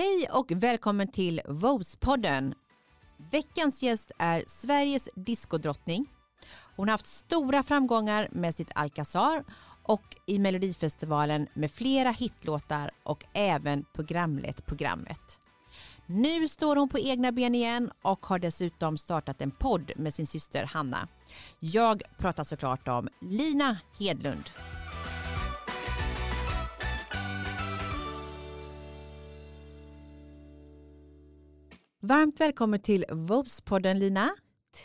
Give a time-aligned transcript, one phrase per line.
[0.00, 2.54] Hej och välkommen till Vose-podden.
[3.30, 6.06] Veckans gäst är Sveriges diskodrottning.
[6.76, 9.44] Hon har haft stora framgångar med sitt Alcazar
[9.82, 15.38] och i Melodifestivalen med flera hitlåtar och även programlett programmet.
[16.06, 20.26] Nu står hon på egna ben igen och har dessutom startat en podd med sin
[20.26, 21.08] syster Hanna.
[21.58, 24.50] Jag pratar såklart om Lina Hedlund.
[32.02, 34.30] Varmt välkommen till Vobes-podden Lina.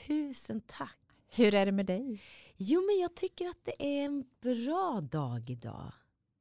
[0.08, 1.00] Tusen tack.
[1.28, 2.22] Hur är det med dig?
[2.58, 5.92] Jo men jag tycker att det är en bra dag idag.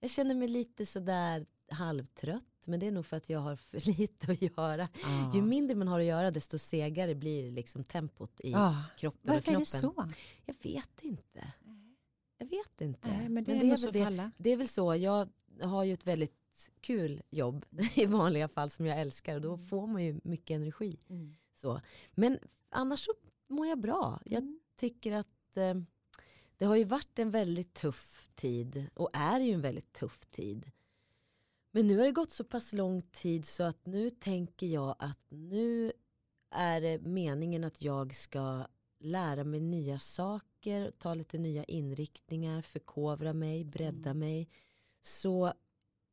[0.01, 2.67] Jag känner mig lite sådär halvtrött.
[2.67, 4.89] Men det är nog för att jag har för lite att göra.
[5.05, 5.35] Ah.
[5.35, 8.75] Ju mindre man har att göra desto segare blir liksom tempot i ah.
[8.99, 9.57] kroppen Varför och knoppen.
[9.57, 10.13] är det så?
[10.47, 11.53] Jag vet inte.
[12.39, 13.09] Jag vet inte.
[13.09, 14.97] Nej, men det, men det, är, är väl det, det är väl så.
[14.97, 15.29] Jag
[15.61, 16.44] har ju ett väldigt
[16.81, 19.67] kul jobb i vanliga fall som jag älskar och då mm.
[19.67, 20.99] får man ju mycket energi.
[21.09, 21.35] Mm.
[21.55, 21.81] Så.
[22.11, 22.39] Men
[22.71, 23.13] annars så
[23.49, 24.21] mår jag bra.
[24.25, 24.61] Jag mm.
[24.77, 25.75] tycker att eh,
[26.57, 30.71] det har ju varit en väldigt tuff tid och är ju en väldigt tuff tid.
[31.71, 35.27] Men nu har det gått så pass lång tid så att nu tänker jag att
[35.29, 35.93] nu
[36.51, 38.67] är det meningen att jag ska
[39.01, 44.19] lära mig nya saker, ta lite nya inriktningar, förkovra mig, bredda mm.
[44.19, 44.49] mig.
[45.03, 45.53] Så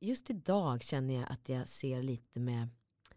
[0.01, 2.67] just idag känner jag att jag ser lite med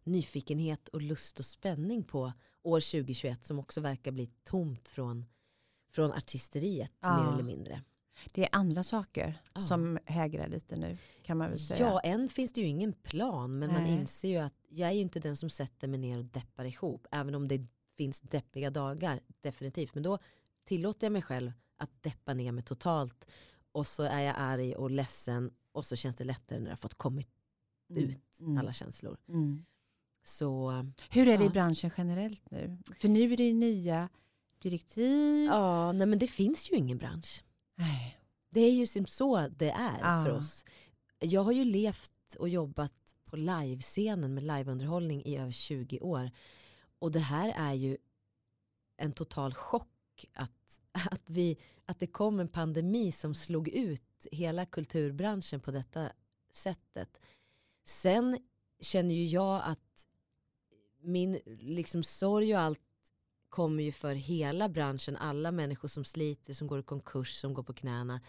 [0.05, 2.33] nyfikenhet och lust och spänning på
[2.63, 5.27] år 2021 som också verkar bli tomt från,
[5.93, 7.23] från artisteriet ja.
[7.23, 7.83] mer eller mindre.
[8.35, 9.61] Det är andra saker ja.
[9.61, 11.81] som hägrar lite nu kan man väl säga.
[11.81, 13.81] Ja, än finns det ju ingen plan men Nej.
[13.81, 16.65] man inser ju att jag är ju inte den som sätter mig ner och deppar
[16.65, 20.19] ihop även om det finns deppiga dagar definitivt men då
[20.65, 23.27] tillåter jag mig själv att deppa ner mig totalt
[23.73, 26.77] och så är jag arg och ledsen och så känns det lättare när det har
[26.77, 27.29] fått kommit
[27.91, 28.05] mm.
[28.05, 28.59] ut mm.
[28.59, 29.19] alla känslor.
[29.29, 29.65] Mm.
[30.23, 30.73] Så,
[31.11, 31.51] Hur är det ja.
[31.51, 32.79] i branschen generellt nu?
[32.99, 34.09] För nu är det nya
[34.59, 35.47] direktiv.
[35.47, 37.45] Ja, nej men det finns ju ingen bransch.
[37.75, 38.19] Nej.
[38.51, 40.25] Det är ju som så det är ja.
[40.25, 40.65] för oss.
[41.19, 42.95] Jag har ju levt och jobbat
[43.25, 46.31] på livescenen med liveunderhållning i över 20 år.
[46.99, 47.97] Och det här är ju
[48.97, 50.64] en total chock att,
[51.11, 56.13] att, vi, att det kom en pandemi som slog ut hela kulturbranschen på detta
[56.53, 57.21] sättet.
[57.85, 58.39] Sen
[58.81, 60.07] känner ju jag att
[61.01, 62.81] min liksom sorg och allt
[63.49, 67.63] kommer ju för hela branschen, alla människor som sliter, som går i konkurs, som går
[67.63, 68.21] på knäna.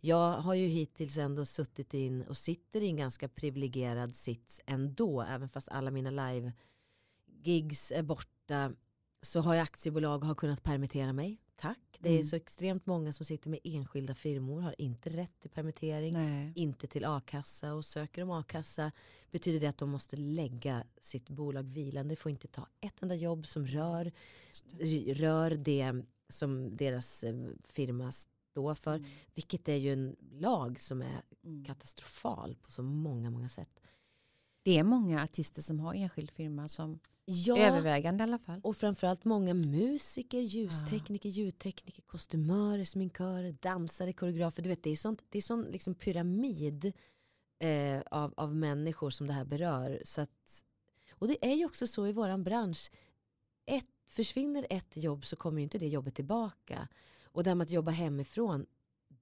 [0.00, 5.22] Jag har ju hittills ändå suttit in och sitter i en ganska privilegierad sits ändå,
[5.22, 8.72] även fast alla mina live-gigs är borta
[9.22, 11.78] så har jag aktiebolag och har kunnat permittera mig tack.
[11.98, 12.24] Det är mm.
[12.24, 16.52] så extremt många som sitter med enskilda firmor, har inte rätt till permittering, Nej.
[16.56, 18.92] inte till a-kassa och söker de a-kassa
[19.30, 23.46] betyder det att de måste lägga sitt bolag vilande, får inte ta ett enda jobb
[23.46, 24.12] som rör,
[24.78, 25.14] det.
[25.14, 27.34] rör det som deras eh,
[27.64, 28.96] firma står för.
[28.96, 29.10] Mm.
[29.34, 31.64] Vilket är ju en lag som är mm.
[31.64, 33.80] katastrofal på så många, många sätt.
[34.62, 38.60] Det är många artister som har enskild firma som ja, övervägande i alla fall.
[38.62, 41.32] Och framförallt många musiker, ljustekniker, ja.
[41.32, 44.62] ljudtekniker, kostymörer, sminkörer, dansare, koreografer.
[44.62, 46.92] Du vet, det är sånt, det är sån liksom pyramid
[47.58, 50.02] eh, av, av människor som det här berör.
[50.04, 50.64] Så att,
[51.10, 52.90] och det är ju också så i våran bransch.
[53.66, 56.88] Ett, försvinner ett jobb så kommer ju inte det jobbet tillbaka.
[57.24, 58.66] Och det här med att jobba hemifrån,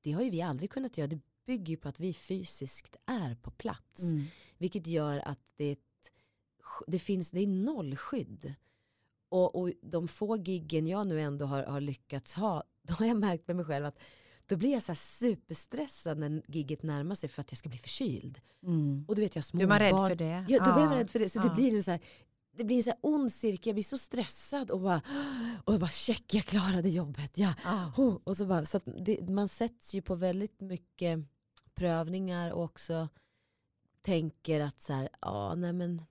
[0.02, 1.08] det har ju vi aldrig kunnat göra.
[1.08, 4.02] Det bygger ju på att vi fysiskt är på plats.
[4.02, 4.26] Mm.
[4.58, 6.10] Vilket gör att det, ett,
[6.86, 8.54] det finns, det är nollskydd.
[9.28, 13.16] Och, och de få giggen jag nu ändå har, har lyckats ha, då har jag
[13.16, 13.98] märkt med mig själv att
[14.46, 18.40] då blir jag så superstressad när gigget närmar sig för att jag ska bli förkyld.
[18.62, 19.04] Mm.
[19.08, 19.68] Och du vet jag småbarn.
[19.68, 20.44] Blir man rädd för det?
[20.48, 21.28] Ja, då blir man rädd för det.
[21.28, 21.42] Så ja.
[21.42, 22.00] det blir en så här,
[22.56, 25.02] det blir en så här ond cirkel, jag blir så stressad och bara,
[25.64, 27.38] och jag bara check, jag klarade jobbet.
[27.38, 27.54] Ja.
[27.64, 28.18] Ah.
[28.24, 31.18] Och så bara, så det, man sätts ju på väldigt mycket
[31.74, 33.08] prövningar och också
[34.08, 36.02] tänker att så här, ja nej men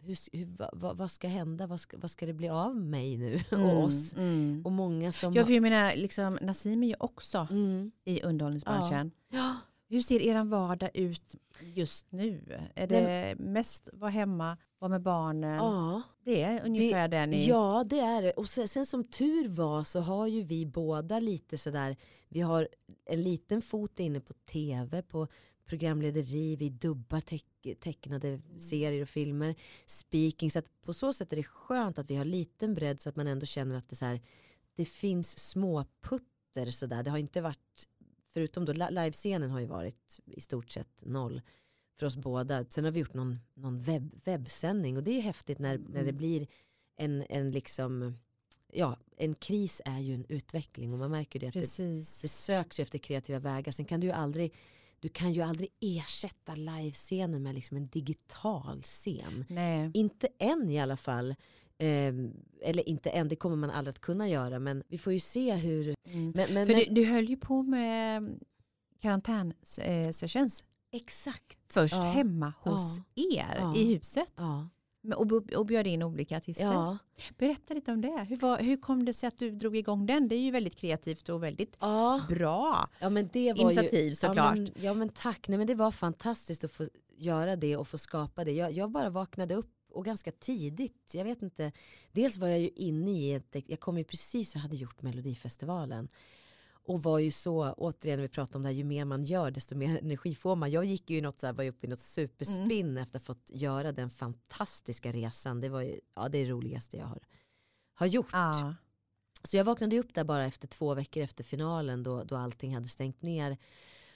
[0.00, 1.66] hur, hur, vad, vad, ska hända?
[1.66, 4.16] Vad ska, vad ska det bli av mig nu och mm, oss?
[4.16, 4.62] Mm.
[4.64, 5.34] Och många som...
[5.34, 7.90] Ja, för jag menar, liksom, Nassim är ju också mm.
[8.04, 9.10] i underhållningsbranschen.
[9.28, 9.56] Ja.
[9.90, 12.60] Hur ser er vardag ut just nu?
[12.74, 15.56] Är det Nej, mest vara hemma, vara med barnen?
[15.56, 17.48] Ja, det är ungefär det, det ni...
[17.48, 18.30] Ja, det är det.
[18.30, 21.96] Och sen, sen, som tur var så har ju vi båda lite sådär,
[22.28, 22.68] vi har
[23.06, 25.28] en liten fot inne på tv, på
[25.68, 27.44] programlederi, vi dubbar teck,
[27.80, 28.60] tecknade mm.
[28.60, 29.54] serier och filmer,
[29.86, 30.50] speaking.
[30.50, 33.16] Så att på så sätt är det skönt att vi har liten bredd så att
[33.16, 34.20] man ändå känner att det, så här,
[34.74, 37.02] det finns små putter sådär.
[37.02, 37.86] Det har inte varit
[38.32, 41.42] förutom då livescenen har ju varit i stort sett noll.
[41.98, 42.64] för oss båda.
[42.64, 46.00] Sen har vi gjort någon, någon webb, webbsändning och det är häftigt när, när det
[46.00, 46.16] mm.
[46.16, 46.46] blir
[46.96, 48.18] en, en liksom
[48.72, 51.78] ja, en kris är ju en utveckling och man märker det att det,
[52.22, 53.72] det söks efter kreativa vägar.
[53.72, 54.54] Sen kan du ju aldrig
[55.00, 59.44] du kan ju aldrig ersätta livescener med liksom en digital scen.
[59.48, 59.90] Nej.
[59.94, 61.34] Inte än i alla fall.
[61.78, 62.14] Eh,
[62.62, 64.58] eller inte än, det kommer man aldrig att kunna göra.
[64.58, 65.94] Men vi får ju se hur...
[66.04, 66.32] Mm.
[66.34, 68.38] Men, men, För men, du, du höll ju på med
[69.00, 70.64] karantänsessions.
[70.92, 71.58] Exakt.
[71.70, 72.02] Först ja.
[72.02, 73.24] hemma hos ja.
[73.40, 73.76] er ja.
[73.76, 74.32] i huset.
[75.16, 76.64] Och, och bjöd in olika artister.
[76.64, 76.98] Ja.
[77.38, 78.26] Berätta lite om det.
[78.28, 80.28] Hur, var, hur kom det sig att du drog igång den?
[80.28, 82.20] Det är ju väldigt kreativt och väldigt ja.
[82.28, 84.56] bra ja, men det var initiativ ju, såklart.
[84.56, 87.88] Ja men, ja men tack, Nej, men det var fantastiskt att få göra det och
[87.88, 88.52] få skapa det.
[88.52, 91.12] Jag, jag bara vaknade upp och ganska tidigt.
[91.14, 91.72] Jag vet inte.
[92.12, 96.08] Dels var jag ju inne i ett, jag kom ju precis och hade gjort Melodifestivalen
[96.88, 99.76] och var ju så, återigen vi pratade om det här, ju mer man gör desto
[99.76, 100.70] mer energi får man.
[100.70, 103.02] Jag gick ju i något så här, var uppe i något superspinn mm.
[103.02, 105.60] efter att ha fått göra den fantastiska resan.
[105.60, 107.20] Det var ju ja, det, roligaste jag har,
[107.94, 108.30] har gjort.
[108.32, 108.74] Ah.
[109.42, 112.88] Så jag vaknade upp där bara efter två veckor efter finalen då, då allting hade
[112.88, 113.56] stängt ner.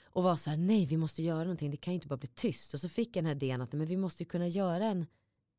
[0.05, 2.29] Och var så här, nej vi måste göra någonting, det kan ju inte bara bli
[2.29, 2.73] tyst.
[2.73, 5.05] Och så fick jag den här idén att men vi måste ju kunna göra en,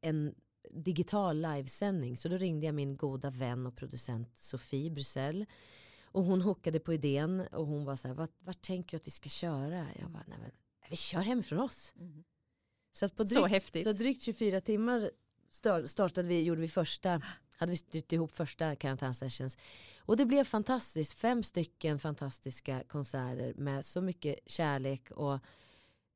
[0.01, 0.35] en
[0.71, 2.17] digital livesändning.
[2.17, 5.47] Så då ringde jag min goda vän och producent Sofie Brusell
[6.15, 9.11] och hon hookade på idén och hon var så här, vart, tänker du att vi
[9.11, 9.87] ska köra?
[9.99, 10.51] Jag bara, nej men
[10.91, 11.95] vi kör hemifrån oss.
[11.97, 12.25] Mm.
[12.93, 13.85] Så, på drygt, så häftigt.
[13.85, 15.11] Så drygt 24 timmar
[15.87, 17.23] startade vi, gjorde vi första,
[17.57, 19.59] hade vi styrt ihop första karantänsessions.
[19.99, 25.39] Och det blev fantastiskt, fem stycken fantastiska konserter med så mycket kärlek och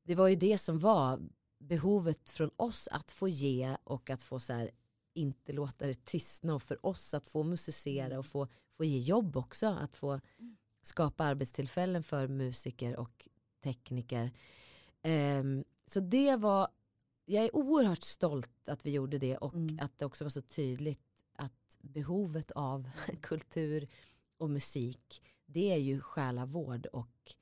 [0.03, 1.19] det var ju det som var
[1.59, 4.71] behovet från oss att få ge och att få så här,
[5.19, 8.47] inte låta det tystna och för oss att få musicera och få
[8.79, 9.67] få ge jobb också.
[9.67, 10.19] Att få
[10.81, 13.27] skapa arbetstillfällen för musiker och
[13.63, 14.31] tekniker.
[15.03, 16.67] Um, så det var,
[17.25, 19.79] jag är oerhört stolt att vi gjorde det och mm.
[19.81, 22.89] att det också var så tydligt att behovet av
[23.21, 23.87] kultur
[24.37, 27.35] och musik det är ju själavård och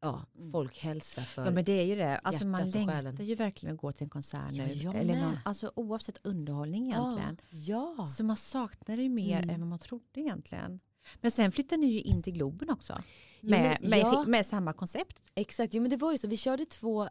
[0.00, 0.52] ja, mm.
[0.52, 2.18] folkhälsa för Ja men det är ju det.
[2.18, 4.72] Alltså man längtar ju verkligen att gå till en konsert nu.
[4.72, 7.40] Ja, eller någon, alltså oavsett underhållning egentligen.
[7.50, 8.06] Ja, ja.
[8.06, 9.50] Så man saknar det ju mer mm.
[9.50, 10.80] än vad man trodde egentligen.
[11.20, 13.02] Men sen flyttade ni ju in till Globen också.
[13.40, 14.18] Med, jo, men, ja.
[14.18, 15.22] med, med, samma koncept.
[15.34, 16.28] Exakt, jo, men det var ju så.
[16.28, 17.08] Vi körde två eh,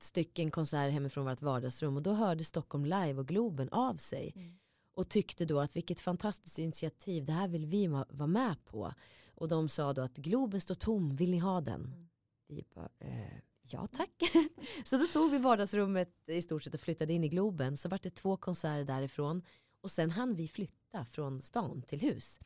[0.00, 4.32] stycken konserter hemifrån vårt vardagsrum och då hörde Stockholm Live och Globen av sig.
[4.36, 4.58] Mm.
[4.94, 8.92] Och tyckte då att vilket fantastiskt initiativ, det här vill vi vara med på.
[9.34, 11.84] Och de sa då att Globen står tom, vill ni ha den?
[11.84, 12.07] Mm.
[12.48, 14.22] Vi bara, eh, ja tack.
[14.84, 17.76] så då tog vi vardagsrummet i stort sett och flyttade in i Globen.
[17.76, 19.42] Så vart det två konserter därifrån.
[19.80, 22.40] Och sen hann vi flytta från stan till hus.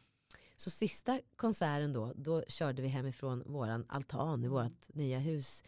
[0.57, 5.63] Så sista konserten då, då körde vi hemifrån våran altan i vårt nya hus.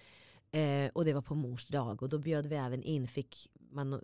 [0.50, 3.90] Eh, och det var på mors dag och då bjöd vi även in, fick man
[3.90, 4.00] no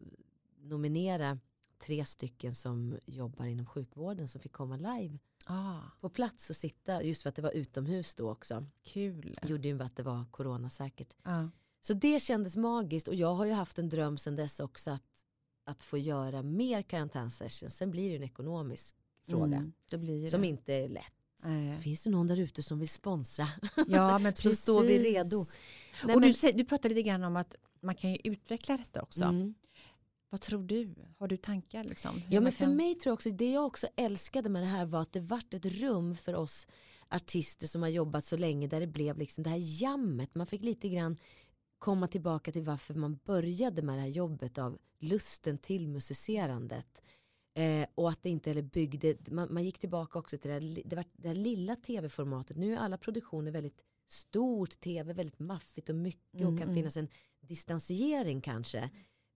[0.63, 1.39] nominera
[1.79, 5.19] tre stycken som jobbar inom sjukvården som fick komma live
[5.51, 5.81] ah.
[6.01, 8.67] på plats och sitta, just för att det var utomhus då också.
[8.83, 9.37] Kul.
[9.43, 11.15] Gjorde ju att det var coronasäkert.
[11.23, 11.45] Ah.
[11.81, 15.25] Så det kändes magiskt och jag har ju haft en dröm sedan dess också att,
[15.65, 17.77] att få göra mer karantänsessions.
[17.77, 18.95] Sen blir det en ekonomisk
[19.27, 19.73] fråga.
[19.93, 21.15] Mm, som inte är lätt.
[21.43, 21.79] Nej.
[21.79, 23.49] Finns det någon där ute som vill sponsra?
[23.87, 25.45] Ja, men så står vi redo.
[26.05, 26.33] Nej, och men...
[26.33, 29.25] du, du pratade lite grann om att man kan ju utveckla detta också.
[29.25, 29.55] Mm.
[30.31, 30.95] Vad tror du?
[31.19, 31.85] Har du tankar?
[31.85, 32.23] Liksom?
[32.31, 32.77] Ja, men för kan...
[32.77, 35.55] mig tror jag också, det jag också älskade med det här var att det vart
[35.55, 36.67] ett rum för oss
[37.09, 40.35] artister som har jobbat så länge där det blev liksom det här jammet.
[40.35, 41.17] Man fick lite grann
[41.79, 47.03] komma tillbaka till varför man började med det här jobbet av lusten till musicerandet.
[47.55, 50.83] Eh, och att det inte heller byggde, man, man, gick tillbaka också till det här,
[50.85, 52.57] det, var, det här lilla tv-formatet.
[52.57, 56.75] Nu är alla produktioner väldigt stort tv, väldigt maffigt och mycket mm, och kan mm.
[56.75, 57.09] finnas en
[57.41, 58.91] distansiering kanske.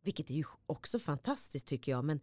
[0.04, 2.04] Vilket är ju också fantastiskt tycker jag.
[2.04, 2.20] Men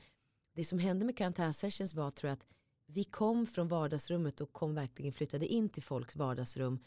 [0.53, 2.45] det som hände med karantänsessions var tror jag att
[2.85, 6.79] vi kom från vardagsrummet och kom verkligen flyttade in till folks vardagsrum.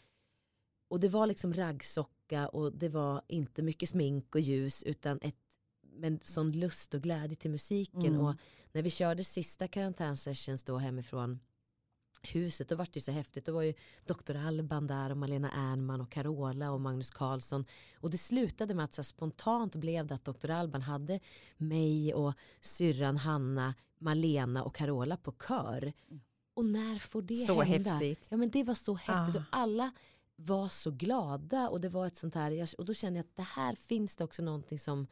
[0.88, 5.36] Och det var liksom raggsocka och det var inte mycket smink och ljus utan ett
[5.96, 8.06] men sån lust och glädje till musiken.
[8.06, 8.20] Mm.
[8.20, 8.34] Och
[8.72, 11.40] när vi körde sista karantänsessions då hemifrån
[12.28, 13.47] huset, då var det ju så häftigt.
[13.47, 14.37] Då var ju Dr.
[14.37, 17.64] Alban där och Malena Ernman och Carola och Magnus Karlsson.
[17.95, 20.50] Och det slutade med att så spontant blev det att Dr.
[20.50, 21.21] Alban hade
[21.57, 25.93] mig och syrran Hanna, Malena och Carola på kör.
[26.54, 27.90] Och när får det så hända?
[27.90, 28.26] häftigt.
[28.31, 29.38] Ja men det var så häftigt ah.
[29.38, 29.93] och alla
[30.37, 33.43] var så glada och det var ett sånt här, och då kände jag att det
[33.43, 35.07] här finns det också någonting som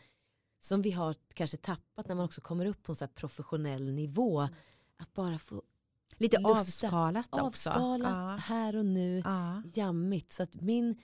[0.64, 4.48] som vi har kanske tappat när man också kommer upp på en så professionell nivå.
[4.96, 5.62] Att bara få
[6.22, 6.58] Lite lusta.
[6.58, 7.70] avskalat också.
[7.70, 8.36] Avskalat, ja.
[8.36, 9.62] här och nu, ja.
[9.74, 10.32] jammigt.
[10.32, 10.96] Så att min,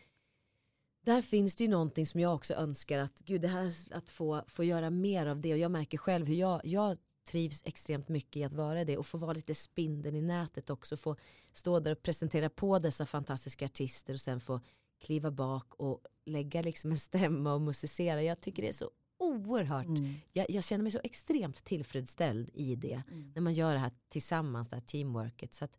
[1.05, 4.45] där finns det ju någonting som jag också önskar att, gud det här att få,
[4.47, 6.99] få göra mer av det och jag märker själv hur jag, jag
[7.31, 10.97] trivs extremt mycket i att vara det och få vara lite spindeln i nätet också.
[10.97, 11.17] Få
[11.53, 14.61] stå där och presentera på dessa fantastiska artister och sen få
[15.01, 18.23] kliva bak och lägga liksom en stämma och musicera.
[18.23, 18.91] Jag tycker det är så
[19.29, 20.15] oerhört, mm.
[20.33, 23.03] jag, jag, känner mig så extremt tillfredsställd i det.
[23.11, 23.33] Mm.
[23.35, 25.55] När man gör det här tillsammans, det här teamworket.
[25.55, 25.77] Så att,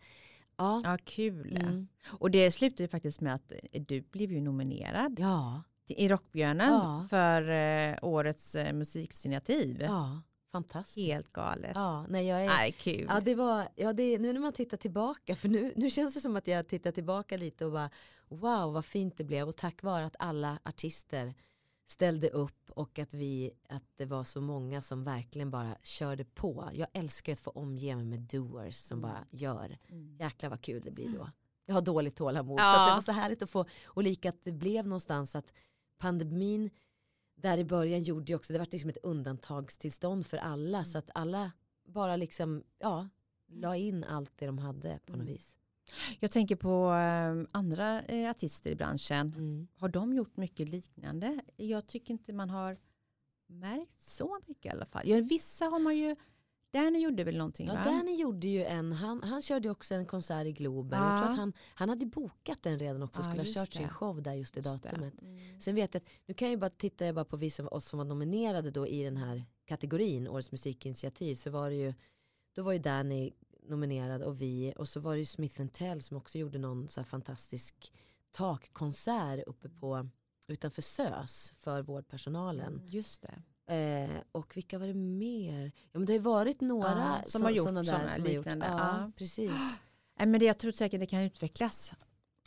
[0.57, 0.81] ja.
[0.83, 1.57] ja, kul.
[1.57, 1.87] Mm.
[2.07, 5.15] Och det slutade ju faktiskt med att du blev ju nominerad.
[5.19, 5.63] Ja.
[5.87, 7.05] I Rockbjörnen ja.
[7.09, 9.81] för eh, årets eh, musiksignativ.
[9.81, 10.21] Ja.
[10.51, 11.07] Fantastiskt.
[11.07, 11.71] Helt galet.
[11.75, 13.05] Ja, nej, jag är, nej, kul.
[13.09, 16.19] Ja, det var, ja, det, nu när man tittar tillbaka, för nu, nu känns det
[16.19, 17.89] som att jag tittar tillbaka lite och bara
[18.27, 21.33] wow vad fint det blev och tack vare att alla artister
[21.91, 26.69] ställde upp och att vi, att det var så många som verkligen bara körde på.
[26.73, 29.09] Jag älskar att få omge mig med doers som mm.
[29.11, 29.77] bara gör.
[29.87, 30.17] Mm.
[30.19, 31.29] Jäklar vad kul det blir då.
[31.65, 32.59] Jag har dåligt tålamod.
[32.59, 32.73] Ja.
[32.73, 35.53] Så det var så härligt att få, och lika att det blev någonstans att
[35.97, 36.69] pandemin
[37.35, 40.85] där i början gjorde ju också, det var liksom ett undantagstillstånd för alla mm.
[40.85, 41.51] så att alla
[41.83, 43.09] bara liksom, ja,
[43.47, 45.33] la in allt det de hade på något mm.
[45.33, 45.55] vis.
[46.19, 49.33] Jag tänker på äh, andra äh, artister i branschen.
[49.37, 49.67] Mm.
[49.75, 51.39] Har de gjort mycket liknande?
[51.55, 52.77] Jag tycker inte man har
[53.47, 55.07] märkt så mycket i alla fall.
[55.09, 56.15] Ja, vissa har man ju
[56.71, 57.83] Danny gjorde väl någonting ja, va?
[57.83, 60.99] Danny gjorde ju en, han, han körde också en konsert i Globen.
[60.99, 61.11] Ja.
[61.11, 63.77] Jag tror att han, han hade bokat den redan också, ja, skulle ha kört det.
[63.77, 65.21] sin show där just i just datumet.
[65.21, 65.59] Mm.
[65.61, 67.73] Sen vet jag att, nu kan jag ju bara titta jag bara på vissa av
[67.73, 71.93] oss som var nominerade då i den här kategorin, Årets musikinitiativ, så var det ju,
[72.55, 73.31] då var ju Danny
[73.69, 76.99] nominerad och vi, och så var det ju Smith Tell som också gjorde någon så
[76.99, 77.93] här fantastisk
[78.31, 80.09] takkonsert uppe på
[80.47, 82.73] utanför SÖS för vårdpersonalen.
[82.73, 83.41] Mm, just det.
[83.75, 85.71] Eh, och vilka var det mer?
[85.91, 88.07] Ja, men det har varit några ja, som, som, har gjort sådana där.
[88.07, 88.65] Som liknande.
[88.65, 89.79] Har gjort, ja, ja, precis.
[90.15, 91.93] men det, jag tror säkert det kan utvecklas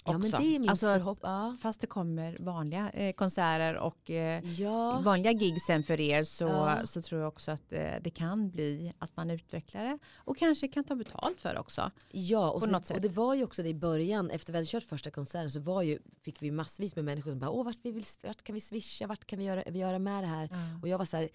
[0.05, 1.57] Ja, men det är min alltså, förhopp ja.
[1.61, 5.01] Fast det kommer vanliga eh, konserter och eh, ja.
[5.01, 6.87] vanliga gig sen för er så, ja.
[6.87, 10.69] så tror jag också att eh, det kan bli att man utvecklar det och kanske
[10.69, 11.91] kan ta betalt för det också.
[12.11, 14.85] Ja, och, så, och det var ju också det i början efter vi hade kört
[14.85, 17.93] första konserten så var ju, fick vi massvis med människor som bara åh vart, vi
[17.93, 20.49] vill, vart kan vi swisha, vart kan vi göra, vi göra med det här?
[20.83, 21.29] Och jag var så här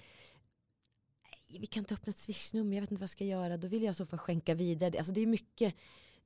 [1.49, 3.57] vi kan inte öppna ett swishnummer, jag vet inte vad jag ska göra.
[3.57, 4.97] Då vill jag så få skänka vidare.
[4.97, 5.75] Alltså det är mycket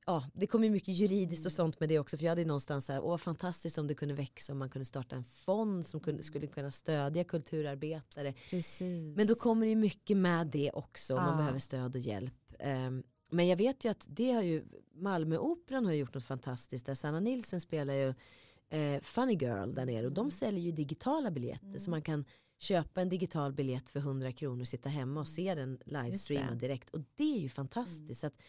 [0.06, 2.18] ja, det kommer mycket juridiskt och sånt med det också.
[2.18, 4.86] För jag hade någonstans så här, åh fantastiskt om det kunde växa, om man kunde
[4.86, 8.34] starta en fond som kunde, skulle kunna stödja kulturarbetare.
[8.50, 9.18] Precis.
[9.18, 12.34] Men då kommer det ju mycket med det också, om man behöver stöd och hjälp.
[12.60, 16.96] Um, men jag vet ju att det har ju, Malmöoperan har gjort något fantastiskt där
[16.96, 18.14] Sanna Nilsen spelar ju
[18.70, 20.32] eh, Funny Girl där nere och de mm.
[20.32, 21.80] säljer ju digitala biljetter mm.
[21.80, 22.26] så man kan
[22.60, 27.00] köpa en digital biljett för 100 kronor, sitta hemma och se den livestreama direkt och
[27.16, 28.24] det är ju fantastiskt.
[28.24, 28.28] Mm.
[28.28, 28.42] Att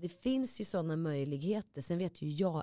[0.00, 1.80] det finns ju sådana möjligheter.
[1.80, 2.62] Sen vet ju jag,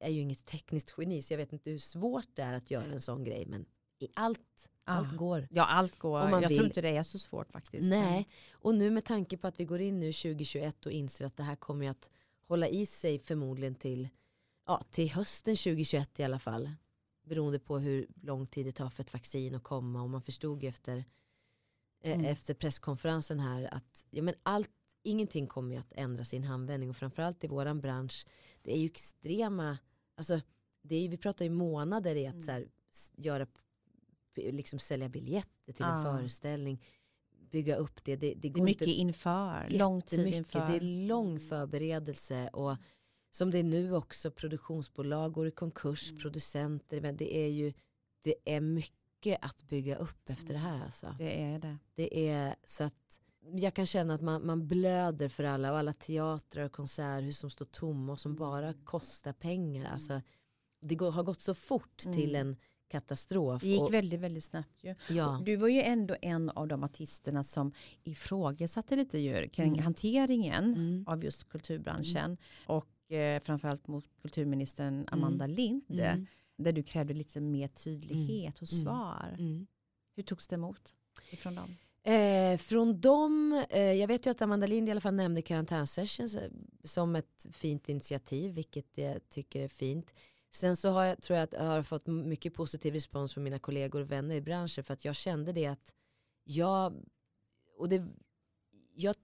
[0.00, 2.84] är ju inget tekniskt geni så jag vet inte hur svårt det är att göra
[2.84, 3.46] en sån grej.
[3.46, 3.66] Men
[3.98, 5.16] i allt, allt ah.
[5.16, 5.48] går.
[5.50, 6.20] Ja allt går.
[6.20, 6.56] Jag vill.
[6.56, 7.88] tror inte det är så svårt faktiskt.
[7.88, 11.36] Nej, och nu med tanke på att vi går in nu 2021 och inser att
[11.36, 12.10] det här kommer att
[12.46, 14.08] hålla i sig förmodligen till,
[14.66, 16.70] ja, till hösten 2021 i alla fall.
[17.22, 20.02] Beroende på hur lång tid det tar för ett vaccin att komma.
[20.02, 21.04] Och man förstod ju efter,
[22.02, 22.24] eh, mm.
[22.24, 24.70] efter presskonferensen här att ja, men allt
[25.04, 28.26] ingenting kommer ju att ändra sin handvändning och framförallt i våran bransch
[28.62, 29.78] det är ju extrema,
[30.16, 30.40] alltså
[30.82, 32.46] det är, vi pratar ju månader i att mm.
[32.46, 32.68] så här,
[33.16, 33.46] göra,
[34.36, 35.96] liksom sälja biljetter till ah.
[35.96, 36.82] en föreställning
[37.50, 38.16] bygga upp det.
[38.16, 40.66] Det, det, det är mycket inte, inför, lång tid inför.
[40.70, 41.48] Det är lång mm.
[41.48, 42.76] förberedelse och
[43.30, 46.22] som det är nu också produktionsbolag går i konkurs, mm.
[46.22, 47.72] producenter, det är ju
[48.22, 51.14] det är mycket att bygga upp efter det här alltså.
[51.18, 51.78] Det är det.
[51.94, 53.18] Det är så att
[53.52, 57.50] jag kan känna att man, man blöder för alla och alla teatrar och konserthus som
[57.50, 58.38] står tomma och som mm.
[58.38, 59.92] bara kostar pengar.
[59.92, 60.20] Alltså,
[60.80, 62.18] det går, har gått så fort mm.
[62.18, 62.56] till en
[62.88, 63.62] katastrof.
[63.62, 64.94] Det gick och, väldigt, väldigt snabbt ju.
[65.08, 65.42] Ja.
[65.44, 67.72] Du var ju ändå en av de artisterna som
[68.02, 69.84] ifrågasatte lite ju kring mm.
[69.84, 71.04] hanteringen mm.
[71.06, 72.38] av just kulturbranschen mm.
[72.66, 75.06] och eh, framförallt mot kulturministern mm.
[75.10, 76.26] Amanda Lind mm.
[76.56, 79.36] där du krävde lite mer tydlighet och svar.
[80.16, 80.94] Hur togs det emot
[81.30, 81.76] ifrån dem?
[82.06, 86.34] Eh, från dem, eh, jag vet ju att Amanda Lind i alla fall nämnde karantänsessions
[86.34, 86.50] eh,
[86.84, 90.14] som ett fint initiativ, vilket jag tycker är fint.
[90.50, 93.58] Sen så har jag, tror jag att jag har fått mycket positiv respons från mina
[93.58, 95.94] kollegor och vänner i branschen för att jag kände det att
[96.44, 96.94] jag,
[97.78, 98.06] och det,
[98.94, 99.16] jag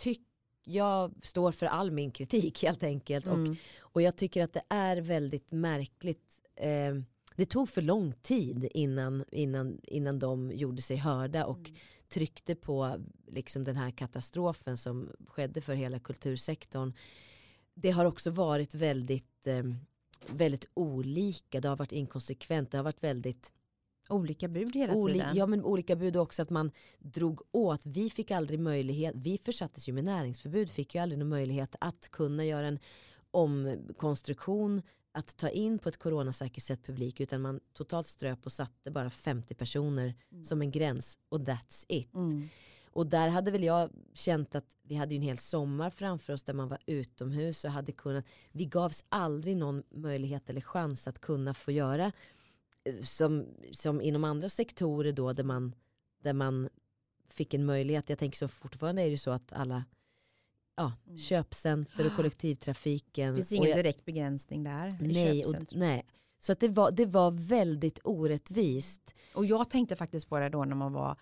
[0.00, 0.24] tycker
[0.64, 3.26] jag står för all min kritik helt enkelt.
[3.26, 3.50] Mm.
[3.50, 6.40] Och, och jag tycker att det är väldigt märkligt.
[6.56, 6.94] Eh,
[7.36, 11.46] det tog för lång tid innan, innan, innan de gjorde sig hörda.
[11.46, 11.76] Och mm
[12.08, 16.92] tryckte på liksom den här katastrofen som skedde för hela kultursektorn.
[17.74, 19.64] Det har också varit väldigt, eh,
[20.26, 23.52] väldigt olika, det har varit inkonsekvent, det har varit väldigt
[24.10, 25.36] Olika bud hela tiden.
[25.36, 27.86] Ja men olika bud också att man drog åt.
[27.86, 32.08] Vi fick aldrig möjlighet, vi försattes ju med näringsförbud, fick ju aldrig någon möjlighet att
[32.10, 32.78] kunna göra en
[33.30, 38.90] omkonstruktion att ta in på ett coronasäkert sätt publik utan man totalt ströp och satte
[38.90, 40.44] bara 50 personer mm.
[40.44, 42.14] som en gräns och that's it.
[42.14, 42.48] Mm.
[42.98, 46.54] Och där hade väl jag känt att vi hade en hel sommar framför oss där
[46.54, 51.54] man var utomhus och hade kunnat, vi gavs aldrig någon möjlighet eller chans att kunna
[51.54, 52.12] få göra
[52.84, 55.74] eh, som, som inom andra sektorer då där man,
[56.22, 56.68] där man
[57.28, 58.08] fick en möjlighet.
[58.08, 59.84] Jag tänker så fortfarande är det så att alla
[60.78, 61.18] ja, mm.
[61.18, 63.34] köpcenter och kollektivtrafiken.
[63.34, 64.98] Det finns ingen jag, direkt begränsning där.
[65.00, 66.06] Nej, och, nej.
[66.40, 69.14] Så att det, var, det var väldigt orättvist.
[69.34, 71.16] Och jag tänkte faktiskt på det då när man var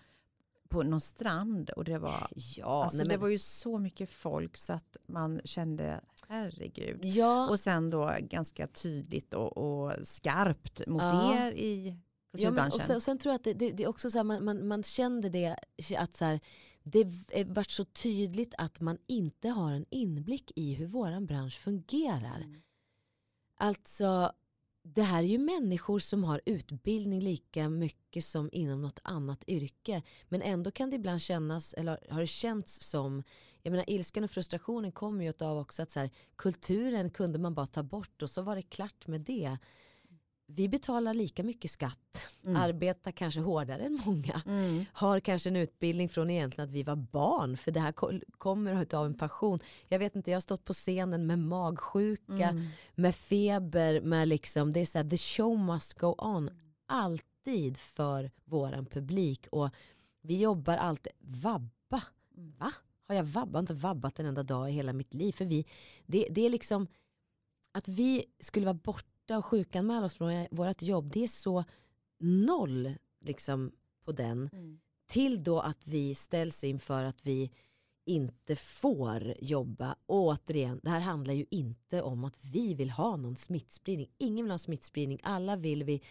[0.69, 4.09] på någon strand och det var, ja, alltså nej, men, det var ju så mycket
[4.09, 7.05] folk så att man kände herregud.
[7.05, 7.49] Ja.
[7.49, 11.37] Och sen då ganska tydligt och, och skarpt mot ja.
[11.37, 11.97] er i
[12.31, 12.41] kulturbranschen.
[12.41, 14.17] Ja, men, och, sen, och sen tror jag att det, det, det är också så
[14.17, 15.55] här, man, man, man kände det
[15.97, 16.39] att så här,
[16.91, 17.07] det
[17.47, 22.41] varit så tydligt att man inte har en inblick i hur våran bransch fungerar.
[22.41, 22.61] Mm.
[23.55, 24.31] Alltså,
[24.83, 30.03] det här är ju människor som har utbildning lika mycket som inom något annat yrke.
[30.29, 33.23] Men ändå kan det ibland kännas, eller har det känts som,
[33.61, 37.55] jag menar ilskan och frustrationen kommer ju av också att så här, kulturen kunde man
[37.55, 39.57] bara ta bort och så var det klart med det
[40.47, 42.55] vi betalar lika mycket skatt, mm.
[42.55, 44.85] arbetar kanske hårdare än många, mm.
[44.93, 47.91] har kanske en utbildning från egentligen att vi var barn, för det här
[48.37, 49.59] kommer av en passion.
[49.87, 52.67] Jag vet inte, jag har stått på scenen med magsjuka, mm.
[52.95, 56.49] med feber, med liksom, det är så här, the show must go on,
[56.85, 59.69] alltid för våran publik och
[60.21, 62.03] vi jobbar alltid, vabba,
[62.37, 62.53] mm.
[62.57, 62.71] va?
[63.07, 63.59] Har jag vabbat?
[63.59, 65.65] inte vabbat en enda dag i hela mitt liv, för vi,
[66.05, 66.87] det, det är liksom
[67.71, 71.63] att vi skulle vara borta borta och sjukanmäla oss från vårt jobb, det är så
[72.19, 73.71] noll liksom,
[74.05, 74.49] på den.
[74.53, 74.79] Mm.
[75.07, 77.51] Till då att vi ställs inför att vi
[78.05, 79.95] inte får jobba.
[80.05, 84.09] Och återigen, det här handlar ju inte om att vi vill ha någon smittspridning.
[84.17, 85.19] Ingen vill ha smittspridning.
[85.23, 86.01] Alla vill vi,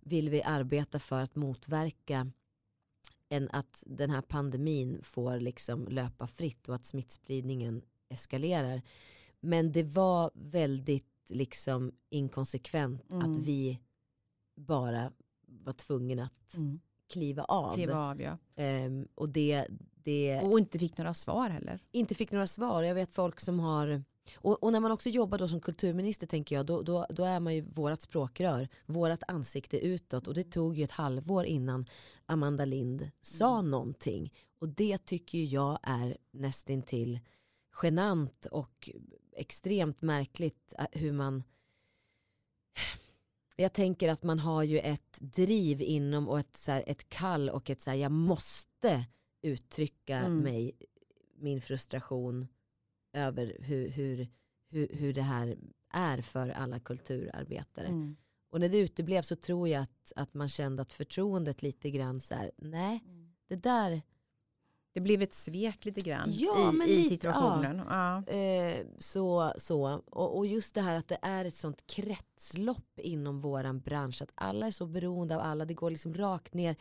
[0.00, 2.30] vill vi arbeta för att motverka
[3.28, 8.82] en, att den här pandemin får liksom löpa fritt och att smittspridningen eskalerar.
[9.40, 13.22] Men det var väldigt liksom inkonsekvent mm.
[13.22, 13.80] att vi
[14.56, 15.12] bara
[15.46, 16.80] var tvungna att mm.
[17.12, 17.74] kliva av.
[17.74, 18.38] Kliva av ja.
[18.86, 21.80] Um, och, det, det, och inte fick några svar heller.
[21.90, 22.82] Inte fick några svar.
[22.82, 24.04] Jag vet folk som har
[24.36, 27.40] och, och, när man också jobbar då som kulturminister tänker jag, då, då, då är
[27.40, 31.86] man ju vårat språkrör, vårat ansikte utåt och det tog ju ett halvår innan
[32.26, 33.70] Amanda Lind sa mm.
[33.70, 34.32] någonting.
[34.60, 37.20] Och det tycker jag är nästintill
[37.82, 38.90] genant och
[39.36, 41.42] extremt märkligt äh, hur man
[43.56, 47.50] jag tänker att man har ju ett driv inom och ett, så här, ett kall
[47.50, 49.04] och ett så här, jag måste
[49.42, 50.38] uttrycka mm.
[50.38, 50.72] mig,
[51.36, 52.46] min frustration
[53.12, 54.28] över hur, hur,
[54.68, 55.58] hur, hur det här
[55.90, 57.86] är för alla kulturarbetare.
[57.86, 58.16] Mm.
[58.50, 62.20] Och när det uteblev så tror jag att, att man kände att förtroendet lite grann
[62.20, 63.32] så här, nej, mm.
[63.48, 64.02] det där
[64.92, 67.76] det blev ett svek lite grann ja, i, i situationen.
[67.76, 68.22] Ja.
[68.26, 68.32] ja.
[68.32, 70.02] Eh, så, så.
[70.06, 74.22] Och, och, just det här att det är ett sånt kretslopp inom våran bransch.
[74.22, 75.64] Att alla är så beroende av alla.
[75.64, 76.76] Det går liksom rakt ner.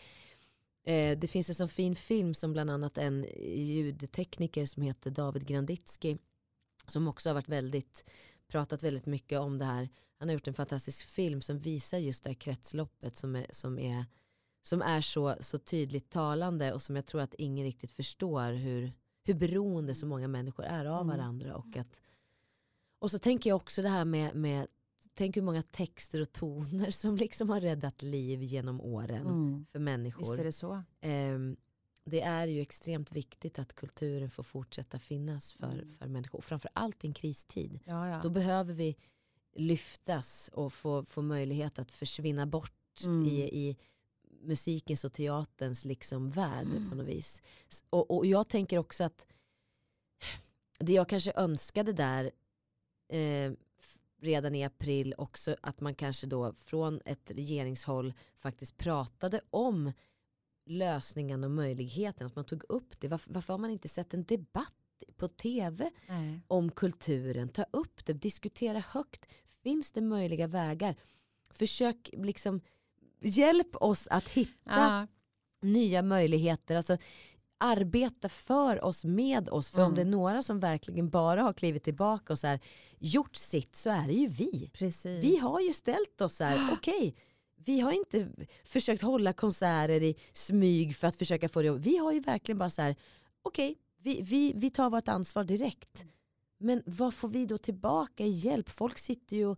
[0.83, 5.47] Eh, det finns en sån fin film som bland annat en ljudtekniker som heter David
[5.47, 6.17] Granditsky.
[6.87, 8.05] Som också har varit väldigt,
[8.47, 9.89] pratat väldigt mycket om det här.
[10.17, 13.79] Han har gjort en fantastisk film som visar just det här kretsloppet som är, som
[13.79, 14.05] är
[14.61, 18.93] som är så, så tydligt talande och som jag tror att ingen riktigt förstår hur,
[19.23, 21.17] hur beroende så många människor är av mm.
[21.17, 21.55] varandra.
[21.55, 22.01] Och, att,
[22.99, 24.67] och så tänker jag också det här med, med
[25.13, 29.65] tänk hur många texter och toner som liksom har räddat liv genom åren mm.
[29.65, 30.19] för människor.
[30.19, 30.83] Visst är det så.
[31.01, 31.57] Um,
[32.03, 35.93] det är ju extremt viktigt att kulturen får fortsätta finnas för, mm.
[35.93, 36.41] för människor.
[36.41, 37.79] Framförallt i en kristid.
[37.85, 38.19] Ja, ja.
[38.23, 38.95] Då behöver vi
[39.55, 43.25] lyftas och få, få möjlighet att försvinna bort mm.
[43.25, 43.77] i, i
[44.43, 46.89] musikens och teaterns liksom värld mm.
[46.89, 47.41] på något vis.
[47.89, 49.25] Och, och jag tänker också att
[50.79, 52.31] det jag kanske önskade där
[53.09, 53.51] eh,
[54.21, 59.91] redan i april också att man kanske då från ett regeringshåll faktiskt pratade om
[60.65, 63.07] lösningen och möjligheten, att man tog upp det.
[63.07, 64.73] Varför, varför har man inte sett en debatt
[65.15, 66.39] på tv Nej.
[66.47, 67.49] om kulturen?
[67.49, 69.25] Ta upp det, diskutera högt.
[69.63, 70.95] Finns det möjliga vägar?
[71.53, 72.61] Försök liksom
[73.21, 75.07] hjälp oss att hitta
[75.61, 76.75] nya möjligheter.
[76.75, 76.97] Alltså,
[77.57, 79.71] arbeta för oss, med oss.
[79.71, 79.89] För mm.
[79.89, 82.59] om det är några som verkligen bara har klivit tillbaka och så här,
[82.99, 84.69] gjort sitt så är det ju vi.
[84.73, 85.23] Precis.
[85.23, 87.13] Vi har ju ställt oss så här, okej, okay,
[87.55, 88.27] vi har inte
[88.63, 92.69] försökt hålla konserter i smyg för att försöka få det Vi har ju verkligen bara
[92.69, 92.95] så här,
[93.41, 96.05] okej, okay, vi, vi, vi tar vårt ansvar direkt.
[96.61, 98.69] Men vad får vi då tillbaka i hjälp?
[98.69, 99.45] Folk sitter ju...
[99.45, 99.57] Mm.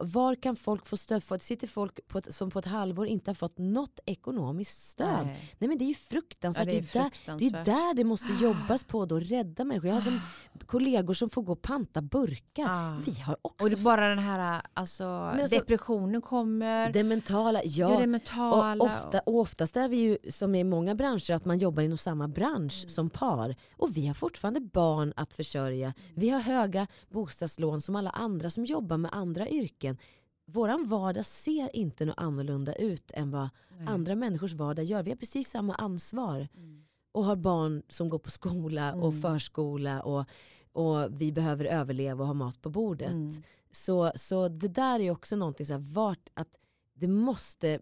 [0.00, 1.22] Var kan folk få stöd?
[1.28, 5.26] Det sitter folk på ett, som på ett halvår inte har fått något ekonomiskt stöd.
[5.26, 6.68] Nej, Nej men det är ju fruktansvärt.
[6.68, 7.38] Ja, det, är fruktansvärt.
[7.38, 9.88] Det, är där, det är där det måste jobbas på att rädda människor.
[9.88, 10.20] Jag har som
[10.66, 12.66] kollegor som får gå och panta burkar.
[12.68, 13.00] Ah.
[13.06, 13.64] Vi har också...
[13.64, 16.92] Och det bara den här alltså, alltså, depressionen kommer.
[16.92, 17.92] Det mentala, ja.
[17.92, 18.72] ja det mentala.
[18.72, 21.98] Och, ofta, och oftast är vi ju som i många branscher att man jobbar inom
[21.98, 22.88] samma bransch mm.
[22.88, 23.56] som par.
[23.76, 25.94] Och vi har fortfarande barn att försörja.
[26.14, 29.98] Vi har höga bostadslån som alla andra som jobbar med andra yrken.
[30.46, 33.86] Våran vardag ser inte något annorlunda ut än vad Nej.
[33.86, 35.02] andra människors vardag gör.
[35.02, 36.48] Vi har precis samma ansvar.
[36.54, 36.84] Mm.
[37.12, 39.22] Och har barn som går på skola och mm.
[39.22, 40.24] förskola och,
[40.72, 43.10] och vi behöver överleva och ha mat på bordet.
[43.10, 43.42] Mm.
[43.72, 46.56] Så, så det där är också någonting, så här, vart, att
[46.94, 47.80] det måste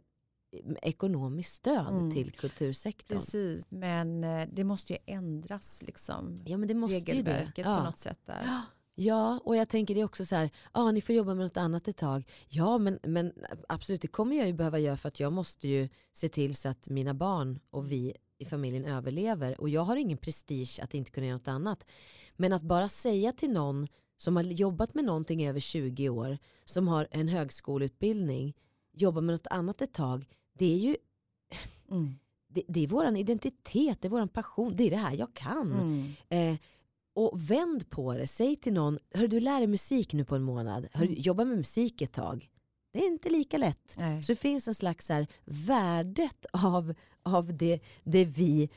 [0.82, 2.10] ekonomiskt stöd mm.
[2.10, 3.18] till kultursektorn.
[3.18, 6.36] Precis, men eh, det måste ju ändras liksom.
[6.46, 7.68] Ja men det måste Regelverket ju det.
[7.68, 7.78] Ja.
[7.78, 8.62] på något sätt där.
[8.98, 11.56] Ja, och jag tänker det är också så här, ah, ni får jobba med något
[11.56, 12.24] annat ett tag.
[12.48, 13.32] Ja, men, men
[13.68, 16.68] absolut, det kommer jag ju behöva göra för att jag måste ju se till så
[16.68, 19.60] att mina barn och vi i familjen överlever.
[19.60, 21.84] Och jag har ingen prestige att inte kunna göra något annat.
[22.36, 26.38] Men att bara säga till någon som har jobbat med någonting i över 20 år,
[26.64, 28.56] som har en högskoleutbildning,
[28.92, 30.26] jobbar med något annat ett tag,
[30.58, 30.96] det är ju
[31.90, 32.14] mm.
[32.48, 35.72] det, det, är våran identitet, det är våran passion, det är det här jag kan.
[35.72, 36.12] Mm.
[36.28, 36.58] Eh,
[37.14, 40.42] och vänd på det, säg till någon, hör du lär dig musik nu på en
[40.42, 41.14] månad, hör, mm.
[41.18, 42.50] jobba med musik ett tag.
[42.92, 43.94] Det är inte lika lätt.
[43.98, 44.22] Nej.
[44.22, 48.68] Så det finns en slags här, värdet av, av det, det vi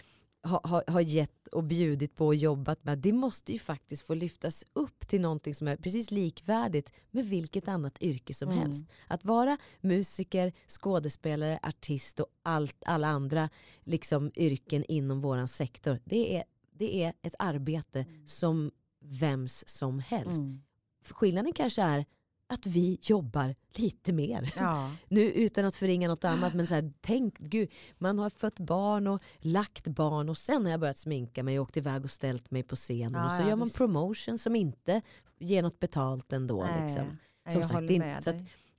[0.41, 4.13] har ha, ha gett och bjudit på och jobbat med, det måste ju faktiskt få
[4.13, 8.60] lyftas upp till någonting som är precis likvärdigt med vilket annat yrke som mm.
[8.60, 8.88] helst.
[9.08, 13.49] Att vara musiker, skådespelare, artist och allt, alla andra
[13.84, 18.28] liksom, yrken inom vår sektor, det är, det är ett arbete mm.
[18.28, 18.71] som
[19.02, 20.39] vems som helst.
[20.39, 20.62] Mm.
[21.04, 22.06] Skillnaden kanske är
[22.51, 24.53] att vi jobbar lite mer.
[24.57, 24.91] Ja.
[25.07, 29.07] Nu utan att förringa något annat men så här, tänk, gud, man har fött barn
[29.07, 32.51] och lagt barn och sen har jag börjat sminka mig och åkt iväg och ställt
[32.51, 33.77] mig på scenen ja, och så ja, gör man visst.
[33.77, 35.01] promotion som inte
[35.39, 36.63] ger något betalt ändå.
[36.63, 37.17] Nej, liksom.
[37.49, 38.31] Som sagt, det, så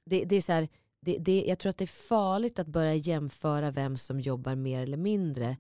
[0.04, 0.68] det, det, är så här,
[1.00, 4.80] det, det, jag tror att det är farligt att börja jämföra vem som jobbar mer
[4.82, 5.56] eller mindre.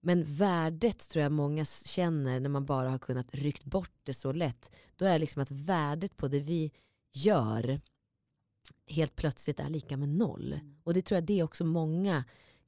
[0.00, 4.32] Men värdet tror jag många känner när man bara har kunnat ryckt bort det så
[4.32, 4.70] lätt.
[4.96, 6.72] Då är det liksom att värdet på det vi
[7.24, 7.80] gör
[8.86, 10.52] helt plötsligt är lika med noll.
[10.52, 10.76] Mm.
[10.84, 12.24] Och det tror jag det är också många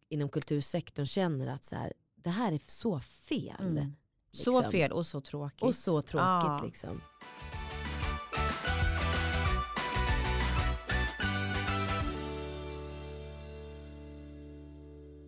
[0.09, 3.61] inom kultursektorn känner att så här, det här är så fel.
[3.61, 3.75] Mm.
[3.75, 3.95] Liksom.
[4.33, 5.63] Så fel och så tråkigt.
[5.63, 6.63] Och så tråkigt ah.
[6.65, 7.01] liksom.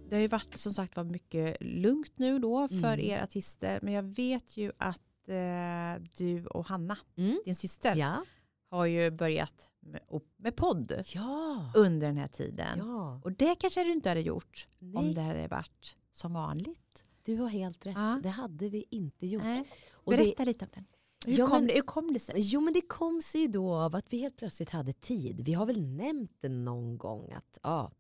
[0.09, 3.01] Det har ju varit som sagt var mycket lugnt nu då för mm.
[3.01, 3.79] er artister.
[3.83, 7.41] Men jag vet ju att eh, du och Hanna, mm.
[7.45, 8.25] din syster, ja
[8.73, 10.01] har ju börjat med,
[10.37, 11.73] med podd ja.
[11.75, 12.79] under den här tiden.
[12.79, 13.21] Ja.
[13.25, 14.97] Och det kanske du inte hade gjort Nej.
[14.97, 17.05] om det hade varit som vanligt.
[17.23, 17.97] Du har helt rätt.
[17.97, 18.21] Ja.
[18.23, 19.43] Det hade vi inte gjort.
[19.43, 19.69] Nej.
[20.05, 20.45] Berätta det...
[20.45, 20.85] lite om den.
[21.25, 22.35] Hur, ja, kom men, det, hur kom det sig?
[22.37, 25.41] Jo men det kom sig ju då av att vi helt plötsligt hade tid.
[25.41, 27.93] Vi har väl nämnt det någon gång att ja,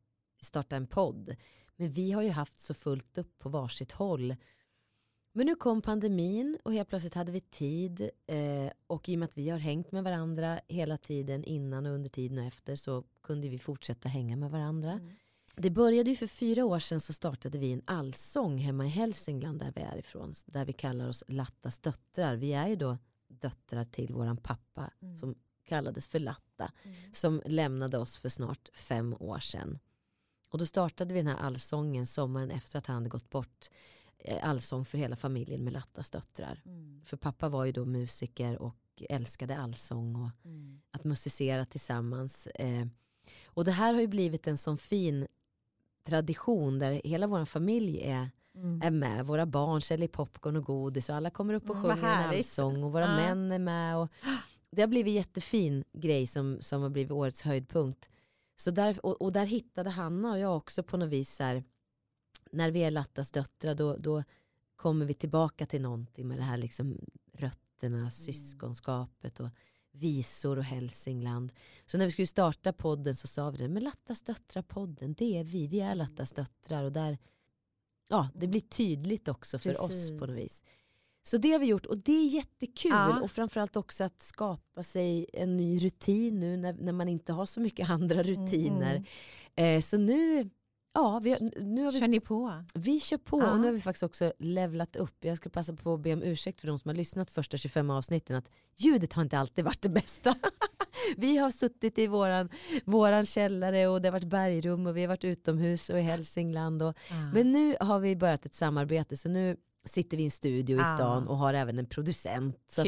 [0.43, 1.37] starta en podd.
[1.77, 4.37] Men vi har ju haft så fullt upp på varsitt håll
[5.33, 9.27] men nu kom pandemin och helt plötsligt hade vi tid eh, och i och med
[9.27, 13.05] att vi har hängt med varandra hela tiden innan och under tiden och efter så
[13.23, 14.92] kunde vi fortsätta hänga med varandra.
[14.92, 15.12] Mm.
[15.57, 19.59] Det började ju för fyra år sedan så startade vi en allsång hemma i Hälsingland
[19.59, 20.33] där vi är ifrån.
[20.47, 22.37] Där vi kallar oss Lattas döttrar.
[22.37, 25.16] Vi är ju då döttrar till våran pappa mm.
[25.16, 26.73] som kallades för Latta.
[26.83, 26.97] Mm.
[27.12, 29.79] Som lämnade oss för snart fem år sedan.
[30.49, 33.68] Och då startade vi den här allsången sommaren efter att han hade gått bort
[34.43, 36.63] allsång för hela familjen med Lattas döttrar.
[36.65, 37.03] Mm.
[37.05, 38.77] För pappa var ju då musiker och
[39.09, 40.81] älskade allsång och mm.
[40.91, 42.47] att musicera tillsammans.
[42.47, 42.87] Eh,
[43.47, 45.27] och det här har ju blivit en sån fin
[46.07, 48.83] tradition där hela vår familj är, mm.
[48.83, 49.27] är med.
[49.27, 52.85] Våra barn säljer popcorn och godis och alla kommer upp och mm, sjunger en allsång
[52.85, 53.17] och våra ja.
[53.17, 53.97] män är med.
[53.99, 54.09] Och
[54.71, 58.09] det har blivit en jättefin grej som, som har blivit årets höjdpunkt.
[58.57, 61.65] Så där, och, och där hittade Hanna och jag också på något vis här,
[62.53, 64.23] när vi är Lattas döttrar då, då
[64.77, 66.99] kommer vi tillbaka till någonting med det här liksom
[67.33, 68.11] rötterna, mm.
[68.11, 69.49] syskonskapet och
[69.93, 71.53] visor och Hälsingland.
[71.87, 75.45] Så när vi skulle starta podden så sa vi det, men Lattas döttrar-podden, det är
[75.45, 77.19] vi, vi är Lattas döttrar och där
[78.09, 79.85] ja, det blir tydligt också för Precis.
[79.85, 80.62] oss på något vis.
[81.23, 83.21] Så det har vi gjort och det är jättekul ja.
[83.21, 87.47] och framförallt också att skapa sig en ny rutin nu när, när man inte har
[87.47, 89.05] så mycket andra rutiner.
[89.57, 89.77] Mm.
[89.77, 90.51] Eh, så nu
[90.95, 92.65] Ja, vi, nu har vi, kör ni på?
[92.75, 93.51] Vi kör på ja.
[93.51, 95.25] och nu har vi faktiskt också levlat upp.
[95.25, 97.91] Jag ska passa på att be om ursäkt för de som har lyssnat första 25
[97.91, 100.35] avsnitten att ljudet har inte alltid varit det bästa.
[101.17, 102.49] vi har suttit i våran,
[102.85, 106.83] våran källare och det har varit bergrum och vi har varit utomhus och i Hälsingland.
[106.83, 107.31] Och, ja.
[107.35, 110.85] Men nu har vi börjat ett samarbete så nu sitter vi i en studio i
[110.85, 112.59] stan och har även en producent.
[112.67, 112.83] Så.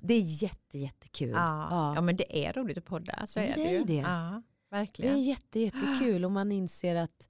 [0.00, 1.30] Det är jätte, jättekul.
[1.30, 1.68] Ja.
[1.70, 1.94] Ja.
[1.94, 3.84] ja men det är roligt att podda, så är det, det ju.
[3.84, 3.94] Det.
[3.94, 5.14] Ja, verkligen.
[5.14, 7.28] det är jätte, jättekul och man inser att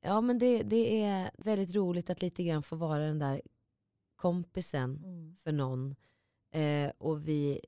[0.00, 3.42] ja, men det, det är väldigt roligt att lite grann få vara den där
[4.16, 5.36] kompisen mm.
[5.36, 5.94] för någon.
[6.52, 7.60] Eh, och, vi,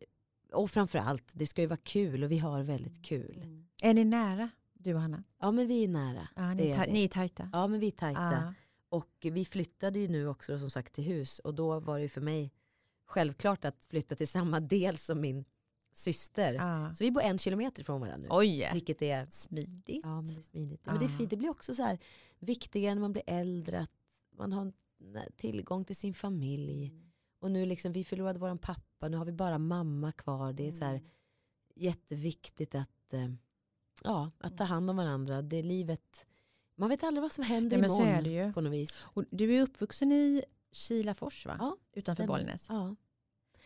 [0.52, 3.02] och framförallt, det ska ju vara kul och vi har väldigt mm.
[3.02, 3.42] kul.
[3.42, 3.66] Mm.
[3.82, 5.24] Är ni nära, du och Hanna?
[5.40, 6.28] Ja men vi är nära.
[6.36, 7.50] Ja, ni, är ni är tajta?
[7.52, 8.32] Ja men vi är tajta.
[8.32, 8.54] Ja.
[8.88, 12.08] Och vi flyttade ju nu också som sagt till hus och då var det ju
[12.08, 12.52] för mig
[13.04, 15.44] självklart att flytta till samma del som min
[15.92, 16.56] syster.
[16.60, 16.94] Ah.
[16.94, 18.28] Så vi bor en kilometer ifrån varandra nu.
[18.30, 20.00] Oj, vilket är smidigt.
[20.04, 20.80] Ja, men det, är smidigt.
[20.84, 20.90] Ah.
[20.90, 21.30] men det, är fint.
[21.30, 21.98] det blir också så här
[22.38, 23.90] viktigare när man blir äldre att
[24.36, 24.72] man har
[25.36, 26.86] tillgång till sin familj.
[26.86, 27.12] Mm.
[27.40, 30.52] Och nu liksom, vi förlorade vår pappa, nu har vi bara mamma kvar.
[30.52, 31.06] Det är så här, mm.
[31.74, 33.28] jätteviktigt att, eh,
[34.02, 35.42] ja, att ta hand om varandra.
[35.42, 36.26] Det är livet,
[36.74, 39.04] man vet aldrig vad som händer ja, imorgon på något vis.
[39.04, 41.56] Och du är uppvuxen i Kilafors va?
[41.58, 42.66] Ja, Utanför Bollnäs.
[42.68, 42.96] Ja.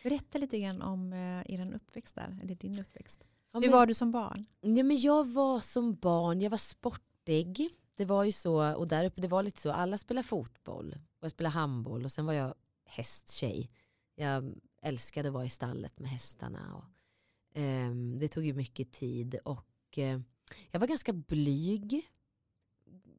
[0.09, 3.27] Berätta lite grann om eh, er uppväxt där, eller din uppväxt.
[3.51, 4.45] Ja, Hur var du som barn?
[4.61, 7.69] Ja, men jag var som barn, jag var sportig.
[7.95, 11.23] Det var ju så, och där uppe det var lite så, alla spelade fotboll och
[11.23, 12.53] jag spelade handboll och sen var jag
[12.85, 13.71] hästtjej.
[14.15, 16.75] Jag älskade att vara i stallet med hästarna.
[16.75, 20.19] Och, eh, det tog ju mycket tid och eh,
[20.71, 22.09] jag var ganska blyg.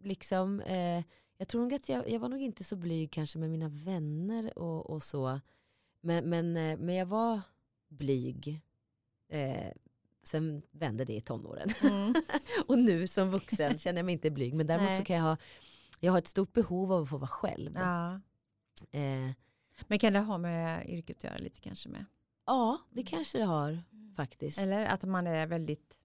[0.03, 1.05] Liksom, eh,
[1.37, 4.59] jag tror nog att jag, jag var nog inte så blyg kanske med mina vänner
[4.59, 5.40] och, och så.
[6.01, 7.41] Men, men, eh, men jag var
[7.89, 8.63] blyg.
[9.29, 9.73] Eh,
[10.23, 11.69] sen vände det i tonåren.
[11.83, 12.15] Mm.
[12.69, 14.55] och nu som vuxen känner jag mig inte blyg.
[14.55, 14.99] Men däremot Nej.
[14.99, 15.37] så kan jag ha,
[16.01, 17.73] jag har ett stort behov av att få vara själv.
[17.75, 18.21] Ja.
[18.91, 19.31] Eh,
[19.87, 22.05] men kan det ha med yrket att göra lite kanske med?
[22.47, 23.83] Ja, det kanske det har
[24.17, 24.61] faktiskt.
[24.61, 25.99] Eller att man är väldigt,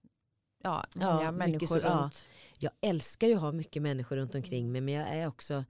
[0.62, 2.28] ja, många ja, människor så, runt.
[2.58, 2.70] Ja.
[2.80, 5.64] Jag älskar ju att ha mycket människor runt omkring mig men jag är också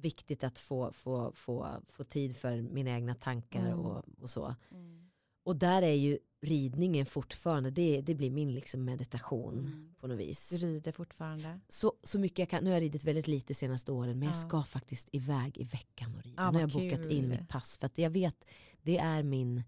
[0.00, 3.78] viktigt att få, få, få, få tid för mina egna tankar mm.
[3.78, 4.54] och, och så.
[4.70, 5.10] Mm.
[5.42, 9.94] Och där är ju ridningen fortfarande, det, det blir min liksom meditation mm.
[10.00, 10.48] på något vis.
[10.48, 11.60] Du rider fortfarande?
[11.68, 14.34] Så, så mycket jag kan, nu har jag ridit väldigt lite senaste åren men ja.
[14.34, 16.42] jag ska faktiskt iväg i veckan och rida.
[16.42, 16.90] Ja, nu har jag kul.
[16.90, 18.44] bokat in mitt pass för att jag vet,
[18.82, 19.62] det är min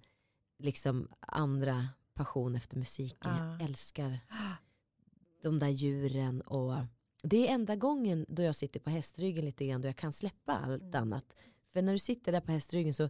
[0.59, 3.37] liksom andra passion efter musiken.
[3.37, 3.53] Ja.
[3.53, 4.19] Jag älskar
[5.43, 6.75] de där djuren och
[7.23, 10.53] det är enda gången då jag sitter på hästryggen lite grann då jag kan släppa
[10.53, 11.03] allt mm.
[11.03, 11.25] annat.
[11.73, 13.09] För när du sitter där på hästryggen så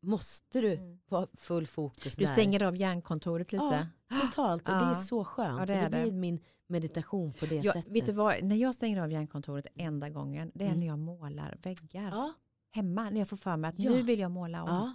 [0.00, 0.98] måste du mm.
[1.10, 2.32] ha full fokus Du där.
[2.32, 3.88] stänger av hjärnkontoret lite?
[4.08, 4.68] Ja, totalt.
[4.68, 4.80] Och ja.
[4.80, 5.58] det är så skönt.
[5.60, 7.92] Ja, det, så det blir min meditation på det ja, sättet.
[7.92, 10.80] Vet du vad, när jag stänger av hjärnkontoret enda gången, det är mm.
[10.80, 12.10] när jag målar väggar.
[12.10, 12.32] Ja.
[12.70, 14.68] Hemma, när jag får för mig att nu vill jag måla om.
[14.68, 14.94] Ja.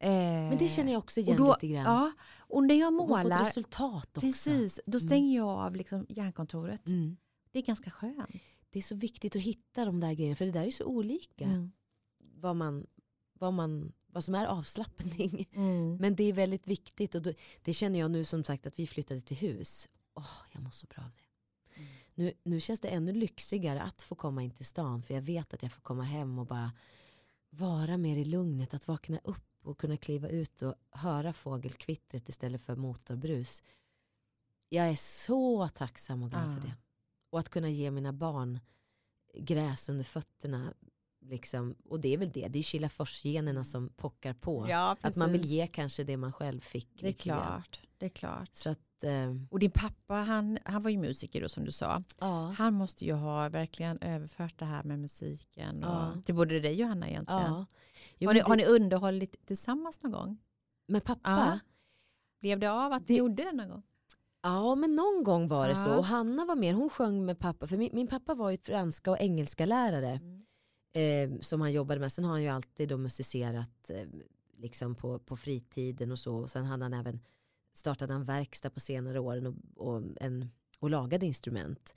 [0.00, 1.84] Eh, Men det känner jag också igen då, lite grann.
[1.84, 4.20] Ja, och när jag målar, och man får resultat också.
[4.20, 5.08] Precis, då mm.
[5.08, 6.86] stänger jag av liksom hjärnkontoret.
[6.86, 7.16] Mm.
[7.54, 8.30] Det är ganska skönt.
[8.70, 11.44] Det är så viktigt att hitta de där grejerna, för det där är så olika.
[11.44, 11.72] Mm.
[12.18, 12.86] Vad, man,
[13.32, 15.48] vad, man, vad som är avslappning.
[15.52, 15.96] Mm.
[15.96, 18.86] Men det är väldigt viktigt och då, det känner jag nu som sagt att vi
[18.86, 19.88] flyttade till hus.
[20.14, 21.80] Åh, jag mår så bra av det.
[21.80, 21.92] Mm.
[22.14, 25.54] Nu, nu känns det ännu lyxigare att få komma in till stan för jag vet
[25.54, 26.72] att jag får komma hem och bara
[27.50, 32.62] vara mer i lugnet, att vakna upp och kunna kliva ut och höra fågelkvittret istället
[32.62, 33.62] för motorbrus.
[34.68, 36.54] Jag är så tacksam och glad ah.
[36.54, 36.74] för det.
[37.34, 38.60] Och att kunna ge mina barn
[39.34, 40.74] gräs under fötterna.
[41.20, 44.66] Liksom, och det är väl det, det är Kilafors-generna som pockar på.
[44.68, 47.00] Ja, att man vill ge kanske det man själv fick.
[47.00, 47.80] Det är klart.
[47.98, 48.50] Det är klart.
[48.52, 52.02] Så att, eh, och din pappa, han, han var ju musiker då som du sa.
[52.18, 52.54] Ja.
[52.58, 56.12] Han måste ju ha verkligen överfört det här med musiken ja.
[56.24, 57.42] till både dig och Hanna egentligen.
[57.42, 57.66] Ja.
[58.18, 58.46] Jo, har, ni, det...
[58.46, 60.38] har ni underhållit tillsammans någon gång?
[60.86, 61.60] Med pappa?
[62.40, 63.82] Blev det av att ni gjorde det någon gång?
[64.46, 65.84] Ja men någon gång var det ja.
[65.84, 68.58] så och Hanna var med, hon sjöng med pappa för min, min pappa var ju
[68.58, 71.32] franska och engelska lärare mm.
[71.32, 72.12] eh, som han jobbade med.
[72.12, 74.06] Sen har han ju alltid då musicerat eh,
[74.56, 77.20] liksom på, på fritiden och så och sen hade han även
[77.74, 81.94] startat en verkstad på senare åren och, och, en, och lagade instrument.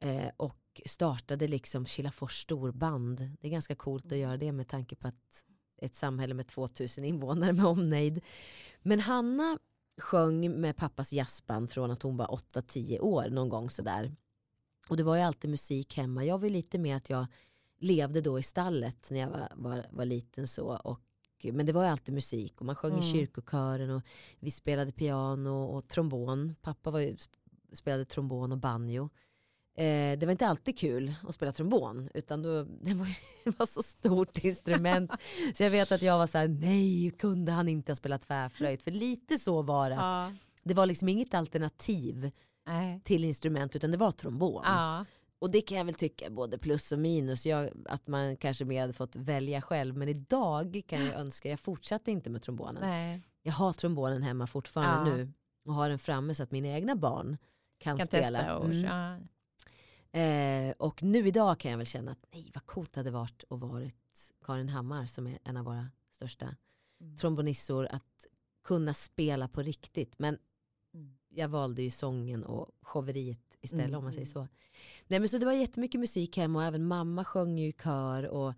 [0.00, 3.30] Eh, och startade liksom Kilafors storband.
[3.40, 5.44] Det är ganska coolt att göra det med tanke på att
[5.78, 8.20] ett samhälle med 2000 invånare med omnejd.
[8.82, 9.58] Men Hanna
[9.98, 14.16] sjöng med pappas jazzband från att hon var 8-10 år någon gång sådär.
[14.88, 16.24] Och det var ju alltid musik hemma.
[16.24, 17.26] Jag var lite mer att jag,
[17.78, 20.46] levde då i stallet när jag var, var, var liten.
[20.46, 21.00] så och,
[21.52, 23.04] Men det var ju alltid musik och man sjöng mm.
[23.04, 24.02] i kyrkokören och
[24.38, 26.54] vi spelade piano och trombon.
[26.62, 27.16] Pappa var ju,
[27.72, 29.10] spelade trombon och banjo.
[29.78, 33.08] Eh, det var inte alltid kul att spela trombon utan då, det, var,
[33.44, 35.10] det var så stort instrument.
[35.54, 38.82] så jag vet att jag var så här: nej kunde han inte ha spelat tvärflöjt?
[38.82, 39.96] För lite så var det.
[39.96, 40.32] Ja.
[40.62, 42.30] Det var liksom inget alternativ
[42.66, 43.00] Nej.
[43.04, 44.62] till instrument utan det var trombon.
[44.64, 45.04] Ja.
[45.38, 47.46] Och det kan jag väl tycka både plus och minus.
[47.46, 49.96] Jag, att man kanske mer hade fått välja själv.
[49.96, 52.82] Men idag kan jag önska, jag fortsatte inte med trombonen.
[52.82, 53.22] Nej.
[53.42, 55.16] Jag har trombonen hemma fortfarande ja.
[55.16, 55.32] nu.
[55.64, 57.36] Och har den framme så att mina egna barn
[57.78, 58.38] kan, kan spela.
[58.38, 59.28] Testa och, mm.
[60.16, 63.44] Eh, och nu idag kan jag väl känna att nej vad coolt det hade varit
[63.50, 66.56] att varit Karin Hammar som är en av våra största
[67.00, 67.16] mm.
[67.16, 67.86] trombonissor.
[67.90, 68.26] Att
[68.64, 70.18] kunna spela på riktigt.
[70.18, 70.38] Men
[70.94, 71.16] mm.
[71.28, 73.98] jag valde ju sången och showeriet istället mm.
[73.98, 74.48] om man säger så.
[75.06, 78.28] Nej men så det var jättemycket musik hemma och även mamma sjöng ju i kör
[78.28, 78.54] och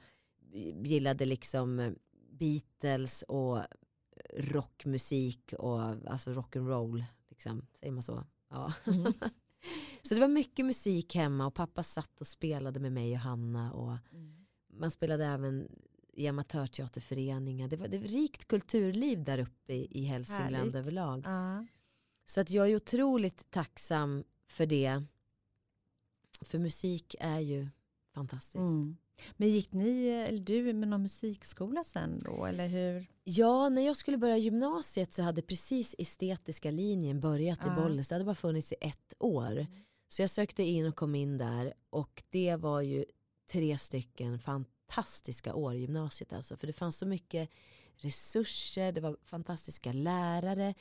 [0.85, 1.94] gillade liksom
[2.31, 3.62] Beatles och
[4.35, 7.05] rockmusik och alltså rock'n'roll.
[7.29, 7.66] Liksom.
[7.81, 8.25] Säger man så?
[8.51, 8.73] Ja.
[10.03, 13.73] Så det var mycket musik hemma och pappa satt och spelade med mig och Hanna
[13.73, 14.47] och mm.
[14.73, 15.68] man spelade även
[16.12, 17.68] i amatörteaterföreningar.
[17.68, 20.75] Det var, det var rikt kulturliv där uppe i, i Hälsingland Härligt.
[20.75, 21.27] överlag.
[21.27, 21.62] Uh.
[22.25, 25.03] Så att jag är otroligt tacksam för det.
[26.40, 27.68] För musik är ju
[28.14, 28.62] fantastiskt.
[28.62, 28.97] Mm.
[29.37, 33.07] Men gick ni, eller du, med någon musikskola sen då, eller hur?
[33.24, 37.72] Ja, när jag skulle börja gymnasiet så hade precis estetiska linjen börjat ja.
[37.72, 38.09] i Bollnäs.
[38.09, 39.52] Det hade bara funnits i ett år.
[39.52, 39.66] Mm.
[40.09, 43.04] Så jag sökte in och kom in där och det var ju
[43.52, 46.57] tre stycken fantastiska år i gymnasiet alltså.
[46.57, 47.50] För det fanns så mycket
[47.96, 50.74] resurser, det var fantastiska lärare,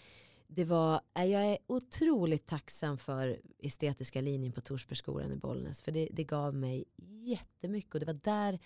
[0.48, 5.82] det var, jag är otroligt tacksam för estetiska linjen på Torsbergsskolan i Bollnäs.
[5.82, 6.86] För det, det gav mig
[7.24, 7.94] jättemycket.
[7.94, 8.60] Och det var där,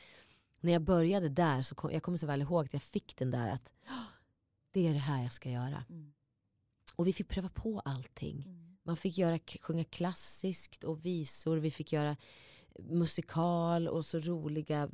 [0.60, 3.32] när jag började där, så kom, jag kommer så väl ihåg att jag fick den
[3.32, 3.72] där att
[4.72, 5.84] det är det här jag ska göra.
[5.90, 6.14] Mm.
[6.96, 8.44] Och vi fick pröva på allting.
[8.48, 8.78] Mm.
[8.84, 11.58] Man fick göra, sjunga klassiskt och visor.
[11.58, 12.18] Vi fick göra
[12.80, 14.90] musikal och så roliga eh,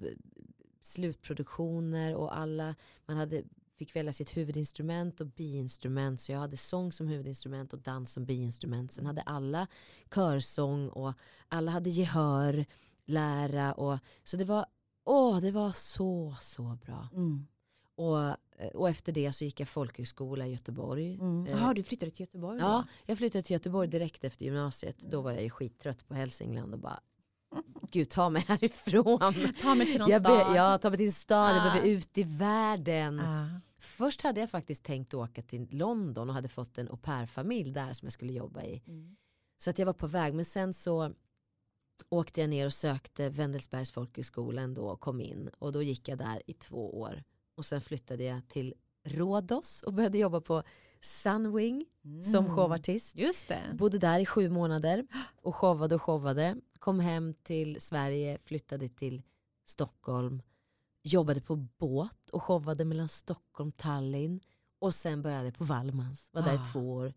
[0.82, 3.44] slutproduktioner och alla, man hade
[3.78, 6.22] fick välja sitt huvudinstrument och biinstrument.
[6.22, 8.92] Så jag hade sång som huvudinstrument och dans som biinstrument.
[8.92, 9.68] Sen hade alla
[10.14, 11.14] körsång och
[11.48, 12.66] alla hade gehör,
[13.06, 14.66] lära och så det var,
[15.04, 17.08] åh, det var så, så bra.
[17.14, 17.48] Mm.
[17.96, 18.20] Och,
[18.58, 21.14] eh, och efter det så gick jag folkhögskola i Göteborg.
[21.14, 21.46] Mm.
[21.46, 22.60] Jaha, du flyttade till Göteborg?
[22.60, 24.98] Ja, jag flyttade till Göteborg direkt efter gymnasiet.
[25.00, 27.00] Då var jag ju skittrött på Hälsingland och bara
[27.92, 29.34] Gud ta mig härifrån.
[29.62, 30.56] Ta mig till någon jag stad.
[30.56, 31.54] ja, ta mig till en stad, ah.
[31.54, 33.20] jag behöver ut i världen.
[33.20, 33.48] Ah.
[33.80, 37.94] Först hade jag faktiskt tänkt åka till London och hade fått en au pair-familj där
[37.94, 38.84] som jag skulle jobba i.
[38.88, 39.16] Mm.
[39.58, 41.14] Så att jag var på väg men sen så
[42.10, 46.18] åkte jag ner och sökte Wendelsbergs folkhögskola ändå och kom in och då gick jag
[46.18, 47.24] där i två år
[47.56, 48.74] och sen flyttade jag till
[49.04, 50.64] Rhodos och började jobba på
[51.02, 52.24] Sunwing mm.
[52.24, 53.16] som showartist.
[53.16, 53.62] Just det.
[53.74, 55.08] Bodde där i sju månader
[55.42, 56.56] och showade och showade.
[56.80, 59.22] Kom hem till Sverige, flyttade till
[59.66, 60.42] Stockholm
[61.08, 64.40] jobbade på båt och showade mellan Stockholm och Tallinn.
[64.80, 66.62] Och sen började på Wallmans, var där ah.
[66.62, 67.14] i två år.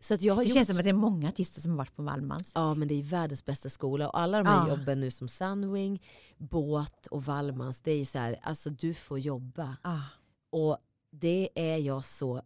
[0.00, 0.54] Så att jag har det gjort...
[0.54, 2.52] känns som att det är många artister som har varit på Wallmans.
[2.54, 4.68] Ja men det är världens bästa skola och alla de här ah.
[4.68, 6.02] jobben nu som Sunwing,
[6.38, 9.76] båt och Wallmans, det är ju så här, alltså du får jobba.
[9.82, 10.00] Ah.
[10.50, 10.78] Och
[11.10, 12.42] det är jag så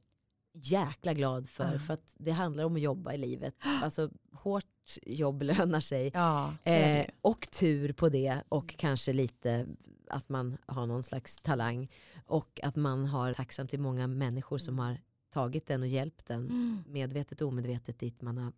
[0.53, 1.79] jäkla glad för.
[1.79, 3.55] För att det handlar om att jobba i livet.
[3.83, 4.65] Alltså hårt
[5.07, 6.11] jobb lönar sig.
[6.15, 9.67] Ja, eh, och tur på det och kanske lite
[10.09, 11.89] att man har någon slags talang
[12.27, 14.99] och att man har tacksam till många människor som har
[15.31, 16.85] tagit den och hjälpt den mm.
[16.87, 18.53] medvetet och omedvetet dit man har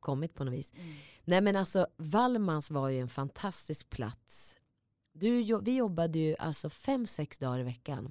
[0.00, 0.72] kommit på något vis.
[0.72, 0.94] Mm.
[1.24, 4.56] Nej men alltså Wallmans var ju en fantastisk plats.
[5.12, 8.10] Du, vi jobbade ju alltså fem, sex dagar i veckan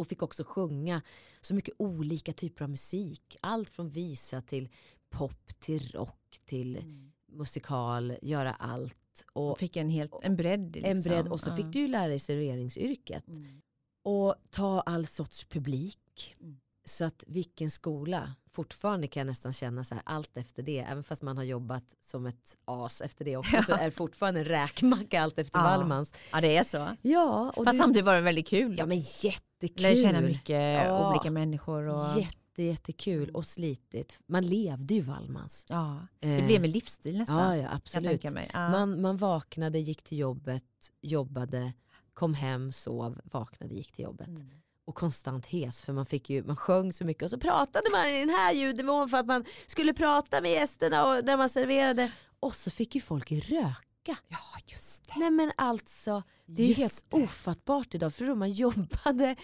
[0.00, 1.02] och fick också sjunga
[1.40, 3.36] så mycket olika typer av musik.
[3.40, 4.68] Allt från visa till
[5.10, 7.12] pop till rock till mm.
[7.32, 8.96] musikal, göra allt.
[9.32, 10.74] Och fick en, helt, en bredd.
[10.74, 10.90] Liksom.
[10.90, 13.28] En bredd och så fick du ju lära dig serveringsyrket.
[13.28, 13.60] Mm.
[14.04, 16.36] Och ta all sorts publik.
[16.40, 16.60] Mm.
[16.84, 21.04] Så att vilken skola, fortfarande kan jag nästan känna så här, allt efter det, även
[21.04, 24.46] fast man har jobbat som ett as efter det också, så är det fortfarande en
[24.46, 25.64] räkmacka allt efter ja.
[25.64, 26.14] Wallmans.
[26.32, 26.96] Ja det är så.
[27.02, 27.78] Ja, och fast du...
[27.78, 28.78] samtidigt var det väldigt kul.
[28.78, 29.82] Ja men jättekul.
[29.82, 31.10] Lär känna mycket ja.
[31.10, 31.86] olika människor.
[31.86, 32.20] Och...
[32.20, 34.18] Jätte, jättekul och slitigt.
[34.26, 35.66] Man levde ju Wallmans.
[35.68, 36.46] Ja, det eh.
[36.46, 37.58] blev en livsstil nästan.
[37.58, 38.24] Ja, ja absolut.
[38.24, 38.70] Ja.
[38.70, 40.64] Man, man vaknade, gick till jobbet,
[41.02, 41.72] jobbade,
[42.14, 44.28] kom hem, sov, vaknade, gick till jobbet.
[44.28, 44.50] Mm
[44.90, 48.06] och konstant hes för man, fick ju, man sjöng så mycket och så pratade man
[48.08, 52.12] i den här ljudnivån för att man skulle prata med gästerna och när man serverade.
[52.40, 54.16] Och så fick ju folk röka.
[54.28, 55.12] Ja, just det.
[55.20, 57.16] Nej men alltså, det är Just helt det.
[57.16, 59.36] ofattbart idag för då man jobbade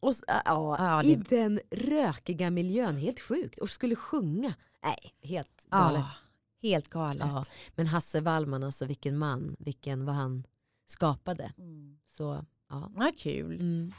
[0.00, 3.58] och, ja, Ja, i det- den rökiga miljön, helt sjukt.
[3.58, 4.54] Och skulle sjunga.
[4.84, 6.00] Nej, helt galet.
[6.60, 7.50] Ja, helt galet.
[7.74, 10.46] Men Hasse Wallman, alltså vilken man, vilken vad han
[10.86, 11.52] skapade.
[11.58, 11.98] Mm.
[12.06, 12.90] Så ja.
[12.96, 13.54] Ja, kul.
[13.60, 13.92] Mm.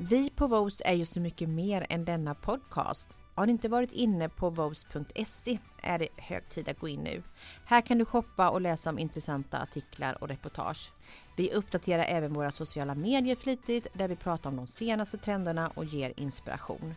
[0.00, 3.08] Vi på Vos är ju så mycket mer än denna podcast.
[3.34, 7.22] Har ni inte varit inne på vos.se är det hög tid att gå in nu.
[7.64, 10.92] Här kan du shoppa och läsa om intressanta artiklar och reportage.
[11.36, 15.84] Vi uppdaterar även våra sociala medier flitigt där vi pratar om de senaste trenderna och
[15.84, 16.94] ger inspiration.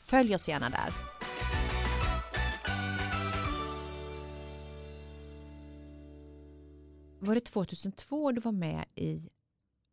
[0.00, 0.94] Följ oss gärna där.
[7.18, 9.28] Var det 2002 du var med i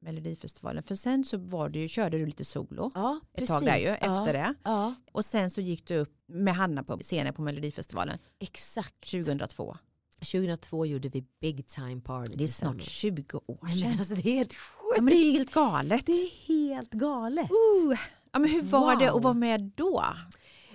[0.03, 0.83] Melodifestivalen?
[0.83, 3.49] För sen så var du, ju- körde du lite solo Ja, ett precis.
[3.49, 3.95] tag där ju, ja.
[3.95, 4.53] efter det.
[4.63, 9.11] Ja, Och sen så gick du upp med Hanna på scenen på Melodifestivalen exakt.
[9.11, 9.75] 2002.
[10.19, 12.83] 2002 gjorde vi Big Time Party Det är snart tillsammans.
[12.83, 13.89] 20 år sedan.
[13.89, 14.93] men alltså, det är helt sjukt.
[14.95, 16.05] Ja, men det är helt galet.
[16.05, 17.51] Det är helt galet.
[17.51, 17.97] Uh,
[18.33, 19.17] ja, men hur var det Wow.
[19.17, 20.03] att vara med då?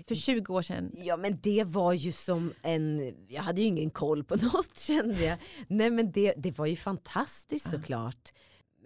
[0.09, 0.93] För 20 år sedan.
[0.97, 5.25] Ja men det var ju som en, jag hade ju ingen koll på något kände
[5.25, 5.39] jag.
[5.69, 8.33] Nej men det, det var ju fantastiskt såklart.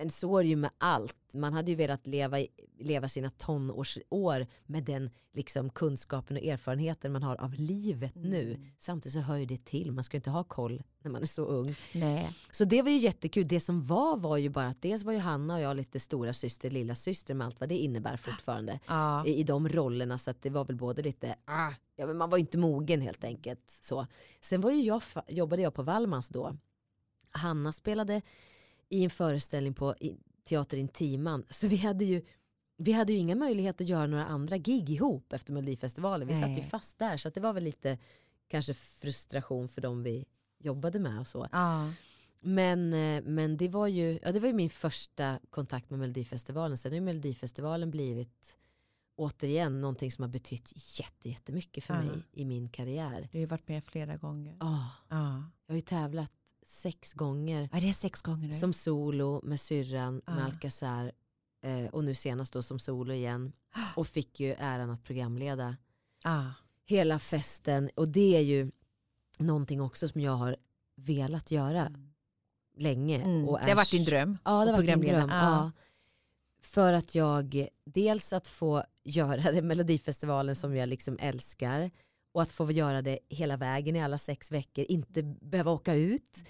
[0.03, 1.17] Men så är det ju med allt.
[1.35, 2.37] Man hade ju velat leva,
[2.79, 8.73] leva sina tonårsår med den liksom, kunskapen och erfarenheten man har av livet nu.
[8.79, 11.27] Samtidigt så hör ju det till, man ska ju inte ha koll när man är
[11.27, 11.75] så ung.
[11.95, 12.31] Nej.
[12.51, 13.49] Så det var ju jättekul.
[13.49, 16.33] Det som var var ju bara att dels var ju Hanna och jag lite stora
[16.33, 19.27] syster, lilla syster med allt vad det innebär fortfarande Ja.
[19.27, 22.31] i, i de rollerna så att det var väl både lite, ah, ja, men man
[22.31, 23.63] var inte mogen helt enkelt.
[23.83, 24.07] Så.
[24.41, 26.57] Sen var ju jag, jobbade jag på Wallmans då.
[27.31, 28.23] Hanna spelade
[28.93, 29.95] i en föreställning på
[30.45, 32.23] Teater Intiman så vi hade ju
[32.77, 36.29] vi hade ju inga möjligheter att göra några andra gig ihop efter Melodifestivalen.
[36.29, 36.69] Vi satt ju Nej.
[36.71, 37.99] fast där så det var väl lite
[38.49, 40.25] kanske frustration för dem vi
[40.59, 41.49] jobbade med och så.
[41.53, 41.93] Ja.
[42.41, 46.77] Men, eh, men det, var ju, ja, det var ju min första kontakt med Melodifestivalen.
[46.79, 48.59] Sen har ju Melodifestivalen blivit
[49.17, 52.03] återigen någonting som har betytt jätte, jättemycket för Ja.
[52.03, 53.29] mig i min karriär.
[53.33, 54.57] Du har ju varit med flera gånger.
[54.61, 55.45] Ah, Ja.
[55.67, 56.33] jag har ju tävlat
[56.67, 58.55] sex gånger ja, det är sex gånger nu.
[58.55, 60.45] som solo med syrran, med Ja.
[60.45, 61.13] Alcazar
[61.63, 63.53] eh, och nu senast då som solo igen.
[63.97, 65.77] Och fick ju äran att programleda
[66.25, 66.53] Ja.
[66.85, 67.91] hela festen.
[67.95, 68.71] Och det är ju
[69.39, 70.57] någonting också som jag har
[70.97, 71.93] velat göra
[72.77, 73.23] länge.
[73.23, 73.49] Mm.
[73.49, 74.39] Och Det har varit din är dröm.
[74.45, 75.29] Ja, det har varit min dröm.
[75.31, 75.37] Ja.
[75.43, 75.73] Ja.
[76.61, 81.91] För att jag, dels att få göra det Melodifestivalen som jag liksom älskar
[82.33, 86.45] och att få göra det hela vägen i alla sex veckor, inte behöva åka ut.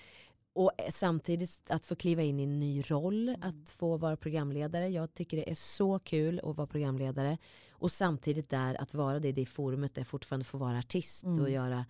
[0.55, 3.41] Och samtidigt att få kliva in i en ny roll, Mm.
[3.43, 4.89] att få vara programledare.
[4.89, 7.39] Jag tycker det är så kul att vara programledare.
[7.70, 11.24] Och samtidigt där att vara det i det forumet där jag fortfarande får vara artist
[11.24, 11.53] och Mm.
[11.53, 11.87] göra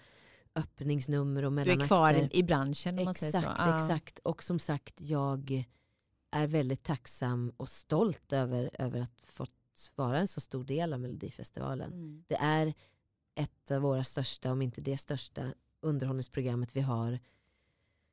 [0.55, 1.87] öppningsnummer och Du är mellanakter.
[1.87, 3.53] kvar i, branschen om man Exakt, säger så.
[3.59, 3.77] Ja.
[3.77, 4.19] exakt.
[4.19, 5.65] Och som sagt, jag
[6.31, 9.51] är väldigt tacksam och stolt över, över att fått
[9.97, 11.93] vara en så stor del av Melodifestivalen.
[11.93, 12.25] Mm.
[12.29, 12.75] Det är
[13.35, 17.19] ett av våra största, om inte det största, underhållningsprogrammet vi har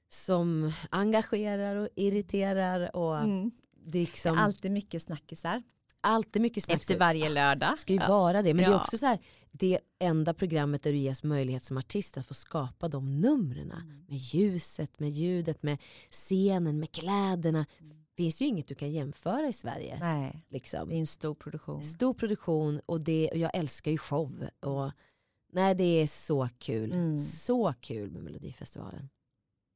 [0.09, 3.51] som engagerar och irriterar och Mm.
[3.85, 5.63] det är liksom, Alltid mycket snackisar.
[6.01, 6.75] alltid mycket snack.
[6.77, 7.73] Efter varje lördag.
[7.73, 8.07] Det ska ju Ja.
[8.07, 8.53] vara det.
[8.53, 8.81] Men det är Ja.
[8.81, 9.19] också så här,
[9.51, 13.71] det enda programmet där du ges möjlighet som artist att få skapa de numren.
[13.71, 14.05] Mm.
[14.07, 15.77] Med ljuset, med ljudet, med
[16.09, 17.65] scenen, med kläderna.
[17.79, 19.97] Det finns ju inget du kan jämföra i Sverige.
[19.99, 20.89] Nej, Liksom.
[20.89, 21.83] det är en stor produktion.
[21.83, 24.47] Stor produktion och, det, och jag älskar ju show.
[24.59, 24.91] Och,
[25.51, 26.91] nej, det är så kul.
[26.91, 27.17] Mm.
[27.17, 29.09] Så kul med Melodifestivalen.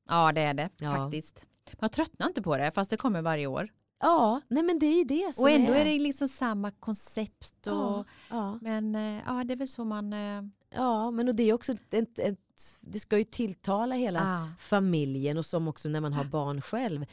[0.09, 0.95] Ja det är det Ja.
[0.95, 1.45] faktiskt.
[1.80, 3.69] Man tröttnar inte på det fast det kommer varje år.
[3.99, 7.67] Ja, nej men det är ju det som Och ändå är det liksom samma koncept.
[7.67, 8.57] Och, Ja, ja.
[8.61, 10.13] Men eh, ja, det är väl så man...
[10.13, 10.41] eh,
[10.76, 12.39] ja, men och det är också ett, ett, ett,
[12.82, 17.05] det ska ju tilltala hela ah, familjen och som också när man har barn själv.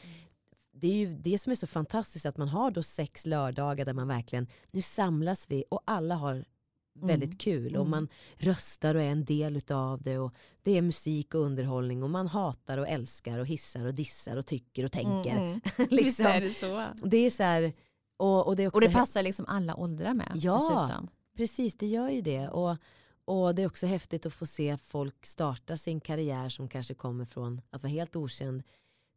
[0.73, 3.93] Det är ju det som är så fantastiskt att man har då sex lördagar där
[3.93, 6.45] man verkligen, nu samlas vi och alla har
[6.93, 7.37] väldigt Mm.
[7.37, 7.91] kul och Mm.
[7.91, 10.33] man röstar och är en del utav det och
[10.63, 14.45] det är musik och underhållning och man hatar och älskar och hissar och dissar och
[14.45, 15.31] tycker och tänker.
[15.31, 15.61] Mm, mm.
[15.89, 16.25] Liksom.
[16.25, 16.85] är det så.
[17.03, 17.73] Det är så här,
[18.17, 20.31] och, och det Och det passar liksom alla åldrar med.
[20.35, 20.55] Ja.
[20.55, 21.07] Dessutom.
[21.37, 22.49] Precis, det gör ju det.
[22.49, 22.77] Och,
[23.25, 27.25] och det är också häftigt att få se folk starta sin karriär som kanske kommer
[27.25, 28.63] från att vara helt okänd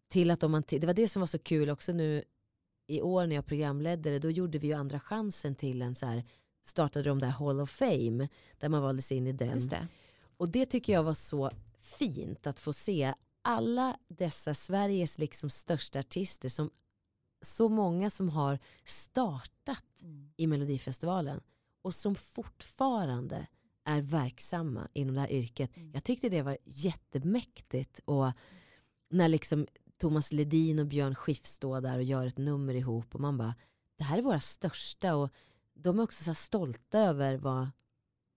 [0.08, 2.24] till att om man det var det som var så kul också nu
[2.86, 6.06] i år när jag programledde det, då gjorde vi ju andra chansen till en så
[6.06, 6.24] här,
[6.64, 9.54] startade de där Hall of Fame där man valdes in i den.
[9.54, 9.88] Just det.
[10.36, 11.50] Och det tycker jag var så
[11.80, 16.70] fint att få se alla dessa Sveriges liksom största artister som
[17.42, 20.30] så många som har startat Mm.
[20.36, 21.40] i Melodifestivalen
[21.82, 23.46] och som fortfarande
[23.84, 25.76] är verksamma inom det här yrket.
[25.76, 25.90] Mm.
[25.94, 28.00] Jag tyckte det var jättemäktigt.
[28.04, 28.32] Och
[29.10, 29.66] när liksom
[29.98, 33.54] Thomas Ledin och Björn Skifs står där och gör ett nummer ihop och man bara,
[33.98, 35.30] det här är våra största och
[35.74, 37.68] de är också så stolta över vad,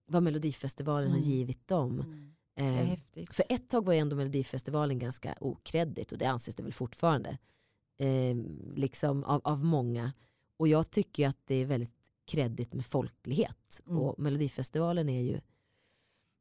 [0.07, 1.29] vad Melodifestivalen har Mm.
[1.29, 1.99] givit dem.
[1.99, 2.33] Mm.
[2.91, 2.99] Eh,
[3.31, 7.37] för ett tag var ju ändå Melodifestivalen ganska okreddigt och det anses det väl fortfarande.
[7.99, 8.35] Eh,
[8.75, 10.13] liksom av, av många.
[10.59, 11.93] Och jag tycker ju att det är väldigt
[12.27, 13.81] kreddigt med folklighet.
[13.87, 13.97] Mm.
[13.99, 15.41] Och Melodifestivalen är ju,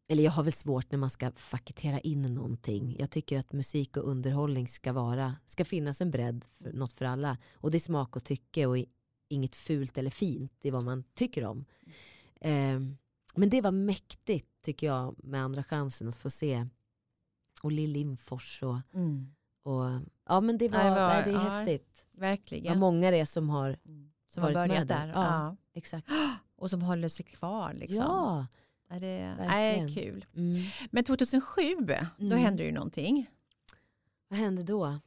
[0.08, 2.96] eller jag har väl svårt när man ska faketera in någonting.
[2.98, 7.04] Jag tycker att musik och underhållning ska vara, ska finnas en bredd, för, något för
[7.04, 7.38] alla.
[7.54, 8.76] Och det är smak och tycke och
[9.28, 11.64] inget fult eller fint, är vad man tycker om.
[12.40, 12.80] Eh,
[13.34, 16.66] men det var mäktigt tycker jag med Andra chansen att få se
[17.62, 19.34] och Lill Lindfors och, Mm.
[19.62, 19.84] och
[20.28, 21.38] ja men det var, det var- det är ja.
[21.38, 22.06] häftigt.
[22.12, 22.72] Verkligen.
[22.72, 24.12] Vad många det är som har, Mm.
[24.28, 25.06] Som har börjat med där.
[25.08, 25.14] Ja.
[25.14, 25.56] Ja.
[25.74, 26.08] exakt.
[26.56, 27.72] Och som håller sig kvar.
[27.72, 27.96] Liksom.
[28.04, 28.46] Ja.
[28.88, 30.24] Ja, det är kul.
[30.36, 30.62] Mm.
[30.90, 31.94] Men 2007, då
[32.26, 32.38] Mm.
[32.38, 33.26] hände ju någonting.
[34.28, 34.98] Vad hände då?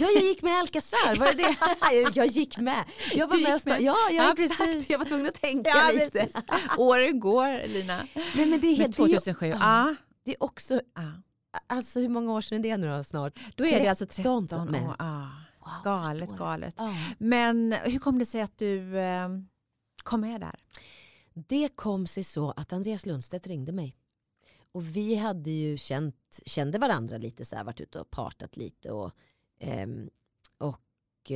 [0.00, 2.10] Ja, jag gick med Alcazar, var det det?
[2.20, 2.84] jag gick med.
[3.14, 3.82] Jag var gick med med.
[3.82, 4.58] Ja, ja, Ja, exakt.
[4.58, 4.90] precis.
[4.90, 6.10] Jag var tvungen att tänka Ja, lite.
[6.10, 6.36] precis.
[6.78, 7.96] Åren går, Lina.
[8.36, 9.94] Nej, men det, är, Men helt- det, är 2007, ja.
[10.24, 10.80] det är också,
[11.66, 13.38] alltså hur många år sedan är det nu då snart?
[13.56, 14.96] Då är det alltså 13 13 men- år.
[14.98, 15.28] Ja.
[15.60, 16.76] Wow, Galet, galet.
[17.18, 19.28] Men hur kom det sig att du eh,
[20.02, 20.60] kom med där?
[21.34, 23.96] Det kom sig så att Andreas Lundstedt ringde mig.
[24.72, 28.90] Och vi hade ju känt, kände varandra lite så här, varit ute och partat lite
[28.92, 29.12] och,
[29.58, 30.10] ehm,
[30.58, 31.30] och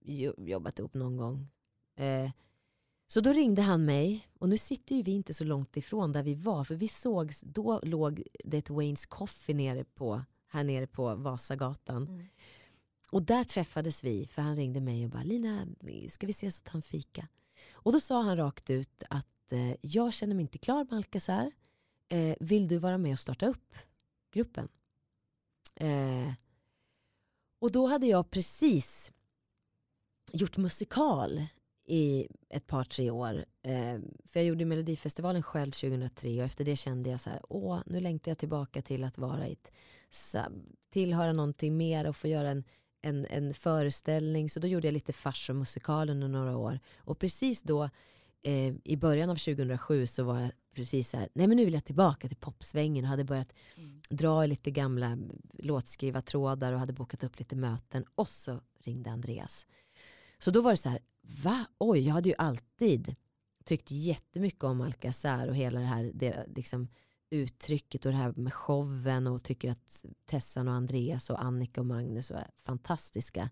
[0.00, 1.48] jo- jobbat ihop någon gång.
[1.96, 2.30] Eh,
[3.06, 6.22] så då ringde han mig och nu sitter ju vi inte så långt ifrån där
[6.22, 10.86] vi var för vi sågs, då låg det ett Waynes Coffee nere på, här nere
[10.86, 12.08] på Vasagatan.
[12.08, 12.26] Mm.
[13.10, 15.66] Och där träffades vi, för han ringde mig och bara “Lina,
[16.08, 17.28] ska vi ses och ta en fika?”
[17.72, 21.52] Och då sa han rakt ut att eh, “Jag känner mig inte klar med Alcazar.
[22.08, 23.74] Eh, vill du vara med och starta upp
[24.32, 24.68] gruppen?”
[25.74, 26.32] eh,
[27.58, 29.12] och då hade jag precis
[30.32, 31.46] gjort musikal
[31.88, 33.44] i ett par, tre år.
[33.62, 37.80] Eh, för jag gjorde Melodifestivalen själv 2003 och efter det kände jag så här, åh,
[37.86, 39.72] nu längtar jag tillbaka till att vara i ett,
[40.92, 42.64] tillhöra någonting mer och få göra en
[43.06, 44.50] en, en föreställning.
[44.50, 46.80] Så då gjorde jag lite fars och musikal under några år.
[46.98, 47.90] Och precis då,
[48.46, 51.74] eh, i början av 2007, så var jag precis så här, nej men nu vill
[51.74, 54.00] jag tillbaka till popsvängen och hade börjat Mm.
[54.10, 55.18] dra i lite gamla
[55.58, 58.04] låtskrivartrådar och hade bokat upp lite möten.
[58.14, 59.66] Och så ringde Andreas.
[60.38, 61.66] Så då var det så här, va?
[61.78, 63.14] Oj, jag hade ju alltid
[63.64, 66.88] tyckt jättemycket om Alcazar och hela det här det, liksom,
[67.30, 71.86] uttrycket och det här med showen och tycker att Tessan och Andreas och Annika och
[71.86, 73.50] Magnus var fantastiska.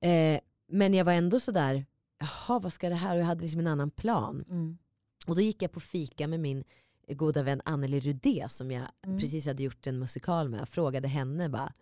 [0.00, 1.86] Eh, men jag var ändå sådär,
[2.24, 3.14] jaha vad ska det här?
[3.14, 4.44] Och jag hade liksom en annan plan.
[4.50, 4.78] Mm.
[5.26, 6.64] Och då gick jag på fika med min
[7.08, 9.18] goda vän Anneli Rudé som jag Mm.
[9.18, 10.60] precis hade gjort en musikal med.
[10.60, 11.72] Jag frågade henne bara,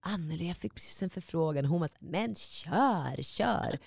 [0.00, 3.78] Anneli jag fick precis en förfrågan hon var men kör, kör.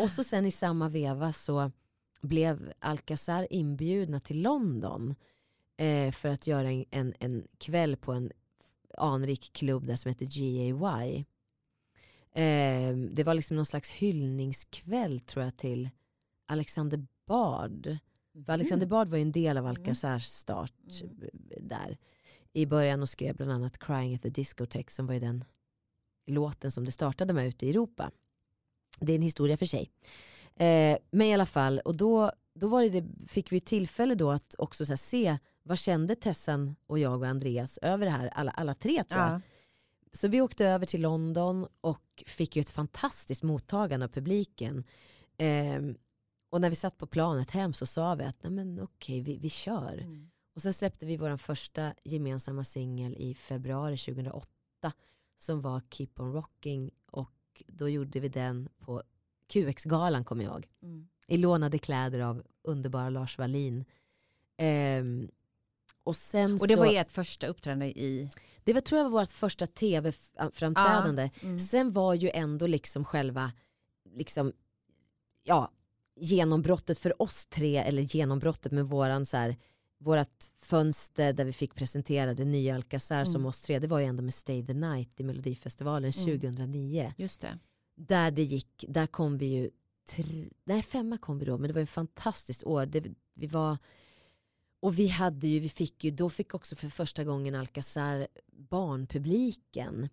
[0.00, 1.70] Och så sen i samma veva så
[2.20, 5.14] blev Alcazar inbjudna till London
[5.76, 8.32] eh, för att göra en, en, en kväll på en
[8.98, 11.24] anrik klubb där som heter GAY.
[12.34, 15.90] Eh, det var liksom någon slags hyllningskväll tror jag till
[16.46, 17.96] Alexander Bard.
[18.46, 20.72] För Alexander Bard var ju en del av Alcazars start
[21.02, 21.30] Mm.
[21.60, 21.98] där
[22.52, 25.44] i början och skrev bland annat Crying at the Discotheque som var ju den
[26.26, 28.10] låten som det startade med ute i Europa.
[29.00, 29.90] Det är en historia för sig.
[30.54, 34.54] Eh, men i alla fall, och då, då var det, fick vi tillfälle då att
[34.58, 39.04] också se vad kände Tessan och jag och Andreas över det här, alla, alla tre
[39.04, 39.30] tror jag.
[39.30, 39.40] Ja.
[40.12, 44.84] Så vi åkte över till London och fick ju ett fantastiskt mottagande av publiken.
[45.36, 45.96] Ehm,
[46.50, 49.38] och när vi satt på planet hem så sa vi att Nej, men okej, vi,
[49.38, 49.98] vi kör.
[49.98, 50.30] Mm.
[50.54, 54.48] Och sen släppte vi vår första gemensamma singel i februari 2008
[55.38, 59.02] som var Keep on Rocking och då gjorde vi den på
[59.52, 60.68] QX-galan kommer jag ihåg.
[60.82, 61.08] Mm.
[61.26, 63.84] I lånade kläder av underbara Lars Wallin.
[64.56, 65.30] Ehm,
[66.04, 68.30] och, sen Och det så, var ert första uppträdande i...
[68.64, 71.30] det var, tror jag var vårt första tv-framträdande.
[71.40, 71.58] Mm.
[71.58, 73.52] Sen var ju ändå liksom själva
[74.14, 74.52] liksom,
[75.42, 75.70] ja,
[76.16, 79.56] genombrottet för oss tre, eller genombrottet med våran så här,
[80.00, 83.46] vårat fönster där vi fick presentera det nya Alcazar som Mm.
[83.46, 86.40] oss tre, det var ju ändå med Stay the Night i Melodifestivalen Mm.
[86.40, 87.12] 2009.
[87.16, 87.58] Just det.
[87.96, 89.70] Där det gick, där kom vi ju,
[90.10, 92.86] tre, nej femma kom vi då, men det var ett fantastiskt år.
[92.86, 93.78] Det, vi var,
[94.82, 100.08] och vi hade ju, vi fick ju, då fick också för första gången Alcazar barnpubliken.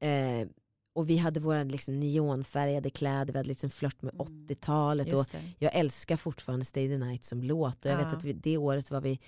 [0.00, 0.48] Eh,
[0.92, 4.26] och vi hade våra liksom neonfärgade kläder, vi hade liksom flört med Mm.
[4.26, 5.12] 80-talet.
[5.12, 5.26] Och
[5.58, 7.84] jag älskar fortfarande Stay the Night som låt.
[7.84, 9.20] Och jag vet att vi, det året var vi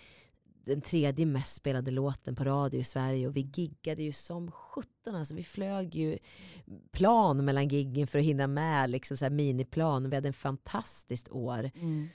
[0.64, 5.14] den tredje mest spelade låten på radio i Sverige och vi giggade ju som sjutton.
[5.14, 6.18] Alltså vi flög ju
[6.90, 10.10] plan mellan giggen för att hinna med, liksom så här miniplan.
[10.10, 11.70] Vi hade en fantastiskt år.
[11.74, 12.08] Mm.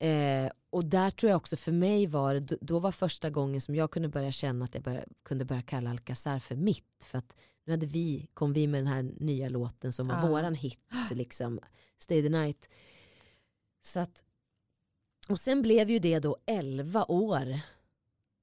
[0.00, 3.74] Eh, och där tror jag också för mig var det, då- var första gången som
[3.74, 7.04] jag kunde börja känna att jag börja, kunde börja kalla Alcazar för mitt.
[7.04, 10.28] För att nu hade vi, kom vi med den här nya låten som var Ja.
[10.28, 10.80] våran hit,
[11.12, 11.60] liksom,
[11.98, 12.68] Stay the night.
[13.82, 14.22] Så att,
[15.28, 17.60] och sen blev ju det då 11 år.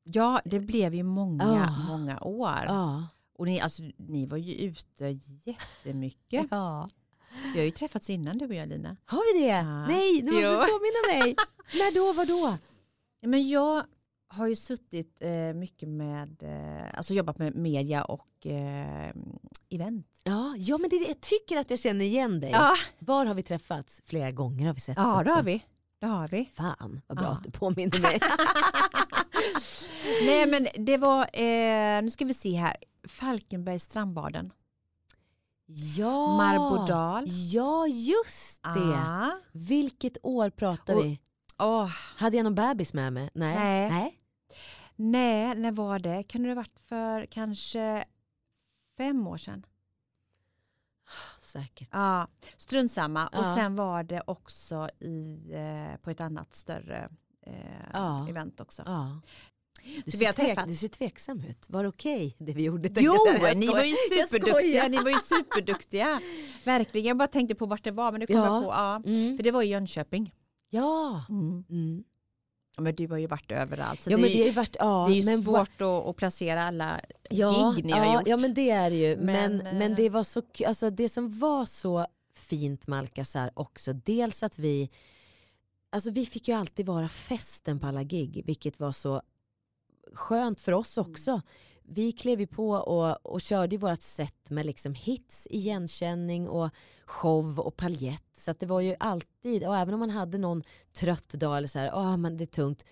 [0.03, 1.88] Ja, det blev ju många, Ah.
[1.97, 2.59] många år.
[2.65, 3.07] Ja.
[3.34, 6.45] Och ni, alltså, ni var ju ute jättemycket.
[6.51, 6.89] ja.
[7.55, 8.97] Vi har ju träffats innan du och jag Lina.
[9.05, 9.47] Har vi det?
[9.47, 9.87] Ja.
[9.87, 10.51] Nej, du måste Jo.
[10.51, 11.35] påminna mig.
[11.73, 12.57] När då, vad då?
[13.29, 13.83] Men jag
[14.27, 19.11] har ju suttit eh, mycket med, eh, alltså jobbat med media och eh,
[19.69, 20.07] event.
[20.23, 22.49] Ja, ja men det, jag tycker att jag känner igen dig.
[22.51, 24.01] Ja, Var har vi träffats?
[24.05, 25.65] Flera gånger har vi setts ja det har vi.
[25.99, 26.49] Det har vi.
[26.55, 27.31] Fan vad bra Ja.
[27.31, 28.19] att du påminner mig.
[30.25, 32.75] Nej men det var, eh, nu ska vi se här,
[33.07, 34.51] Falkenbergs strandbaden.
[35.68, 36.38] Ja.
[36.38, 37.24] Marbodal.
[37.28, 38.95] Ja just det.
[38.95, 39.32] Ah.
[39.51, 41.20] Vilket år pratar Och- vi?
[41.57, 43.30] Åh, Hade jag någon bebis med mig?
[43.34, 43.55] Nej.
[43.55, 43.89] Nej.
[43.89, 44.20] Nej.
[44.95, 46.24] nej, när var det?
[46.24, 48.05] Kan det ha varit för kanske
[48.97, 49.66] fem år sedan?
[51.41, 51.89] Säkert.
[51.91, 53.28] Ja, strunt samma.
[53.28, 53.55] Och Ja.
[53.55, 57.09] sen var det också i, eh, på ett annat större
[57.41, 58.28] eh, Ja.
[58.30, 58.84] event också.
[58.86, 59.20] Ja.
[60.05, 61.65] Du, ser vi har tvek, du ser tveksam ut.
[61.69, 63.01] Var det okej det vi gjorde?
[63.01, 63.15] Jo,
[63.55, 64.88] ni var ju superduktiga.
[64.88, 66.21] Ni var ju superduktiga.
[66.63, 67.07] Verkligen.
[67.07, 68.45] Jag bara tänkte på vart det var, men det kom Ja.
[68.45, 68.69] jag på.
[68.69, 69.01] Ja.
[69.05, 69.38] Mm.
[69.38, 70.34] För det var i Jönköping.
[70.69, 71.26] Ja.
[71.30, 71.63] Mm.
[71.69, 72.03] Mm.
[72.78, 74.01] Men du har ju varit överallt.
[74.01, 75.82] Så ja det, men är, vi har ju varit, ja, det är ju men svårt
[75.82, 78.28] att, att placera alla ja, gig ni har ja, gjort.
[78.28, 79.17] Ja men det är det ju.
[79.17, 82.05] Men, Men, men, eh, det var så alltså det som var så
[82.36, 84.89] fint med Alcazar också, dels att vi,
[85.89, 89.21] alltså vi fick ju alltid vara festen på alla gig, vilket var så
[90.16, 91.11] skönt för oss Mm.
[91.11, 91.41] också.
[91.84, 96.70] Vi klev ju på och, och körde vårt set med liksom hits, igenkänning och
[97.05, 98.24] show och paljett.
[98.38, 100.63] Så att det var ju alltid, och även om man hade någon
[100.93, 102.86] trött dag eller så här, åh men det är tungt.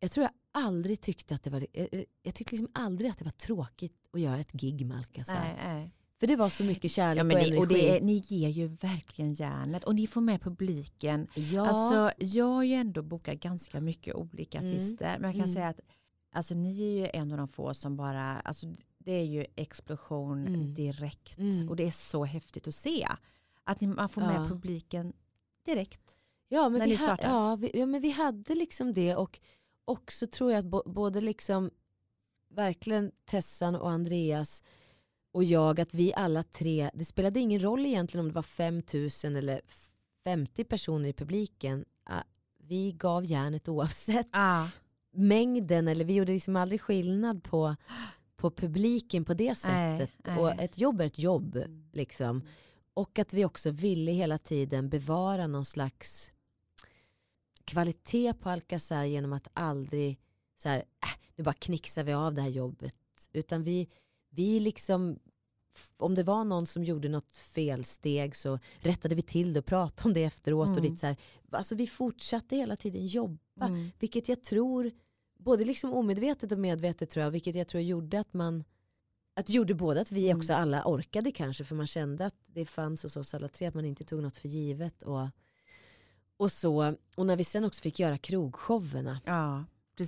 [0.00, 3.24] Jag tror jag aldrig tyckte att det var, jag, jag tyckte liksom aldrig att det
[3.24, 5.34] var tråkigt att göra ett gig med Alcazar.
[5.34, 5.90] Nej, nej.
[6.20, 7.62] För det var så mycket kärlek Ja, men och ni, energi.
[7.62, 11.26] och det är, ni ger ju verkligen järnet och ni får med publiken.
[11.34, 11.68] ja.
[11.68, 14.70] Alltså, jag har ju ändå bokat ganska mycket olika Mm.
[14.70, 15.16] artister.
[15.18, 15.54] Men jag kan Mm.
[15.54, 15.80] säga att
[16.32, 18.66] alltså, ni är ju en av de få som bara, alltså,
[18.98, 20.74] det är ju explosion Mm.
[20.74, 21.38] direkt.
[21.38, 21.68] Mm.
[21.68, 23.06] Och det är så häftigt att se.
[23.64, 24.28] Att ni, man får Ja.
[24.40, 25.12] med publiken
[25.66, 26.16] direkt.
[26.48, 27.28] Ja men, när vi ni ha, startade?
[27.28, 29.40] ja, vi, ja men vi hade liksom det och
[29.84, 31.70] också tror jag att bo, både liksom
[32.48, 34.62] verkligen Tessan och Andreas
[35.32, 39.36] och jag att vi alla tre, det spelade ingen roll egentligen om det var 5000
[39.36, 39.60] eller
[40.24, 41.84] 50 personer i publiken.
[42.04, 42.22] Ah,
[42.58, 44.66] Vi gav järnet oavsett Ah.
[45.12, 47.76] Mängden eller vi gjorde liksom aldrig skillnad på,
[48.36, 50.10] på publiken på det sättet.
[50.24, 50.38] nej.
[50.38, 51.56] Och ett jobb är ett jobb.
[51.56, 51.84] Mm.
[51.92, 52.42] Liksom.
[52.94, 56.32] Och att vi också ville hela tiden bevara någon slags
[57.64, 60.18] kvalitet på Alcazar genom att aldrig
[60.56, 62.94] så här, äh, nu bara knixar vi av det här jobbet.
[63.32, 63.88] Utan vi,
[64.30, 65.18] vi liksom,
[65.96, 70.08] om det var någon som gjorde något felsteg så rättade vi till det och pratade
[70.08, 70.68] om det efteråt.
[70.68, 70.82] Och Mm.
[70.84, 71.16] lite så här,
[71.50, 73.38] alltså vi fortsatte hela tiden jobba.
[73.66, 73.90] Mm.
[73.98, 74.90] Vilket jag tror,
[75.38, 78.64] både liksom omedvetet och medvetet tror jag, vilket jag tror gjorde att man
[79.34, 80.38] att det gjorde både att vi Mm.
[80.38, 83.74] också alla orkade kanske för man kände att det fanns hos oss alla tre, att
[83.74, 85.02] man inte tog något för givet.
[85.02, 85.28] Och,
[86.36, 89.64] och, så, och när vi sen också fick göra krogshowerna Ja,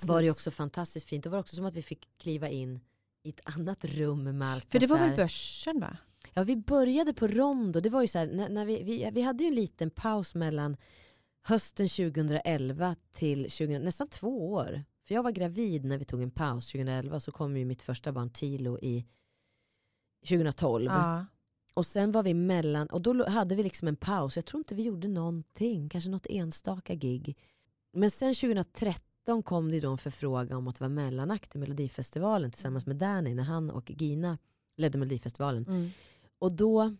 [0.06, 1.24] var det också fantastiskt fint.
[1.24, 2.80] Det var också som att vi fick kliva in
[3.22, 4.70] i ett annat rum med Alcazar.
[4.70, 5.96] För det var väl börsen va?
[6.34, 7.80] Ja, vi började på Rondo.
[7.80, 10.34] Det var ju så här, när, när vi, vi, vi hade ju en liten paus
[10.34, 10.76] mellan
[11.46, 14.84] hösten 2011 till 20, nästan två år.
[15.06, 18.12] För jag var gravid när vi tog en paus 2011 så kom ju mitt första
[18.12, 19.06] barn Tilo i
[20.28, 20.90] 2012.
[20.90, 21.26] Ja.
[21.74, 24.36] Och sen var vi mellan, och då hade vi liksom en paus.
[24.36, 27.36] Jag tror inte vi gjorde någonting, kanske något enstaka gig.
[27.92, 32.86] Men sen 2013 kom det då en förfrågan om att vara mellanakt i Melodifestivalen tillsammans
[32.86, 34.38] med Danny när han och Gina
[34.76, 35.64] ledde Melodifestivalen.
[35.68, 35.90] Mm.
[36.38, 36.96] Och då,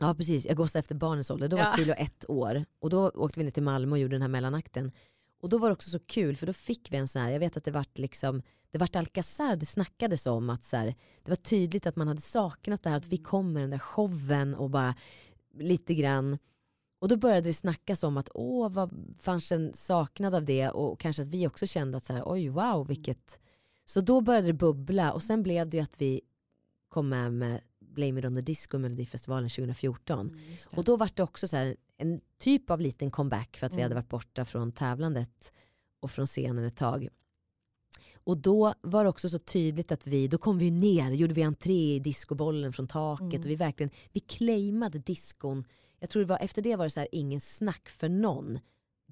[0.00, 1.94] ja precis, jag går efter barnens ålder, då var Ja.
[1.94, 2.64] Ett år.
[2.78, 4.92] Och då åkte vi ner till Malmö och gjorde den här mellanakten.
[5.40, 7.40] Och då var det också så kul för då fick vi en sån här, jag
[7.40, 11.30] vet att det vart liksom, det vart Alcazar, det snackades om att så här, det
[11.30, 14.54] var tydligt att man hade saknat det här att vi kom med den där showen
[14.54, 14.94] och bara
[15.54, 16.38] lite grann.
[16.98, 21.00] Och då började det snackas om att åh vad fanns en saknad av det och
[21.00, 23.38] kanske att vi också kände att så här, oj wow vilket.
[23.84, 26.20] Så då började det bubbla och sen blev det ju att vi
[26.88, 27.60] kom med med
[27.96, 30.28] Blame It On The Disco Melodifestivalen 2014.
[30.28, 30.40] Mm,
[30.70, 33.78] och då var det också så här, en typ av liten comeback för att mm.
[33.78, 35.52] vi hade varit borta från tävlandet
[36.00, 37.08] och från scenen ett tag.
[38.24, 41.42] Och då var det också så tydligt att vi, då kom vi ner, gjorde vi
[41.42, 43.40] entré i discobollen från taket mm.
[43.40, 45.64] och vi verkligen, vi claimade diskon.
[45.98, 48.58] Jag tror det var, efter det var det så här, ingen snack för någon.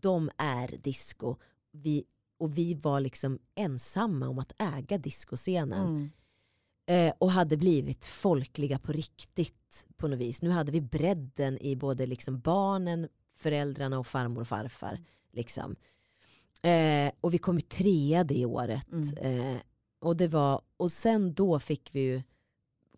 [0.01, 1.37] De är disco.
[1.72, 2.05] Vi,
[2.39, 5.89] och vi var liksom ensamma om att äga discoscenen.
[5.89, 6.11] Mm.
[6.87, 10.43] Eh, och hade blivit folkliga på riktigt på något vis.
[10.43, 15.01] Nu hade vi bredden i både liksom barnen, föräldrarna och farmor och farfar.
[15.32, 15.76] Liksom.
[16.62, 18.93] Eh, och vi kom trea det året.
[18.93, 19.16] Mm.
[19.16, 19.61] Eh,
[20.01, 22.22] och, det var, och sen då fick vi ju,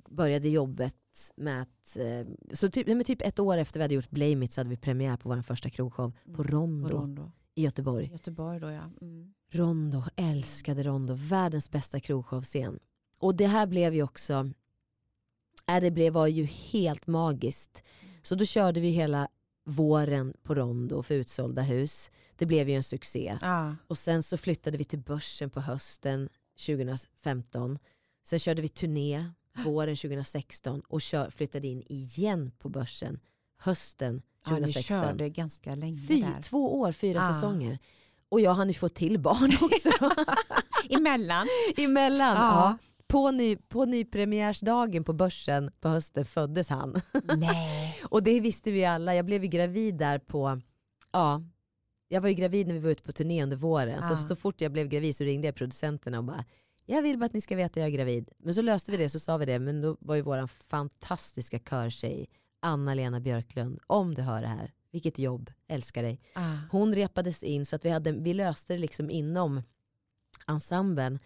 [0.08, 0.94] började jobbet
[1.36, 4.52] med att, eh, så typ, nej, typ ett år efter vi hade gjort Blame It
[4.52, 6.36] så hade vi premiär på vår första krogshow mm.
[6.36, 8.10] på, Rondo, på Rondo i Göteborg.
[8.12, 8.90] Göteborg då ja.
[9.00, 9.34] Mm.
[9.50, 12.78] Rondo, älskade Rondo, världens bästa krogshowscen.
[13.18, 14.50] Och det här blev ju också,
[15.68, 17.82] äh, det blev, var ju helt magiskt.
[18.22, 19.28] Så då körde vi hela
[19.64, 22.10] våren på Rondo för utsålda hus.
[22.36, 23.38] Det blev ju en succé.
[23.42, 23.72] Ah.
[23.86, 26.28] Och sen så flyttade vi till börsen på hösten
[26.66, 27.78] 2015.
[28.24, 29.24] Sen körde vi turné
[29.64, 33.20] våren 2016 och kör, flyttade in igen på börsen
[33.58, 34.96] hösten 2016.
[34.96, 36.42] Ja, ni körde ganska länge Fy, där.
[36.42, 37.34] Två år, fyra ah.
[37.34, 37.78] säsonger.
[38.28, 40.14] Och jag hann ju få till barn också.
[40.90, 41.46] Emellan?
[41.76, 42.40] Emellan, ah.
[42.40, 42.78] ja
[43.16, 47.00] på, ny, på nypremiärsdagen på börsen på hösten föddes han.
[47.36, 48.00] Nej.
[48.04, 49.14] och det visste vi alla.
[49.14, 50.60] Jag blev ju gravid där på,
[51.12, 51.42] ja,
[52.08, 53.98] jag var ju gravid när vi var ute på turné under våren.
[54.02, 54.16] Ja.
[54.16, 56.44] Så, så fort jag blev gravid så ringde jag producenterna och bara
[56.86, 58.30] jag vill bara att ni ska veta att jag är gravid.
[58.38, 59.58] Men så löste vi det, så sa vi det.
[59.58, 62.28] Men då var ju vår fantastiska körtjej
[62.60, 66.20] Anna-Lena Björklund, om du hör det här, vilket jobb, älskar dig.
[66.34, 66.56] Ah.
[66.70, 69.62] Hon repades in så att vi, hade, vi löste det liksom inom
[70.46, 71.18] ensemblen.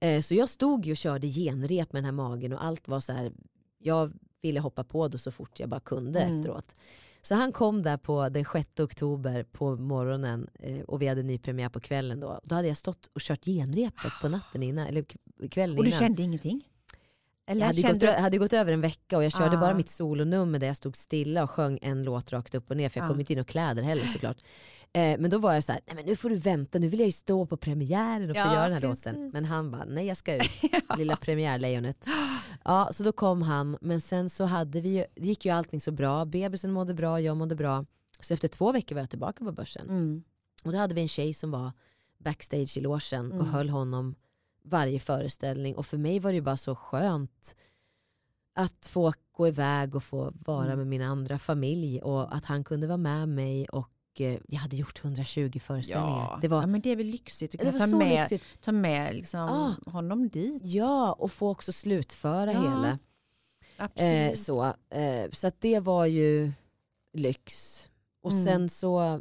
[0.00, 3.00] Eh, så jag stod ju och körde genrep med den här magen och allt var
[3.00, 3.32] så här,
[3.78, 6.36] jag ville hoppa på det så fort jag bara kunde mm.
[6.36, 6.74] efteråt.
[7.22, 11.68] Så han kom där på den 6 oktober på morgonen eh, och vi hade nypremiär
[11.68, 12.40] på kvällen då.
[12.44, 15.04] Då hade jag stått och kört genrepet på natten innan, eller
[15.50, 15.78] kvällen innan.
[15.78, 16.68] Och du kände ingenting?
[17.50, 18.06] Eller jag hade, gått, du...
[18.06, 19.60] hade gått över en vecka och jag körde ah.
[19.60, 22.88] bara mitt solonummer där jag stod stilla och sjöng en låt rakt upp och ner
[22.88, 23.08] för jag ah.
[23.08, 24.36] kom inte in och kläder heller såklart.
[24.92, 27.00] Eh, men då var jag så här, nej men nu får du vänta, nu vill
[27.00, 29.06] jag ju stå på premiären och ja, få göra den här precis.
[29.06, 29.30] låten.
[29.32, 30.62] Men han bara, nej jag ska ut,
[30.98, 32.06] lilla premiärlejonet.
[32.64, 35.92] Ja, så då kom han, men sen så hade vi ju, gick ju allting så
[35.92, 37.84] bra, bebisen mådde bra, jag mådde bra.
[38.20, 39.88] Så efter två veckor var jag tillbaka på börsen.
[39.88, 40.22] Mm.
[40.64, 41.72] Och då hade vi en tjej som var
[42.18, 43.38] backstage i logen mm.
[43.38, 44.14] och höll honom
[44.62, 45.76] varje föreställning.
[45.76, 47.56] Och för mig var det ju bara så skönt
[48.54, 50.78] att få gå iväg och få vara mm.
[50.78, 53.90] med min andra familj och att han kunde vara med mig och
[54.20, 56.28] Eh, jag hade gjort 120 föreställningar.
[56.30, 58.44] Ja, det, var, ja, men det är väl lyxigt att kunna ta med, lyxigt.
[58.60, 60.62] ta med liksom ah, honom dit.
[60.64, 62.98] Ja, och få också slutföra ja, hela.
[63.94, 66.52] Eh, så eh, så att det var ju
[67.12, 67.76] lyx.
[68.22, 68.44] Och mm.
[68.44, 69.20] sen så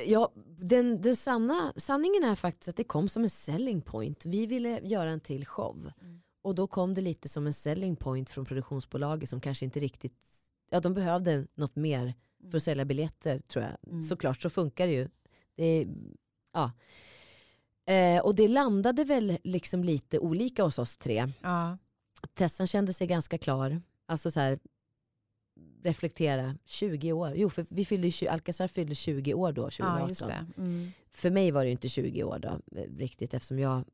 [0.07, 4.27] ja, den, den sanna, sanningen är faktiskt att det kom som en selling point.
[4.27, 5.93] Vi ville göra en till show.
[6.01, 6.21] Mm.
[6.45, 10.23] Och då kom det lite som en selling point från produktionsbolaget som kanske inte riktigt,
[10.71, 12.61] ja de behövde något mer för att mm.
[12.61, 13.93] sälja biljetter tror jag.
[13.93, 14.03] Mm.
[14.03, 15.09] Såklart så funkar det ju.
[15.57, 15.87] Det,
[16.53, 16.73] ja.
[17.87, 21.33] Eh, och det landade väl liksom lite olika hos oss tre.
[21.41, 21.79] Ja.
[22.35, 23.83] Tessan kände sig ganska klar.
[24.07, 24.59] Alltså så här,
[25.83, 27.33] reflektera, 20 år.
[27.37, 30.29] Jo, för vi fyllde, Alcazar fyllde 20 år då, 2018.
[30.31, 30.93] Ja, mm.
[31.11, 32.61] För mig var det inte 20 år då,
[32.99, 33.85] riktigt, eftersom jag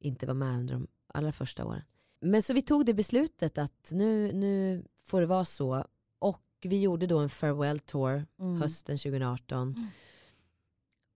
[0.00, 1.82] inte var med under de allra första åren.
[2.22, 5.84] Men så vi tog det beslutet att nu, nu får det vara så.
[6.18, 8.60] Och vi gjorde då en farewell tour mm.
[8.60, 9.68] hösten 2018.
[9.68, 9.88] Mm.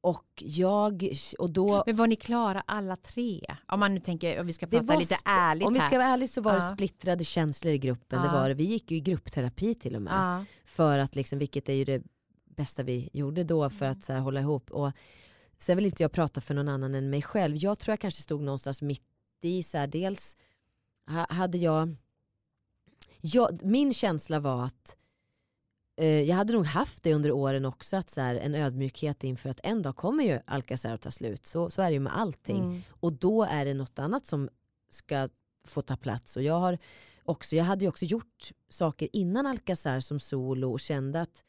[0.00, 1.82] Och jag, och då...
[1.86, 3.40] Men var ni klara alla tre?
[3.66, 5.66] Om man nu tänker, om vi ska prata lite ärligt här.
[5.66, 8.22] Om vi ska vara ärliga så var det splittrade känslor i gruppen.
[8.22, 10.44] Det var, vi gick ju i gruppterapi till och med.
[10.64, 12.02] För att liksom, vilket är ju det
[12.44, 14.70] bästa vi gjorde då för att så här, hålla ihop.
[14.70, 14.92] Och
[15.59, 17.57] sen vill inte jag prata för någon annan än mig själv.
[17.57, 19.02] Jag tror jag kanske stod någonstans mitt
[19.42, 20.36] i, så här, dels
[21.07, 21.96] hade jag,
[23.20, 24.96] jag, min känsla var att
[25.96, 29.50] Eh, jag hade nog haft det under åren också, att så här, en ödmjukhet inför
[29.50, 31.46] att en dag kommer ju Alcazar att ta slut.
[31.46, 32.64] Så, så är det ju med allting.
[32.64, 32.82] Mm.
[32.90, 34.48] Och då är det något annat som
[34.90, 35.28] ska
[35.64, 36.36] få ta plats.
[36.36, 36.78] Och jag, har
[37.24, 41.42] också, jag hade ju också gjort saker innan Alcazar som solo och kände att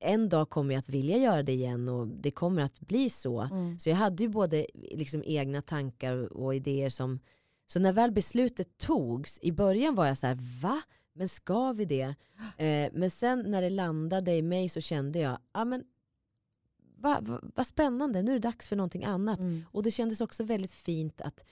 [0.00, 3.40] en dag kommer jag att vilja göra det igen och det kommer att bli så.
[3.40, 3.78] Mm.
[3.78, 7.20] Så jag hade ju både liksom egna tankar och idéer som,
[7.66, 10.82] så när väl beslutet togs, i början var jag så här, va?
[11.12, 12.14] Men ska vi det?
[12.56, 15.84] Eh, men sen när det landade i mig så kände jag, ja men
[16.96, 19.38] vad va, va spännande, nu är det dags för någonting annat.
[19.38, 19.64] Mm.
[19.70, 21.44] Och det kändes också väldigt fint att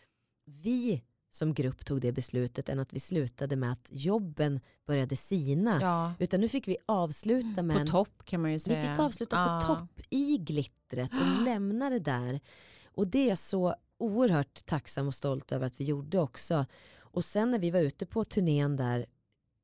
[0.44, 5.78] vi som grupp tog det beslutet än att vi slutade med att jobben började sina.
[5.80, 6.14] Ja.
[6.18, 7.80] Utan nu fick vi avsluta med...
[7.80, 8.80] På topp kan man ju säga.
[8.80, 9.60] Vi fick avsluta ja.
[9.60, 12.40] på topp i glittret och lämna det där.
[12.84, 16.66] Och det är jag så oerhört tacksam och stolt över att vi gjorde också.
[16.98, 19.06] Och sen när vi var ute på turnén där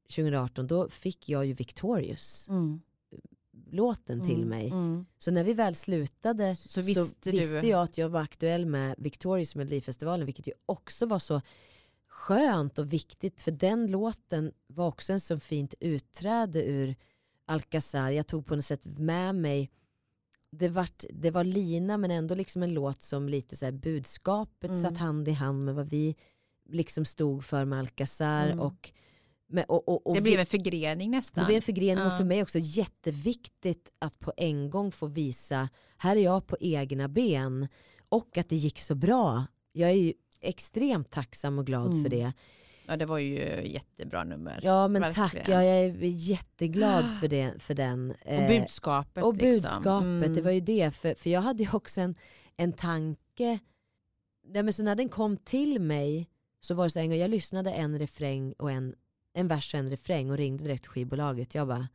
[0.03, 2.47] 2018 då fick jag ju Victorious.
[2.49, 2.81] Mm
[3.71, 4.69] låten till mm, mig.
[4.69, 5.07] Mm.
[5.19, 8.95] Så när vi väl slutade så visste, så visste jag att jag var aktuell med
[8.99, 11.41] Victorious Melodifestivalen vilket ju också var så
[12.09, 16.97] skönt och viktigt för den låten var också en så fint utträde ur
[17.47, 18.11] Alcazar.
[18.11, 19.71] Jag tog på något sätt med mig
[20.51, 24.83] det, vart, det var lina men ändå liksom en låt som lite så budskapet mm.
[24.83, 26.17] satt hand i hand med vad vi
[26.69, 28.61] liksom stod för med Alcazar mm.
[28.61, 28.93] och
[29.51, 31.43] men, och, och, och det blev en förgrening nästan.
[31.43, 32.13] Det blev en förgrening ja.
[32.13, 35.69] och för mig också jätteviktigt att på en gång få visa,
[35.99, 37.69] här är jag på egna ben
[38.09, 39.45] och att det gick så bra.
[39.73, 42.03] Jag är ju extremt tacksam och glad mm.
[42.03, 42.33] för det.
[42.89, 44.61] Ja det var ju jättebra nummer.
[44.63, 45.29] Ja men Verkligen.
[45.29, 48.11] tack, ja, jag är jätteglad för, det, för den.
[48.11, 49.25] Och eh, budskapet.
[49.25, 49.51] Och liksom.
[49.51, 50.35] budskapet, mm.
[50.35, 50.91] det var ju det.
[50.91, 52.15] För, för jag hade ju också en,
[52.57, 53.59] en tanke,
[54.45, 56.29] nej, men så när den kom till mig
[56.61, 58.95] så var det så en gång, jag lyssnade en refräng och en
[59.39, 61.55] en vers och en refräng och ringde direkt till skivbolaget.
[61.55, 61.89] Jag bara,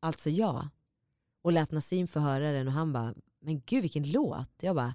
[0.00, 0.68] alltså ja.
[1.42, 4.50] Och lät Nassim få höra den och han bara, men gud vilken låt.
[4.60, 4.94] Jag bara,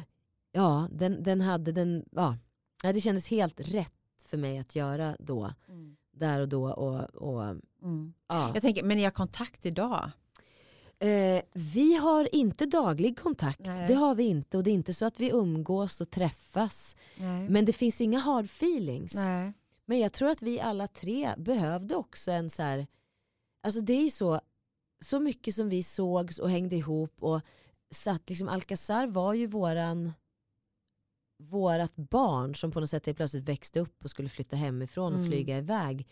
[0.52, 2.38] ja den, den hade den, ja.
[2.82, 3.92] Det kändes helt rätt
[4.26, 5.52] för mig att göra då.
[5.68, 5.96] Mm.
[6.12, 6.72] Där och då.
[6.72, 7.44] Och, och
[7.82, 8.14] mm.
[8.28, 8.50] ja.
[8.54, 10.10] Jag tänker, men ni har kontakt idag?
[10.98, 13.88] Eh, vi har inte daglig kontakt, Nej.
[13.88, 14.56] det har vi inte.
[14.56, 16.96] Och det är inte så att vi umgås och träffas.
[17.16, 17.48] Nej.
[17.48, 19.14] Men det finns inga hard feelings.
[19.14, 19.52] Nej.
[19.86, 22.86] Men jag tror att vi alla tre behövde också en så här,
[23.62, 24.40] alltså det är så,
[25.00, 27.40] så mycket som vi sågs och hängde ihop och
[27.90, 30.12] satt, liksom Alcazar var ju våran
[31.50, 35.30] vårat barn som på något sätt plötsligt växte upp och skulle flytta hemifrån och mm.
[35.30, 36.08] flyga iväg.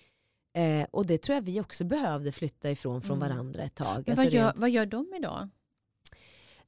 [0.54, 3.28] Eh, och det tror jag vi också behövde flytta ifrån från mm.
[3.28, 4.04] varandra ett tag.
[4.06, 4.58] Men alltså vad, gör, rent...
[4.58, 5.48] vad gör de idag?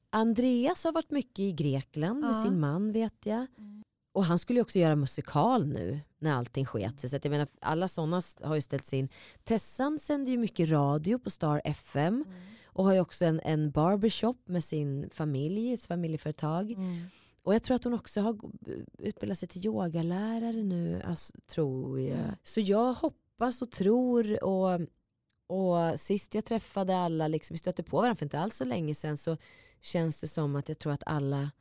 [0.09, 2.27] Andreas har varit mycket i Grekland ja.
[2.27, 3.47] med sin man vet jag.
[3.57, 3.83] Mm.
[4.13, 7.09] Och han skulle ju också göra musikal nu när allting sket sig.
[7.09, 9.09] Så jag menar, alla sådana har ju ställts in.
[9.43, 12.43] Tessan sänder ju mycket radio på Star FM mm.
[12.65, 16.71] och har ju också en, en barbershop med sin familj, ett familjeföretag.
[16.71, 17.07] Mm.
[17.45, 18.37] Och jag tror att hon också har
[18.97, 22.19] utbildat sig till yogalärare nu, alltså, tror jag.
[22.19, 22.35] Mm.
[22.43, 24.81] Så jag hoppas och tror och,
[25.47, 28.95] och sist jag träffade alla, liksom, vi stötte på varandra för inte alls så länge
[28.95, 29.37] sedan, så
[29.81, 31.51] känns det som att jag tror att alla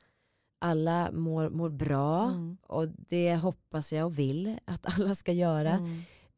[0.59, 2.57] alla mår, mår bra mm.
[2.63, 5.81] och det hoppas jag och vill att alla ska göra.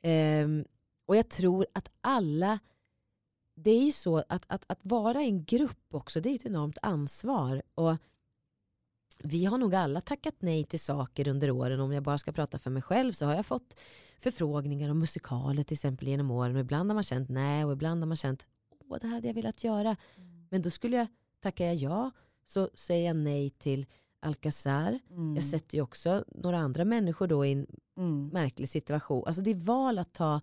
[0.03, 0.45] Mm.
[0.45, 0.65] Um,
[1.07, 2.59] och jag tror att alla,
[3.57, 6.47] det är ju så att, att, att vara i en grupp också, det är ett
[6.47, 7.63] enormt ansvar.
[7.75, 7.97] Och
[9.19, 11.81] vi har nog alla tackat nej till saker under åren.
[11.81, 13.81] Om jag bara ska prata för mig själv så har jag fått
[14.19, 16.55] förfrågningar om musikaler till exempel genom åren.
[16.55, 18.47] Och ibland har man känt nej och ibland har man känt
[18.89, 19.97] åh det här hade jag velat göra.
[20.17, 20.47] Mm.
[20.51, 21.07] Men då skulle jag,
[21.43, 22.11] tackar jag ja
[22.47, 23.87] så säger jag nej till
[24.21, 24.99] Alcazar.
[25.11, 25.37] Mm.
[25.37, 28.29] Jag sätter ju också några andra människor då i en mm.
[28.29, 29.25] märklig situation.
[29.27, 30.41] Alltså det är val att ta.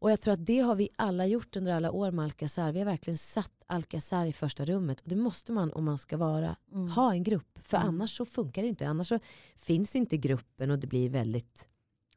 [0.00, 2.72] Och jag tror att det har vi alla gjort under alla år med Alcazar.
[2.72, 5.00] Vi har verkligen satt Alcazar i första rummet.
[5.00, 6.88] Och det måste man om man ska vara, mm.
[6.88, 7.58] ha en grupp.
[7.62, 7.88] För mm.
[7.88, 8.88] annars så funkar det inte.
[8.88, 9.18] Annars så
[9.56, 11.68] finns inte gruppen och det blir väldigt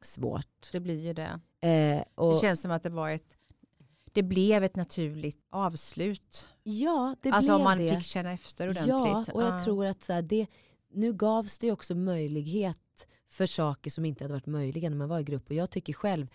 [0.02, 0.70] svårt.
[0.72, 1.40] Det blir ju det.
[1.68, 3.38] Eh, och, det känns som att det var ett
[4.14, 6.48] det blev ett naturligt avslut.
[6.64, 7.96] Ja, det alltså blev om man det.
[7.96, 8.88] fick känna efter ordentligt.
[8.88, 10.48] Ja, och jag tror att så här, det,
[10.90, 15.20] nu gavs det också möjlighet för saker som inte hade varit möjliga när man var
[15.20, 15.50] i grupp.
[15.50, 16.28] Och jag tycker själv,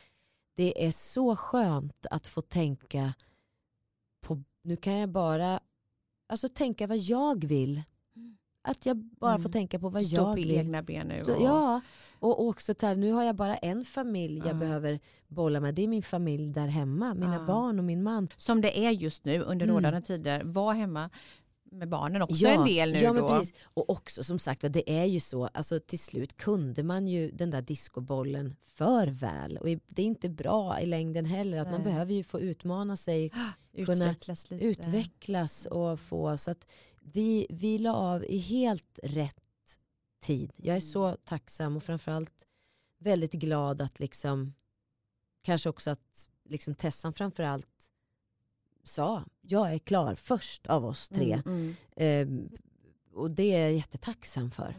[0.59, 3.15] det är så skönt att få tänka
[4.21, 5.61] på, nu kan jag bara
[6.29, 7.83] alltså tänka vad jag vill.
[8.63, 9.43] Att jag bara mm.
[9.43, 10.45] får tänka på vad Stå jag vill.
[10.45, 11.19] Stå på egna ben nu.
[11.19, 11.81] Så, ja,
[12.19, 14.59] och också här, nu har jag bara en familj jag mm.
[14.59, 15.75] behöver bolla med.
[15.75, 17.47] Det är min familj där hemma, mina mm.
[17.47, 18.29] barn och min man.
[18.37, 19.77] Som det är just nu under mm.
[19.77, 20.43] rådande tider.
[20.45, 21.11] Var hemma
[21.71, 23.39] med barnen också ja, en del nu ja, men då.
[23.39, 23.55] Precis.
[23.63, 27.51] Och också som sagt, det är ju så, alltså till slut kunde man ju den
[27.51, 29.57] där diskobollen för väl.
[29.57, 31.73] Och det är inte bra i längden heller, att Nej.
[31.73, 33.33] man behöver ju få utmana sig,
[33.73, 34.65] utvecklas lite.
[34.65, 36.67] utvecklas och få, så att
[37.01, 39.35] vi, vi la av i helt rätt
[40.23, 40.53] tid.
[40.57, 42.45] Jag är så tacksam och framförallt
[42.99, 44.55] väldigt glad att liksom,
[45.43, 47.78] kanske också att liksom Tessan framförallt
[48.89, 51.43] sa jag är klar först av oss tre.
[51.47, 52.49] Mm, mm.
[52.51, 52.59] Eh,
[53.15, 54.75] och det är jag jättetacksam för.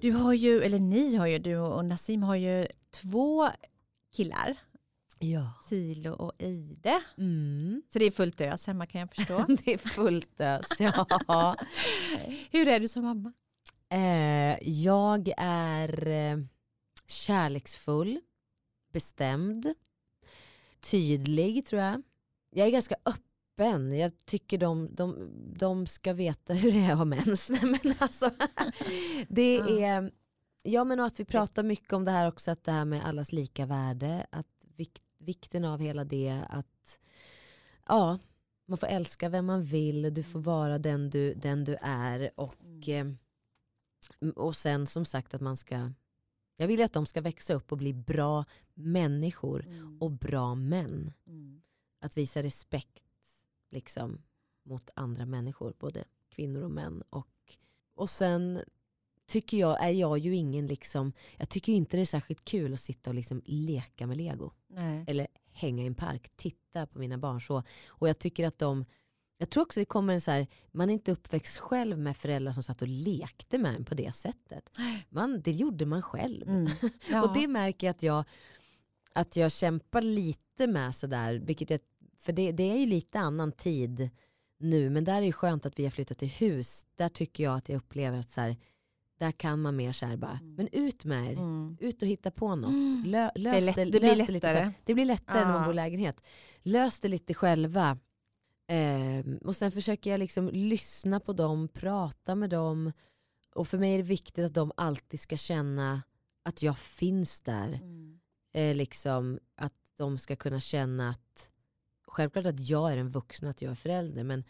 [0.00, 3.48] Du har ju, eller ni har ju, du och Nassim har ju två
[4.16, 4.56] killar.
[5.18, 5.52] Ja.
[5.68, 7.02] Tilo och Ide.
[7.18, 7.82] Mm.
[7.92, 9.44] Så det är fullt ös hemma kan jag förstå.
[9.64, 11.56] det är fullt ös, ja.
[12.50, 13.32] Hur är du som mamma?
[13.92, 16.38] Eh, jag är eh,
[17.06, 18.20] kärleksfull,
[18.92, 19.74] bestämd,
[20.90, 22.02] tydlig tror jag.
[22.50, 23.98] Jag är ganska öppen.
[23.98, 27.50] Jag tycker de, de, de ska veta hur det är att ha mens.
[27.62, 28.30] men alltså,
[29.28, 30.12] det är,
[30.62, 33.32] ja men att vi pratar mycket om det här också, att det här med allas
[33.32, 36.98] lika värde, att vik, vikten av hela det, att
[37.88, 38.18] ja,
[38.66, 42.88] man får älska vem man vill, du får vara den du, den du är och,
[42.88, 43.18] mm.
[44.36, 45.92] Och sen som sagt att man ska
[46.56, 48.44] jag vill att de ska växa upp och bli bra
[48.74, 50.02] människor mm.
[50.02, 51.12] och bra män.
[51.26, 51.62] Mm.
[52.00, 53.02] Att visa respekt
[53.70, 54.22] liksom,
[54.64, 57.02] mot andra människor, både kvinnor och män.
[57.10, 57.56] Och,
[57.94, 58.60] och sen
[59.26, 62.80] tycker jag, är jag ju ingen, liksom, jag tycker inte det är särskilt kul att
[62.80, 64.52] sitta och liksom leka med lego.
[64.66, 65.04] Nej.
[65.06, 67.62] Eller hänga i en park, titta på mina barn så.
[67.88, 68.84] Och jag tycker att de
[69.42, 72.52] jag tror också det kommer en så här, man är inte uppväxt själv med föräldrar
[72.52, 74.70] som satt och lekte med en på det sättet.
[75.08, 76.48] Man, det gjorde man själv.
[76.48, 76.72] Mm.
[77.10, 77.22] Ja.
[77.22, 78.24] och det märker jag att jag,
[79.14, 81.80] att jag kämpar lite med sådär, vilket jag,
[82.18, 84.10] för det, det är ju lite annan tid
[84.58, 86.86] nu, men där är det skönt att vi har flyttat till hus.
[86.94, 88.56] Där tycker jag att jag upplever att så här,
[89.18, 90.54] där kan man mer såhär bara, mm.
[90.54, 91.76] men ut med er, mm.
[91.80, 92.70] ut och hitta på något.
[92.70, 93.02] Mm.
[93.06, 94.64] Lö, lös det, lätt, det, det blir lättare.
[94.64, 95.44] Lite, det blir lättare ja.
[95.44, 96.22] när man bor i lägenhet.
[96.62, 97.98] Lös det lite själva.
[98.72, 102.92] Eh, och sen försöker jag liksom lyssna på dem, prata med dem.
[103.54, 106.02] Och för mig är det viktigt att de alltid ska känna
[106.42, 107.68] att jag finns där.
[107.68, 108.20] Mm.
[108.52, 111.50] Eh, liksom, att de ska kunna känna att,
[112.06, 114.44] självklart att jag är en vuxen, att jag är förälder, men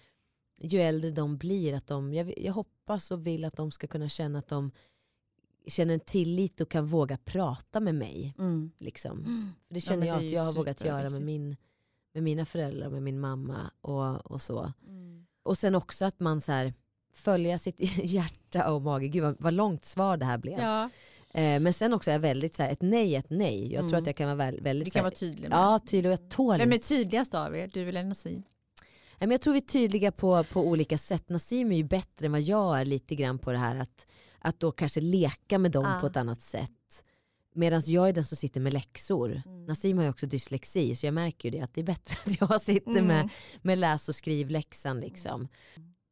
[0.59, 4.09] ju äldre de blir, att de, jag, jag hoppas och vill att de ska kunna
[4.09, 4.70] känna att de
[5.66, 8.35] känner en tillit och kan våga prata med mig.
[8.39, 8.73] Mm.
[8.79, 9.18] Liksom.
[9.18, 9.49] Mm.
[9.66, 11.57] För det känner ja, jag att jag har vågat göra med min
[12.15, 14.73] med mina föräldrar, med min mamma och, och så.
[14.87, 15.27] Mm.
[15.43, 16.75] Och sen också att man så här,
[17.13, 19.09] följa sitt hjärta och mage.
[19.09, 20.59] Gud vad, vad långt svar det här blev.
[20.59, 20.91] Ja.
[21.35, 23.73] Eh, men sen också är jag väldigt så här, ett nej ett nej.
[23.73, 23.91] Jag mm.
[23.91, 24.85] tror att jag kan vara väldigt...
[24.85, 25.59] Du kan här, vara tydlig med.
[25.59, 27.71] Ja, tydlig och jag tål Vem är tydligast av er?
[27.73, 28.43] Du eller Nassim?
[29.19, 31.29] jag tror vi är tydliga på, på olika sätt.
[31.29, 34.07] Nassim är ju bättre än vad jag är lite grann på det här att,
[34.39, 36.01] att då kanske leka med dem ah.
[36.01, 37.05] på ett annat sätt.
[37.55, 39.43] Medan jag är den som sitter med läxor.
[39.47, 39.65] Mm.
[39.65, 42.41] Nassim har ju också dyslexi så jag märker ju det att det är bättre att
[42.41, 43.07] jag sitter mm.
[43.07, 43.29] med,
[43.63, 45.01] med läs och skrivläxan.
[45.01, 45.49] Liksom.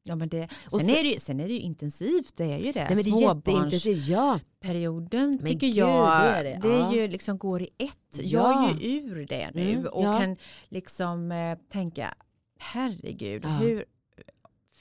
[0.03, 2.72] Ja, men det, sen, sen, är det, sen är det ju intensivt, det är ju
[2.72, 2.84] det.
[2.84, 4.41] Nej, men det är jätteintensivt, ja.
[4.61, 6.59] Perioden men tycker Gud, jag, det, är det.
[6.62, 7.97] det är ju liksom går i ett.
[8.12, 8.22] Ja.
[8.22, 10.18] Jag är ju ur det nu mm, och ja.
[10.18, 10.36] kan
[10.68, 12.14] liksom eh, tänka,
[12.59, 13.49] herregud, ja.
[13.49, 13.84] hur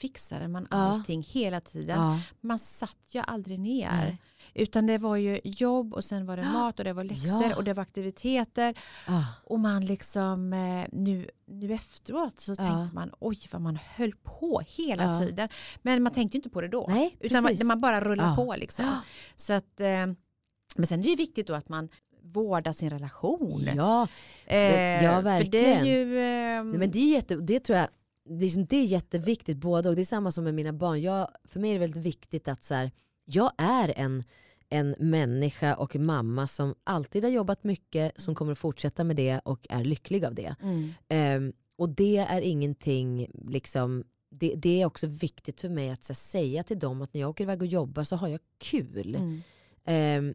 [0.00, 2.20] fixade man allting hela tiden?
[2.40, 3.90] Man satt ju aldrig ner.
[3.92, 4.18] Nej.
[4.54, 7.56] Utan det var ju jobb och sen var det mat och det var läxor ja.
[7.56, 8.74] och det var aktiviteter.
[9.44, 14.62] Och man liksom eh, nu, nu efteråt så tänkte man oj vad man höll på
[14.66, 15.48] hela tiden.
[15.82, 16.86] Men man tänkte inte på det då.
[16.88, 19.00] Nej, utan man, man, bara rullade på liksom.
[19.36, 20.06] Så att, eh,
[20.76, 21.88] men sen är det viktigt då att man
[22.22, 23.62] vårdar sin relation.
[23.76, 24.08] Ja,
[24.46, 25.44] eh, ja verkligen.
[25.44, 26.18] För det är ju...
[26.18, 27.88] Eh, Nej, men det, är jätte, det tror jag
[28.38, 31.00] det är, det är jätteviktigt både och det är samma som med mina barn.
[31.00, 32.90] Jag, för mig är det väldigt viktigt att så här,
[33.24, 34.24] jag är en,
[34.68, 39.40] en människa och mamma som alltid har jobbat mycket, som kommer att fortsätta med det
[39.44, 40.54] och är lycklig av det.
[40.62, 41.46] Mm.
[41.46, 46.14] Um, och det är ingenting, liksom, det, det, är också viktigt för mig att här,
[46.14, 49.16] säga till dem att när jag åker iväg och jobbar så har jag kul.
[49.86, 50.26] Mm.
[50.26, 50.34] Um,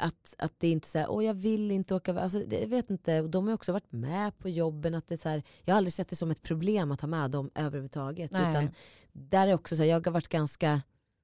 [0.00, 2.90] att, att det inte är så här, åh jag vill inte åka, alltså, jag vet
[2.90, 4.94] inte, och de har också varit med på jobben.
[4.94, 7.08] Att det är så här, jag har aldrig sett det som ett problem att ha
[7.08, 8.30] med dem överhuvudtaget.
[8.30, 8.70] Utan
[9.12, 10.80] där är också så här, jag har varit ganska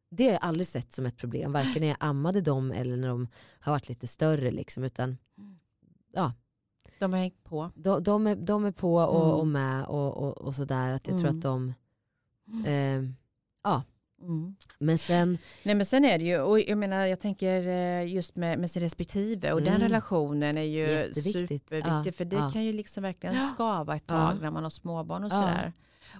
[0.08, 3.08] det har jag aldrig sett som ett problem, varken när jag ammade dem eller när
[3.08, 3.28] de
[3.60, 4.50] har varit lite större.
[4.50, 5.16] Liksom, utan,
[6.12, 6.32] ja.
[6.98, 7.70] De har hängt på.
[7.74, 9.34] De, de, är, de är på och, mm.
[9.34, 10.92] och med och, och, och sådär.
[10.92, 11.22] Att jag mm.
[11.22, 11.74] tror att de,
[12.66, 13.02] eh,
[13.62, 13.82] ja.
[14.20, 14.56] Mm.
[14.78, 15.38] Men sen...
[15.62, 18.70] Nej men sen är det ju, och jag menar jag tänker eh, just med, med
[18.70, 19.72] sin respektive och mm.
[19.72, 22.50] den relationen är ju superviktig ja, för det ja.
[22.50, 24.38] kan ju liksom verkligen skava ett tag ja.
[24.40, 25.72] när man har småbarn och sådär.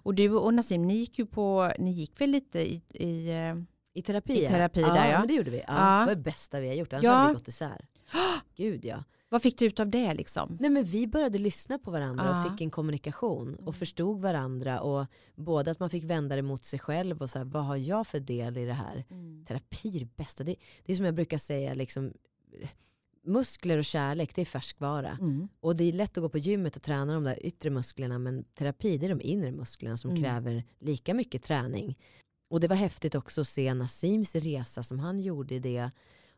[0.03, 3.55] Och du och Nassim, ni gick ju på, ni gick väl lite i, i eh,
[3.97, 4.45] i terapi?
[4.45, 4.95] I terapi ja.
[4.95, 5.19] där ja.
[5.19, 5.59] Men det gjorde vi.
[5.59, 6.01] Ja, ja.
[6.01, 7.13] Det var det bästa vi har gjort, annars ja.
[7.13, 7.87] hade vi gått isär.
[8.57, 9.05] Gud ja.
[9.37, 10.57] Vad fick du ut av det liksom?
[10.61, 13.73] Nej men vi började lyssna på varandra och fick en kommunikation och mm.
[13.73, 17.45] förstod varandra och både att man fick vända det mot sig själv och så här,
[17.45, 19.05] vad har jag för del i det här?
[19.11, 19.45] Mm.
[19.49, 20.45] Terapi är det bästa.
[20.45, 22.13] Det, det är som jag brukar säga, liksom,
[23.25, 25.19] muskler och kärlek det är färskvara.
[25.21, 25.49] Mm.
[25.61, 28.45] Och det är lätt att gå på gymmet och träna de där yttre musklerna men
[28.45, 30.23] terapi det är de inre musklerna som mm.
[30.23, 31.99] kräver lika mycket träning.
[32.51, 35.91] Och det var häftigt också att se Nasims resa som han gjorde i det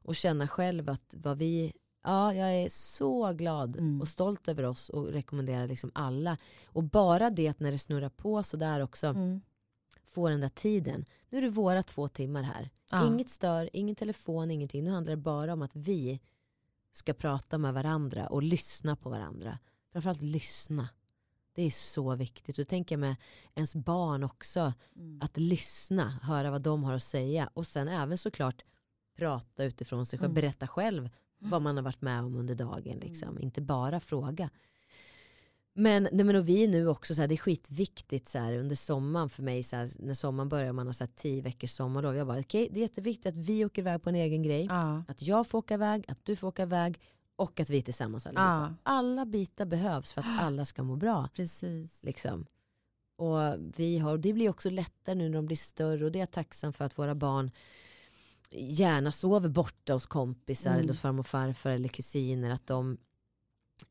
[0.02, 1.72] och känna själv att vad vi
[2.02, 4.00] Ja, jag är så glad mm.
[4.00, 6.38] och stolt över oss och rekommenderar liksom alla.
[6.66, 9.40] Och bara det när det snurrar på sådär också, mm.
[10.04, 11.04] få den där tiden.
[11.28, 12.70] Nu är det våra två timmar här.
[12.90, 13.06] Ja.
[13.06, 14.84] Inget stör, ingen telefon, ingenting.
[14.84, 16.20] Nu handlar det bara om att vi
[16.92, 19.58] ska prata med varandra och lyssna på varandra.
[19.92, 20.88] Framförallt lyssna.
[21.54, 22.58] Det är så viktigt.
[22.58, 23.16] Och tänker jag med
[23.54, 24.72] ens barn också.
[24.96, 25.20] Mm.
[25.22, 27.50] Att lyssna, höra vad de har att säga.
[27.54, 28.64] Och sen även såklart
[29.16, 30.30] prata utifrån sig själv.
[30.30, 30.34] Mm.
[30.34, 32.98] Berätta själv vad man har varit med om under dagen.
[32.98, 33.28] Liksom.
[33.28, 33.42] Mm.
[33.42, 34.50] Inte bara fråga.
[35.78, 38.76] Men, nej, men och vi nu också, så här, det är skitviktigt så här, under
[38.76, 42.16] sommaren för mig, så här, när sommaren börjar man har så här, tio veckors sommarlov.
[42.16, 44.66] Jag bara, okay, det är jätteviktigt att vi åker iväg på en egen grej.
[44.66, 45.04] Ja.
[45.08, 47.00] Att jag får åka iväg, att du får åka iväg
[47.36, 48.74] och att vi är tillsammans allihopa.
[48.84, 48.90] Ja.
[48.92, 51.28] Alla bitar behövs för att alla ska må bra.
[51.34, 52.04] Precis.
[52.04, 52.46] Liksom.
[53.16, 53.38] Och
[53.76, 56.30] vi har, det blir också lättare nu när de blir större och det är jag
[56.30, 57.50] tacksam för att våra barn
[58.50, 60.80] gärna sover borta hos kompisar mm.
[60.80, 62.50] eller hos farmor och farfar eller kusiner.
[62.50, 62.98] Att de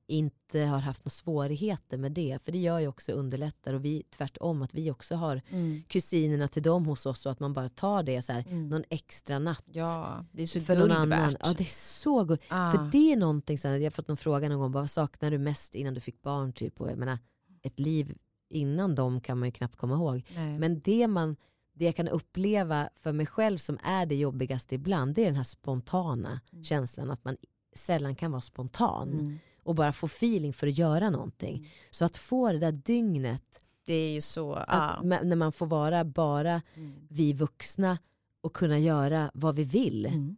[0.08, 2.40] inte har haft några svårigheter med det.
[2.44, 5.84] För det gör ju också underlättar och vi tvärtom att vi också har mm.
[5.88, 8.70] kusinerna till dem hos oss och att man bara tar det så här, mm.
[8.70, 9.64] någon extra natt.
[9.66, 11.36] Ja, det är så för någon annan.
[11.40, 12.42] Ja det är så guld.
[12.48, 12.72] Ah.
[12.72, 15.32] För det är någonting, så här, jag har fått någon fråga någon gång, vad saknar
[15.32, 16.54] du mest innan du fick barn?
[16.54, 16.82] Typ?
[16.82, 17.18] Och jag menar,
[17.64, 18.18] ett liv
[18.50, 20.24] innan dem kan man ju knappt komma ihåg.
[20.36, 20.60] Nej.
[20.60, 21.36] Men det man
[21.78, 25.36] det jag kan uppleva för mig själv som är det jobbigaste ibland, det är den
[25.36, 26.64] här spontana mm.
[26.64, 27.38] känslan att man
[27.76, 29.14] sällan kan vara spontan.
[29.14, 31.58] Mm och bara få feeling för att göra någonting.
[31.58, 31.70] Mm.
[31.92, 36.04] Så att få det där dygnet, det är ju så, att, när man får vara
[36.04, 36.94] bara mm.
[37.10, 37.98] vi vuxna
[38.42, 40.06] och kunna göra vad vi vill.
[40.06, 40.38] Mm.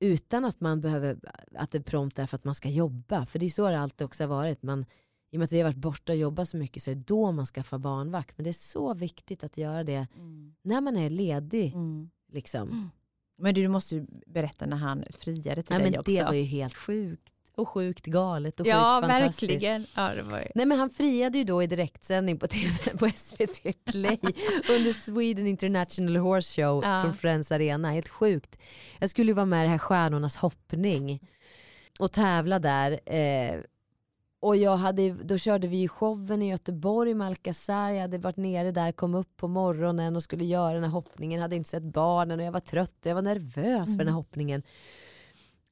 [0.00, 1.18] Utan att man behöver,
[1.54, 3.26] att det prompt är för att man ska jobba.
[3.26, 4.62] För det är så det alltid också har varit.
[4.62, 4.86] Man,
[5.34, 7.04] I och med att vi har varit borta och jobbat så mycket så är det
[7.06, 8.38] då man skaffar barnvakt.
[8.38, 10.54] Men det är så viktigt att göra det mm.
[10.62, 11.74] när man är ledig.
[11.74, 12.10] Mm.
[12.32, 12.90] Liksom.
[13.38, 16.12] Men du måste ju berätta när han friade till Nej, dig men också.
[16.12, 19.52] Det var ju helt sjukt och sjukt galet och ja, sjukt fantastiskt.
[19.52, 19.86] Verkligen.
[19.94, 20.48] Ja, var...
[20.54, 24.18] Nej men han friade ju då i direktsändning på TV på SVT Play
[24.70, 27.02] under Sweden International Horse Show ja.
[27.02, 27.90] från Friends Arena.
[27.90, 28.58] Helt sjukt.
[28.98, 31.20] Jag skulle ju vara med i det här Stjärnornas hoppning
[31.98, 33.00] och tävla där.
[33.06, 33.60] Eh,
[34.44, 37.90] och jag hade, då körde vi ju showen i Göteborg med Alcazar.
[37.90, 41.40] Jag hade varit nere där, kom upp på morgonen och skulle göra den här hoppningen.
[41.40, 43.86] Hade inte sett barnen och jag var trött och jag var nervös mm.
[43.86, 44.14] för den här mm.
[44.14, 44.62] hoppningen.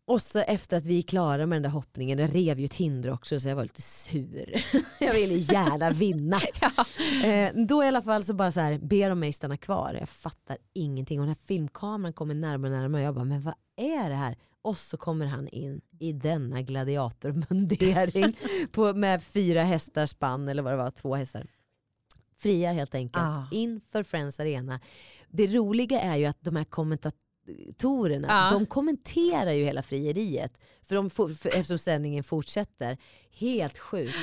[0.04, 2.74] Och så efter att vi är klara med den där hoppningen, den rev ju ett
[2.74, 4.64] hinder också så jag var lite sur.
[5.00, 6.40] jag ville gärna vinna.
[6.60, 6.84] ja.
[7.28, 9.96] eh, då i alla fall så bara så här, ber de mig stanna kvar.
[10.00, 13.42] Jag fattar ingenting och den här filmkameran kommer närmare och närmare och jag bara, men
[13.42, 14.36] vad är det här?
[14.62, 18.36] Och så kommer han in i denna gladiatormundering
[18.72, 21.46] på, med fyra hästar spann eller vad det var, två hästar.
[22.38, 23.44] Friar helt enkelt, ah.
[23.50, 24.80] inför Friends Arena.
[25.28, 28.58] Det roliga är ju att de här kommentatorerna ja.
[28.58, 30.60] de kommenterar ju hela frieriet.
[30.82, 32.98] För, de for, för eftersom sändningen fortsätter.
[33.30, 34.14] Helt sjukt.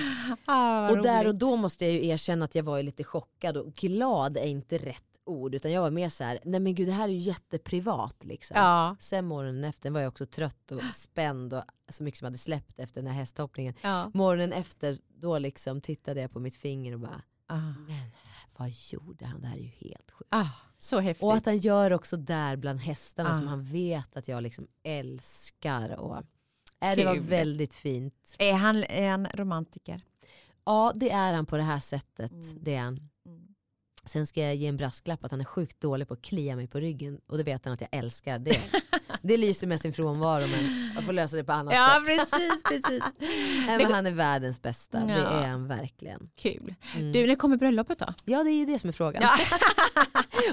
[0.45, 3.73] Ah, och där och då måste jag ju erkänna att jag var lite chockad och
[3.73, 6.93] glad är inte rätt ord utan jag var mer så här, nej men gud det
[6.93, 8.57] här är ju jätteprivat liksom.
[8.57, 8.95] Ja.
[8.99, 12.79] Sen morgonen efter var jag också trött och spänd och så mycket som hade släppt
[12.79, 13.73] efter den här hästhoppningen.
[13.81, 14.11] Ja.
[14.13, 17.73] Morgonen efter då liksom tittade jag på mitt finger och bara, ah.
[17.87, 18.11] men
[18.57, 19.41] vad gjorde han?
[19.41, 20.29] Det här är ju helt sjukt.
[20.29, 20.49] Ah.
[20.77, 21.23] Så häftigt.
[21.23, 23.37] Och att han gör också där bland hästarna ah.
[23.37, 25.99] som han vet att jag liksom älskar.
[25.99, 26.17] Och,
[26.81, 28.35] äh, det var väldigt fint.
[28.39, 30.01] Är han en romantiker?
[30.65, 32.31] Ja det är han på det här sättet.
[32.31, 32.57] Mm.
[32.61, 33.09] Det är han.
[33.25, 33.38] Mm.
[34.05, 36.67] Sen ska jag ge en brasklapp att han är sjukt dålig på att klia mig
[36.67, 38.39] på ryggen och det vet han att jag älskar.
[38.39, 38.59] Det,
[39.21, 42.17] det lyser med sin frånvaro men jag får lösa det på annat ja, sätt.
[42.17, 43.03] Ja precis, precis.
[43.67, 45.15] men han är världens bästa, ja.
[45.15, 46.29] det är han verkligen.
[46.35, 46.75] Kul.
[46.95, 47.11] Mm.
[47.11, 48.05] Du, när kommer bröllopet då?
[48.25, 49.23] Ja det är ju det som är frågan.
[49.23, 49.37] Ja.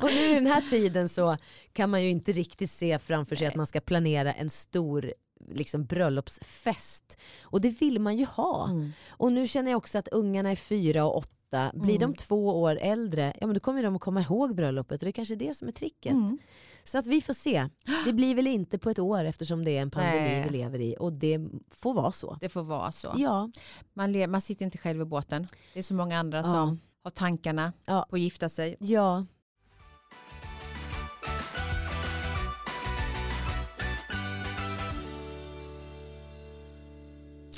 [0.03, 1.37] och nu i den här tiden så
[1.73, 3.49] kan man ju inte riktigt se framför sig Nej.
[3.49, 5.13] att man ska planera en stor
[5.49, 7.19] liksom bröllopsfest.
[7.43, 8.69] Och det vill man ju ha.
[8.69, 8.93] Mm.
[9.09, 11.36] Och nu känner jag också att ungarna är fyra och åtta
[11.75, 12.13] blir mm.
[12.13, 15.11] de två år äldre, ja men då kommer de att komma ihåg bröllopet och det
[15.11, 16.13] är kanske är det som är tricket.
[16.13, 16.39] Mm.
[16.85, 17.69] Så att vi får se.
[18.05, 20.45] Det blir väl inte på ett år eftersom det är en pandemi Nej.
[20.51, 21.41] vi lever i och det
[21.71, 22.39] får vara så.
[22.41, 23.15] Det får vara så.
[23.17, 23.51] Ja.
[23.95, 25.47] Man, man sitter inte själv i båten.
[25.73, 26.43] Det är så många andra ja.
[26.43, 28.07] som har tankarna ja.
[28.11, 28.77] på att gifta sig.
[28.81, 29.27] Ja.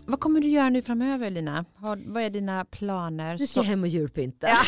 [0.09, 1.65] Vad kommer du göra nu framöver Lina?
[1.75, 3.37] Har, vad är dina planer?
[3.39, 4.49] Nu ska jag hem och julpynta.
[4.49, 4.59] Ja.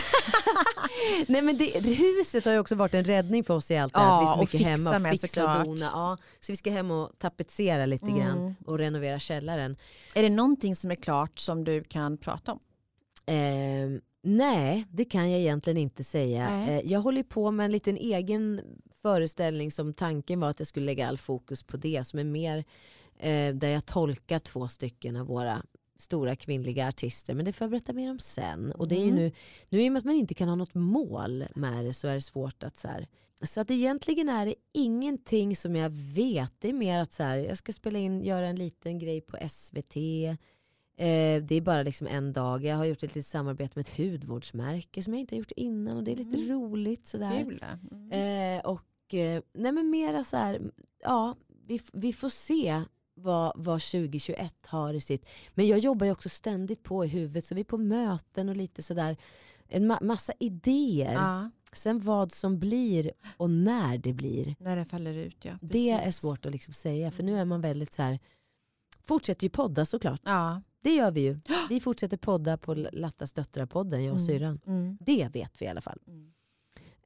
[1.29, 4.01] Nej men det, huset har ju också varit en räddning för oss i allt det
[4.01, 5.91] ja, Vi är så mycket hemma och fixa och dona.
[5.93, 8.19] Ja, så vi ska hem och tapetsera lite mm.
[8.19, 9.77] grann och renovera källaren.
[10.15, 12.61] Är det någonting som är klart som du kan prata om?
[13.27, 16.67] Eh, nej, det kan jag egentligen inte säga.
[16.69, 18.61] Eh, jag håller på med en liten egen
[19.03, 22.65] föreställning som tanken var att jag skulle lägga all fokus på det som är mer
[23.21, 25.63] eh, där jag tolkar två stycken av våra
[25.99, 27.35] stora kvinnliga artister.
[27.35, 28.73] Men det får jag berätta mer om sen.
[28.73, 29.17] Och det är ju mm.
[29.17, 29.33] nu,
[29.69, 32.15] nu i och med att man inte kan ha något mål med det så är
[32.15, 33.09] det svårt att så här,
[33.43, 36.53] så att egentligen är det ingenting som jag vet.
[36.59, 39.39] Det är mer att så här, jag ska spela in, göra en liten grej på
[39.49, 39.97] SVT.
[39.97, 42.65] Eh, det är bara liksom en dag.
[42.65, 45.97] Jag har gjort ett litet samarbete med ett hudvårdsmärke som jag inte har gjort innan
[45.97, 46.49] och det är lite mm.
[46.49, 47.07] roligt.
[47.07, 47.45] Sådär.
[47.45, 47.65] Kul.
[47.91, 48.59] Mm.
[48.59, 50.61] Eh, och eh, nej men mera så här,
[51.03, 51.37] ja
[51.67, 52.83] vi, vi får se
[53.23, 55.29] vad, vad 2021 har i sitt.
[55.55, 58.57] Men jag jobbar ju också ständigt på i huvudet så vi är på möten och
[58.57, 59.17] lite sådär.
[59.69, 61.15] En ma massa idéer.
[61.15, 61.51] Ja.
[61.73, 64.57] Sen vad som blir och när det blir.
[64.59, 65.53] När det faller ut ja.
[65.61, 65.73] Precis.
[65.73, 68.19] Det är svårt att liksom säga för nu är man väldigt så här.
[69.05, 70.21] Fortsätter ju podda såklart.
[70.25, 70.63] Ja.
[70.83, 71.41] Det gör vi ju.
[71.69, 74.27] Vi fortsätter podda på Lattas döttrar-podden, jag och mm.
[74.27, 74.61] syrran.
[74.67, 74.99] Mm.
[75.01, 75.99] Det vet vi i alla fall.
[76.07, 76.33] Mm.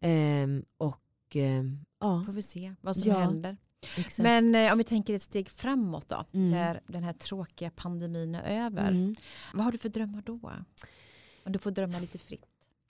[0.01, 2.23] Ehm, och ehm, ja.
[2.27, 3.19] Får vi se vad som ja.
[3.19, 3.57] händer.
[3.98, 4.19] Exakt.
[4.19, 6.51] Men eh, om vi tänker ett steg framåt då, mm.
[6.51, 8.89] när den här tråkiga pandemin är över.
[8.89, 9.15] Mm.
[9.52, 10.40] Vad har du för drömmar då?
[11.44, 12.44] Om du får drömma lite fritt.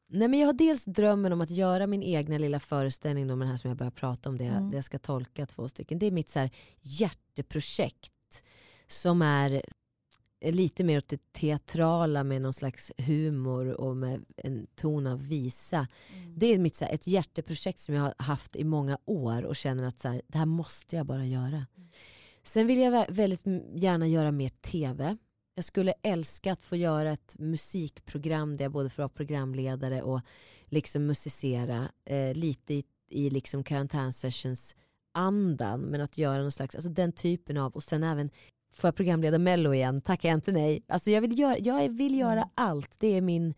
[0.07, 3.49] Nej, men jag har dels drömmen om att göra min egna lilla föreställning om den
[3.49, 4.71] här som jag börjar prata om, det, mm.
[4.71, 5.99] det jag ska tolka två stycken.
[5.99, 6.51] Det är mitt så här
[6.83, 8.13] hjärteprojekt
[8.87, 9.63] som är
[10.41, 15.89] lite mer åt det teatrala med någon slags humor och med en ton av visa.
[16.13, 16.35] Mm.
[16.37, 19.57] Det är mitt, så här, ett hjärteprojekt som jag har haft i många år och
[19.57, 21.67] känner att så här, det här måste jag bara göra.
[21.77, 21.89] Mm.
[22.43, 23.43] Sen vill jag väldigt
[23.75, 25.17] gärna göra mer TV.
[25.55, 30.21] Jag skulle älska att få göra ett musikprogram där jag både får vara programledare och
[30.67, 34.77] liksom musicera eh, lite i, i liksom karantänsessions
[35.15, 38.31] andan men att göra någon slags, alltså den typen av och sen även
[38.77, 40.83] får jag programleda mello igen, tackar jag inte nej.
[40.89, 42.49] Alltså jag vill göra, jag vill göra mm.
[42.55, 43.55] allt, det är min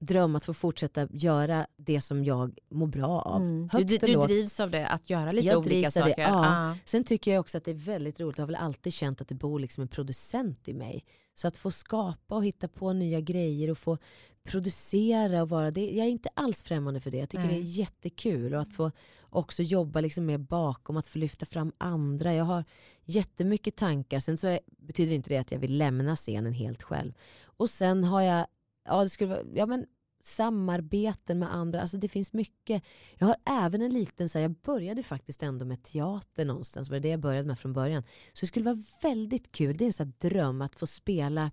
[0.00, 3.42] dröm att få fortsätta göra det som jag mår bra av.
[3.42, 3.68] Mm.
[3.72, 6.16] Du, du, du drivs av det, att göra lite jag olika saker?
[6.16, 6.46] Det, ja.
[6.46, 6.76] Ah.
[6.84, 9.28] Sen tycker jag också att det är väldigt roligt, jag har väl alltid känt att
[9.28, 11.04] det bor liksom en producent i mig.
[11.34, 13.98] Så att få skapa och hitta på nya grejer och få
[14.42, 15.90] producera och vara det.
[15.90, 17.18] Jag är inte alls främmande för det.
[17.18, 17.54] Jag tycker Nej.
[17.54, 18.90] det är jättekul och att få
[19.22, 22.34] också jobba liksom mer bakom, att få lyfta fram andra.
[22.34, 22.64] Jag har
[23.04, 24.18] jättemycket tankar.
[24.18, 27.12] Sen så är, betyder inte det att jag vill lämna scenen helt själv.
[27.42, 28.46] Och sen har jag,
[28.84, 29.86] ja det skulle vara, ja men
[30.22, 31.80] samarbeten med andra.
[31.80, 32.84] Alltså det finns mycket.
[33.18, 36.94] Jag har även en liten, så här, jag började faktiskt ändå med teater någonstans, det
[36.94, 38.02] var det jag började med från början.
[38.32, 41.50] Så det skulle vara väldigt kul, det är en sån dröm att få spela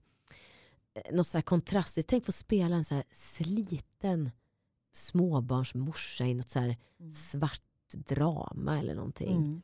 [0.94, 2.10] eh, något så här kontrastiskt.
[2.10, 4.32] Tänk få spela en så här sliten
[4.94, 7.14] småbarnsmorsa i något så här mm.
[7.14, 7.62] svart
[7.94, 9.36] drama eller någonting.
[9.36, 9.62] Mm.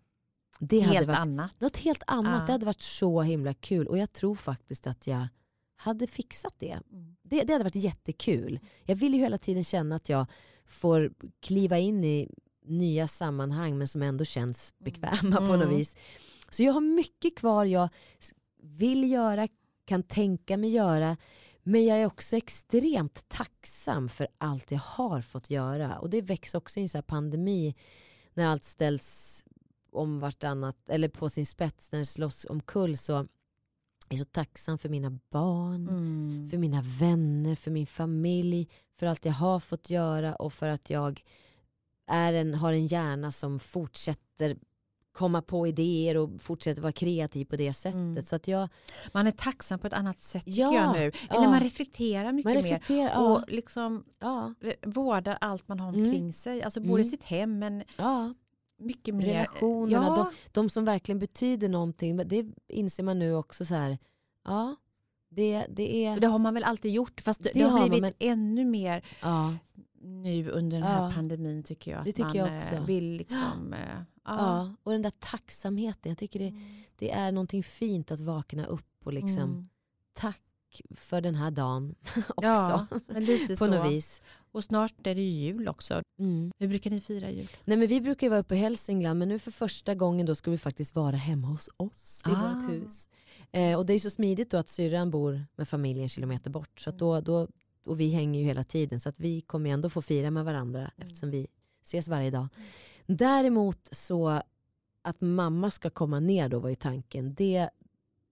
[0.60, 1.62] Det helt hade varit, annat.
[1.62, 2.40] Något helt annat.
[2.40, 2.46] Ja.
[2.46, 5.28] Det hade varit så himla kul och jag tror faktiskt att jag
[5.76, 6.80] hade fixat det.
[6.92, 7.16] Mm.
[7.22, 7.44] det.
[7.44, 8.60] Det hade varit jättekul.
[8.84, 10.26] Jag vill ju hela tiden känna att jag
[10.66, 12.30] får kliva in i
[12.66, 14.84] nya sammanhang men som ändå känns mm.
[14.92, 15.50] bekväma mm.
[15.50, 15.78] på något mm.
[15.78, 15.96] vis.
[16.50, 17.90] Så jag har mycket kvar jag
[18.62, 19.48] vill göra,
[19.86, 21.18] kan tänka mig göra.
[21.64, 26.00] Men jag är också extremt tacksam för allt jag har fått göra.
[26.00, 27.76] Och det väcks också i en pandemi
[28.34, 29.46] när allt ställs
[29.92, 33.28] om vartannat, eller på sin spets när det slås omkull så
[34.14, 36.48] är så tacksam för mina barn, mm.
[36.50, 38.70] för mina vänner, för min familj,
[39.00, 41.24] för allt jag har fått göra och för att jag
[42.08, 44.58] är en, har en hjärna som fortsätter
[45.14, 47.96] komma på idéer och fortsätter vara kreativ på det sättet.
[47.96, 48.24] Mm.
[48.24, 48.70] Så att jag,
[49.12, 51.04] man är tacksam på ett annat sätt ja, jag nu.
[51.30, 51.50] Eller ja.
[51.50, 53.20] man reflekterar mycket man reflekterar, mer ja.
[53.20, 54.54] och liksom ja.
[54.82, 56.34] vårdar allt man har omkring mm.
[56.34, 56.64] sig.
[56.64, 57.12] Alltså både mm.
[57.12, 57.84] sitt hem men
[58.84, 59.26] mycket mer.
[59.26, 60.16] Relationerna, ja.
[60.16, 62.18] de, de, som verkligen betyder någonting.
[62.18, 63.98] Det inser man nu också så här.
[64.46, 64.76] Ja,
[65.36, 66.20] det, det är...
[66.20, 68.14] Det har man väl alltid gjort fast det, det har blivit men...
[68.20, 69.54] ännu mer ja.
[70.02, 71.12] nu under den här ja.
[71.16, 72.06] pandemin tycker jag.
[72.06, 72.76] Det tycker man jag också.
[72.76, 73.76] Eh, vill liksom...
[73.78, 73.78] Ja.
[73.78, 74.76] Eh, ja.
[74.84, 76.10] och den där tacksamheten.
[76.10, 76.62] Jag tycker det, mm.
[76.96, 79.70] det är någonting fint att vakna upp och liksom mm.
[80.14, 80.42] tack
[80.96, 82.32] för den här dagen också.
[82.42, 83.68] Ja, lite på så.
[83.68, 84.22] något vis.
[84.54, 86.02] Och snart är det ju jul också.
[86.20, 86.52] Mm.
[86.60, 87.48] Hur brukar ni fira jul?
[87.66, 90.36] Nej, men vi brukar ju vara uppe i Hälsingland men nu för första gången då
[90.36, 92.54] ska vi faktiskt vara hemma hos oss i ah.
[92.54, 93.10] vårt hus.
[93.52, 96.80] Eh, och det är så smidigt då att syrran bor med familjen kilometer bort.
[96.80, 97.48] Så då, då,
[97.86, 100.80] och vi hänger ju hela tiden så att vi kommer ändå få fira med varandra
[100.80, 100.92] mm.
[100.98, 101.48] eftersom vi
[101.84, 102.48] ses varje dag.
[103.06, 104.42] Däremot så
[105.02, 107.34] att mamma ska komma ner då var ju tanken.
[107.34, 107.70] Det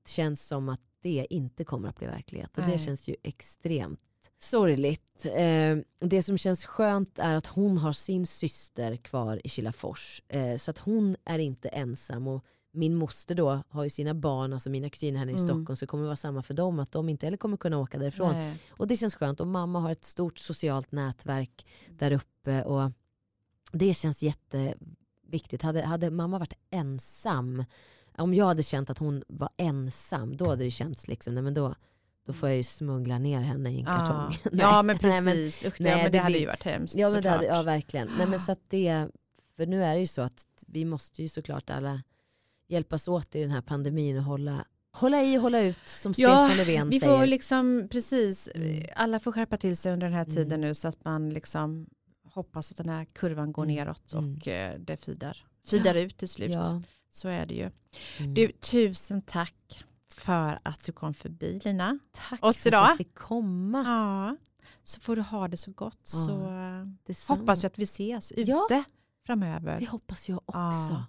[0.07, 2.57] känns som att det inte kommer att bli verklighet.
[2.57, 2.71] Och Nej.
[2.71, 3.99] det känns ju extremt
[4.43, 5.25] sorgligt.
[5.25, 10.21] Eh, det som känns skönt är att hon har sin syster kvar i Kilafors.
[10.27, 12.27] Eh, så att hon är inte ensam.
[12.27, 15.39] Och min moster då har ju sina barn, alltså mina kusiner här i mm.
[15.39, 17.97] Stockholm, så det kommer vara samma för dem, att de inte heller kommer kunna åka
[17.97, 18.33] därifrån.
[18.33, 18.57] Nej.
[18.69, 19.39] Och det känns skönt.
[19.39, 22.63] Och mamma har ett stort socialt nätverk där uppe.
[22.63, 22.91] Och
[23.71, 25.61] det känns jätteviktigt.
[25.61, 27.63] Hade, hade mamma varit ensam,
[28.17, 31.53] om jag hade känt att hon var ensam, då hade det känts liksom, nej men
[31.53, 31.75] då,
[32.31, 34.37] då får jag ju smuggla ner henne i en kartong.
[34.43, 35.25] Ja, ja men precis.
[35.25, 37.29] Nej, men, Usch, nej, ja, men det, det hade ju varit hemskt ja, men det
[37.29, 38.09] hade, ja verkligen.
[38.17, 39.07] Nej, men så det,
[39.55, 42.01] för nu är det ju så att vi måste ju såklart alla
[42.67, 46.47] hjälpas åt i den här pandemin och hålla Hålla i och hålla ut som ja,
[46.47, 47.17] Stefan Löfven vi säger.
[47.17, 48.85] Får liksom, precis, mm.
[48.95, 50.61] Alla får skärpa till sig under den här tiden mm.
[50.61, 51.87] nu så att man liksom
[52.23, 53.75] hoppas att den här kurvan går mm.
[53.75, 54.85] neråt och mm.
[54.85, 55.37] det fidar,
[55.67, 56.01] fidar ja.
[56.01, 56.51] ut till slut.
[56.51, 56.81] Ja.
[57.09, 57.69] Så är det ju.
[58.19, 58.33] Mm.
[58.33, 59.83] Du, tusen tack
[60.21, 61.99] för att du kom förbi Lina.
[62.11, 62.83] Tack oss för idag.
[62.83, 63.83] att jag fick komma.
[63.83, 64.37] Ja,
[64.83, 66.11] så får du ha det så gott.
[66.13, 68.83] Ja, så hoppas jag att vi ses ute ja,
[69.25, 69.79] framöver.
[69.79, 70.91] Det hoppas jag också.
[70.91, 71.05] Ja.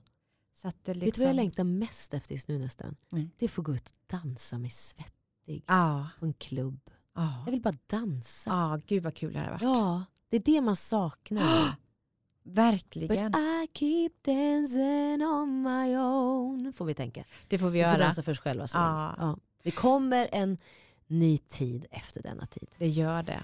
[0.55, 1.07] Så att det liksom...
[1.07, 2.97] Vet du vad jag liksom- längtar mest efter just nu nästan?
[3.13, 3.31] Mm.
[3.39, 6.09] Det är att få gå ut och dansa med Svettig ja.
[6.19, 6.91] på en klubb.
[7.15, 7.43] Ja.
[7.47, 8.51] Jag vill bara dansa.
[8.51, 9.63] Ja, gud vad kul det hade varit.
[9.63, 11.75] Ja, det är det man saknar.
[12.43, 13.33] Verkligen.
[13.33, 16.73] But I keep dancing on my own.
[16.73, 17.25] Får vi tänka.
[17.49, 17.91] Det får vi, vi göra.
[17.91, 18.69] Vi får dansa för oss själva.
[18.69, 19.15] Så ja.
[19.19, 19.37] ja.
[19.63, 20.59] Det kommer en
[21.07, 22.69] ny tid efter denna tid.
[22.79, 23.41] Det gör det.